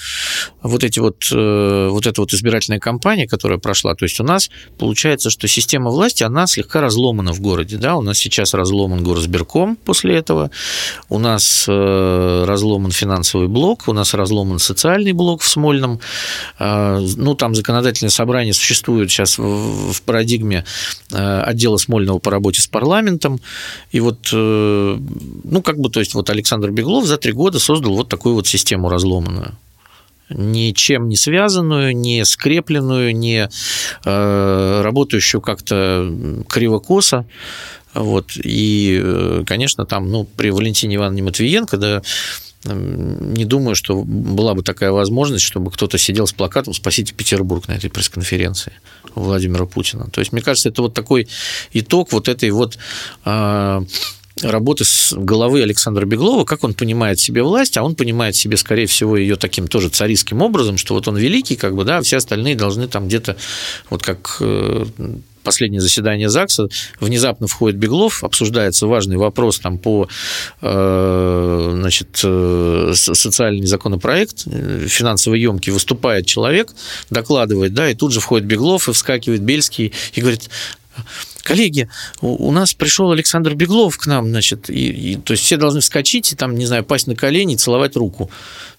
вот 0.62 0.84
эти 0.84 0.98
вот, 0.98 1.24
э, 1.32 1.88
вот 1.90 2.06
эта 2.06 2.20
вот 2.20 2.32
избирательная 2.32 2.80
кампания, 2.80 3.26
которая 3.26 3.58
прошла, 3.58 3.94
то 3.94 4.04
есть 4.04 4.20
у 4.20 4.24
нас 4.24 4.50
получается, 4.78 5.30
что 5.30 5.48
система 5.48 5.90
власти, 5.90 6.22
она 6.22 6.46
слегка 6.46 6.80
разломана 6.80 7.32
в 7.32 7.40
городе, 7.40 7.76
да, 7.76 7.96
у 7.96 8.02
нас 8.02 8.18
сейчас 8.18 8.54
разломан 8.54 9.04
горосберком 9.04 9.76
после 9.76 10.16
этого, 10.16 10.50
у 11.08 11.18
нас 11.18 11.66
э, 11.68 12.44
разломан 12.46 12.90
финансовый 12.90 13.48
блок, 13.48 13.84
у 13.86 13.92
нас 13.92 14.14
разломан 14.14 14.58
социальный 14.58 15.12
блок 15.12 15.42
в 15.42 15.48
Смольном, 15.48 16.00
э, 16.58 17.06
ну, 17.16 17.34
там 17.34 17.54
законодательное 17.54 18.10
собрание 18.10 18.54
существует 18.54 19.10
сейчас 19.10 19.38
в 19.38 20.02
парадигме 20.04 20.64
отдела 21.10 21.76
Смольного 21.76 22.18
по 22.18 22.30
работе 22.30 22.60
с 22.60 22.66
парламентом, 22.66 23.40
и 23.92 24.00
вот, 24.00 24.28
ну, 24.32 25.62
как 25.62 25.78
бы, 25.78 25.90
то 25.90 26.00
есть 26.00 26.14
вот 26.14 26.30
Александр 26.30 26.70
Беглов 26.70 27.04
за 27.04 27.16
три 27.16 27.32
года 27.32 27.43
года 27.44 27.58
создал 27.58 27.94
вот 27.94 28.08
такую 28.08 28.36
вот 28.36 28.46
систему 28.46 28.88
разломанную 28.88 29.54
ничем 30.30 31.10
не 31.10 31.16
связанную, 31.16 31.94
не 31.94 32.24
скрепленную, 32.24 33.14
не 33.14 33.50
э, 34.04 34.80
работающую 34.82 35.42
как-то 35.42 36.10
криво-косо. 36.48 37.26
Вот. 37.92 38.30
И, 38.42 38.98
э, 39.04 39.44
конечно, 39.46 39.84
там, 39.84 40.10
ну, 40.10 40.24
при 40.24 40.48
Валентине 40.48 40.96
Ивановне 40.96 41.24
Матвиенко, 41.24 41.76
да, 41.76 42.02
не 42.64 43.44
думаю, 43.44 43.74
что 43.74 44.02
была 44.02 44.54
бы 44.54 44.62
такая 44.62 44.90
возможность, 44.90 45.44
чтобы 45.44 45.70
кто-то 45.70 45.98
сидел 45.98 46.26
с 46.26 46.32
плакатом 46.32 46.72
«Спасите 46.72 47.12
Петербург» 47.12 47.68
на 47.68 47.72
этой 47.72 47.90
пресс-конференции 47.90 48.72
Владимира 49.14 49.66
Путина. 49.66 50.08
То 50.10 50.20
есть, 50.22 50.32
мне 50.32 50.40
кажется, 50.40 50.70
это 50.70 50.80
вот 50.80 50.94
такой 50.94 51.28
итог 51.74 52.12
вот 52.12 52.28
этой 52.28 52.50
вот 52.50 52.78
э, 53.26 53.82
работы 54.42 54.84
с 54.84 55.12
головы 55.12 55.62
Александра 55.62 56.04
Беглова, 56.04 56.44
как 56.44 56.64
он 56.64 56.74
понимает 56.74 57.20
себе 57.20 57.42
власть, 57.42 57.76
а 57.76 57.84
он 57.84 57.94
понимает 57.94 58.34
себе, 58.34 58.56
скорее 58.56 58.86
всего, 58.86 59.16
ее 59.16 59.36
таким 59.36 59.68
тоже 59.68 59.88
царистским 59.88 60.42
образом, 60.42 60.76
что 60.76 60.94
вот 60.94 61.06
он 61.06 61.16
великий, 61.16 61.56
как 61.56 61.74
бы, 61.74 61.84
да, 61.84 61.98
а 61.98 62.02
все 62.02 62.16
остальные 62.16 62.56
должны 62.56 62.88
там 62.88 63.06
где-то, 63.06 63.36
вот 63.90 64.02
как 64.02 64.38
э, 64.40 64.86
последнее 65.44 65.80
заседание 65.80 66.28
ЗАГСа, 66.28 66.68
внезапно 66.98 67.46
входит 67.46 67.78
Беглов, 67.78 68.24
обсуждается 68.24 68.88
важный 68.88 69.16
вопрос 69.16 69.60
там 69.60 69.78
по 69.78 70.08
э, 70.60 71.70
значит, 71.74 72.20
э, 72.24 72.92
социальный 72.94 73.66
законопроект, 73.66 74.46
финансово 74.88 75.34
емкий, 75.34 75.70
выступает 75.70 76.26
человек, 76.26 76.72
докладывает, 77.10 77.72
да, 77.72 77.88
и 77.88 77.94
тут 77.94 78.12
же 78.12 78.20
входит 78.20 78.48
Беглов 78.48 78.88
и 78.88 78.92
вскакивает 78.92 79.42
Бельский 79.42 79.92
и 80.14 80.20
говорит, 80.20 80.50
коллеги, 81.44 81.88
у, 82.20 82.50
нас 82.50 82.74
пришел 82.74 83.10
Александр 83.12 83.54
Беглов 83.54 83.96
к 83.98 84.06
нам, 84.06 84.28
значит, 84.28 84.68
и, 84.70 85.12
и, 85.12 85.16
то 85.16 85.32
есть 85.32 85.44
все 85.44 85.56
должны 85.56 85.80
вскочить 85.80 86.32
и 86.32 86.36
там, 86.36 86.56
не 86.56 86.66
знаю, 86.66 86.84
пасть 86.84 87.06
на 87.06 87.14
колени 87.14 87.56
целовать 87.56 87.96
руку. 87.96 88.30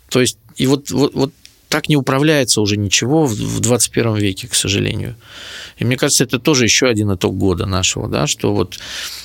То 0.10 0.22
есть, 0.22 0.38
и 0.58 0.68
вот, 0.68 0.92
вот, 0.92 1.14
вот 1.14 1.34
так 1.70 1.90
не 1.90 1.98
управляется 1.98 2.62
уже 2.62 2.78
ничего 2.78 3.26
в 3.26 3.60
21 3.60 4.16
веке, 4.16 4.48
к 4.48 4.56
сожалению. 4.56 5.16
И 5.78 5.84
мне 5.84 5.98
кажется, 5.98 6.24
это 6.24 6.40
тоже 6.40 6.64
еще 6.64 6.88
один 6.88 7.14
итог 7.14 7.38
года 7.38 7.66
нашего, 7.66 8.08
да, 8.08 8.28
что 8.28 8.54
вот 8.54 8.78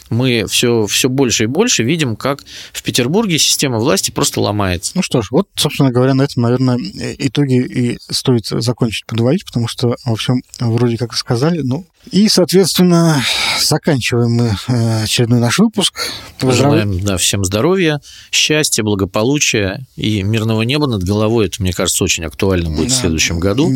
мы 0.09 0.47
все, 0.49 0.86
все 0.86 1.09
больше 1.09 1.45
и 1.45 1.47
больше 1.47 1.84
видим, 1.84 2.16
как 2.16 2.43
в 2.72 2.82
Петербурге 2.82 3.38
система 3.38 3.78
власти 3.78 4.11
просто 4.11 4.41
ломается. 4.41 4.93
Ну 4.97 5.03
что 5.03 5.22
ж, 5.22 5.28
вот, 5.30 5.49
собственно 5.55 5.93
говоря, 5.93 6.14
на 6.14 6.22
этом, 6.22 6.43
наверное, 6.43 6.78
итоги 7.18 7.62
и 7.62 7.99
стоит 8.11 8.47
закончить 8.47 9.07
подводить, 9.07 9.45
потому 9.45 9.68
что 9.68 9.95
во 10.05 10.16
всем 10.16 10.43
вроде 10.59 10.97
как 10.97 11.14
сказали. 11.14 11.61
Ну, 11.62 11.86
и, 12.11 12.28
соответственно, 12.28 13.22
заканчиваем 13.61 14.32
мы 14.32 14.57
э, 14.68 15.03
очередной 15.03 15.38
наш 15.38 15.59
выпуск. 15.59 15.94
Желаем 16.40 16.98
да, 17.01 17.18
всем 17.18 17.44
здоровья, 17.44 18.01
счастья, 18.32 18.82
благополучия 18.82 19.86
и 19.96 20.22
мирного 20.22 20.62
неба 20.62 20.86
над 20.86 21.03
головой. 21.03 21.46
Это, 21.46 21.62
мне 21.62 21.72
кажется, 21.72 22.03
очень 22.03 22.24
актуально 22.24 22.70
будет 22.70 22.88
да. 22.88 22.94
в 22.94 22.98
следующем 22.98 23.38
году. 23.38 23.70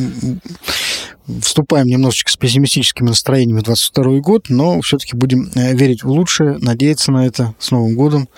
Вступаем 1.42 1.86
немножечко 1.86 2.32
с 2.32 2.36
пессимистическими 2.36 3.08
настроениями 3.08 3.60
в 3.60 3.64
2022 3.64 4.20
год, 4.20 4.46
но 4.48 4.80
все-таки 4.80 5.16
будем 5.16 5.50
э, 5.54 5.74
верить 5.74 6.02
в 6.02 6.08
лучшее, 6.08 6.58
надеяться 6.58 7.12
на 7.12 7.26
это. 7.26 7.54
С 7.58 7.70
Новым 7.70 7.94
годом. 7.94 8.28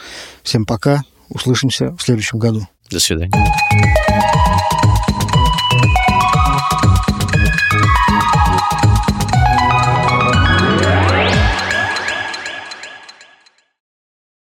Всем 0.43 0.67
пока. 0.67 1.03
Услышимся 1.29 1.93
в 1.97 2.03
следующем 2.03 2.39
году. 2.39 2.67
До 2.91 3.01
свидания. 3.01 3.33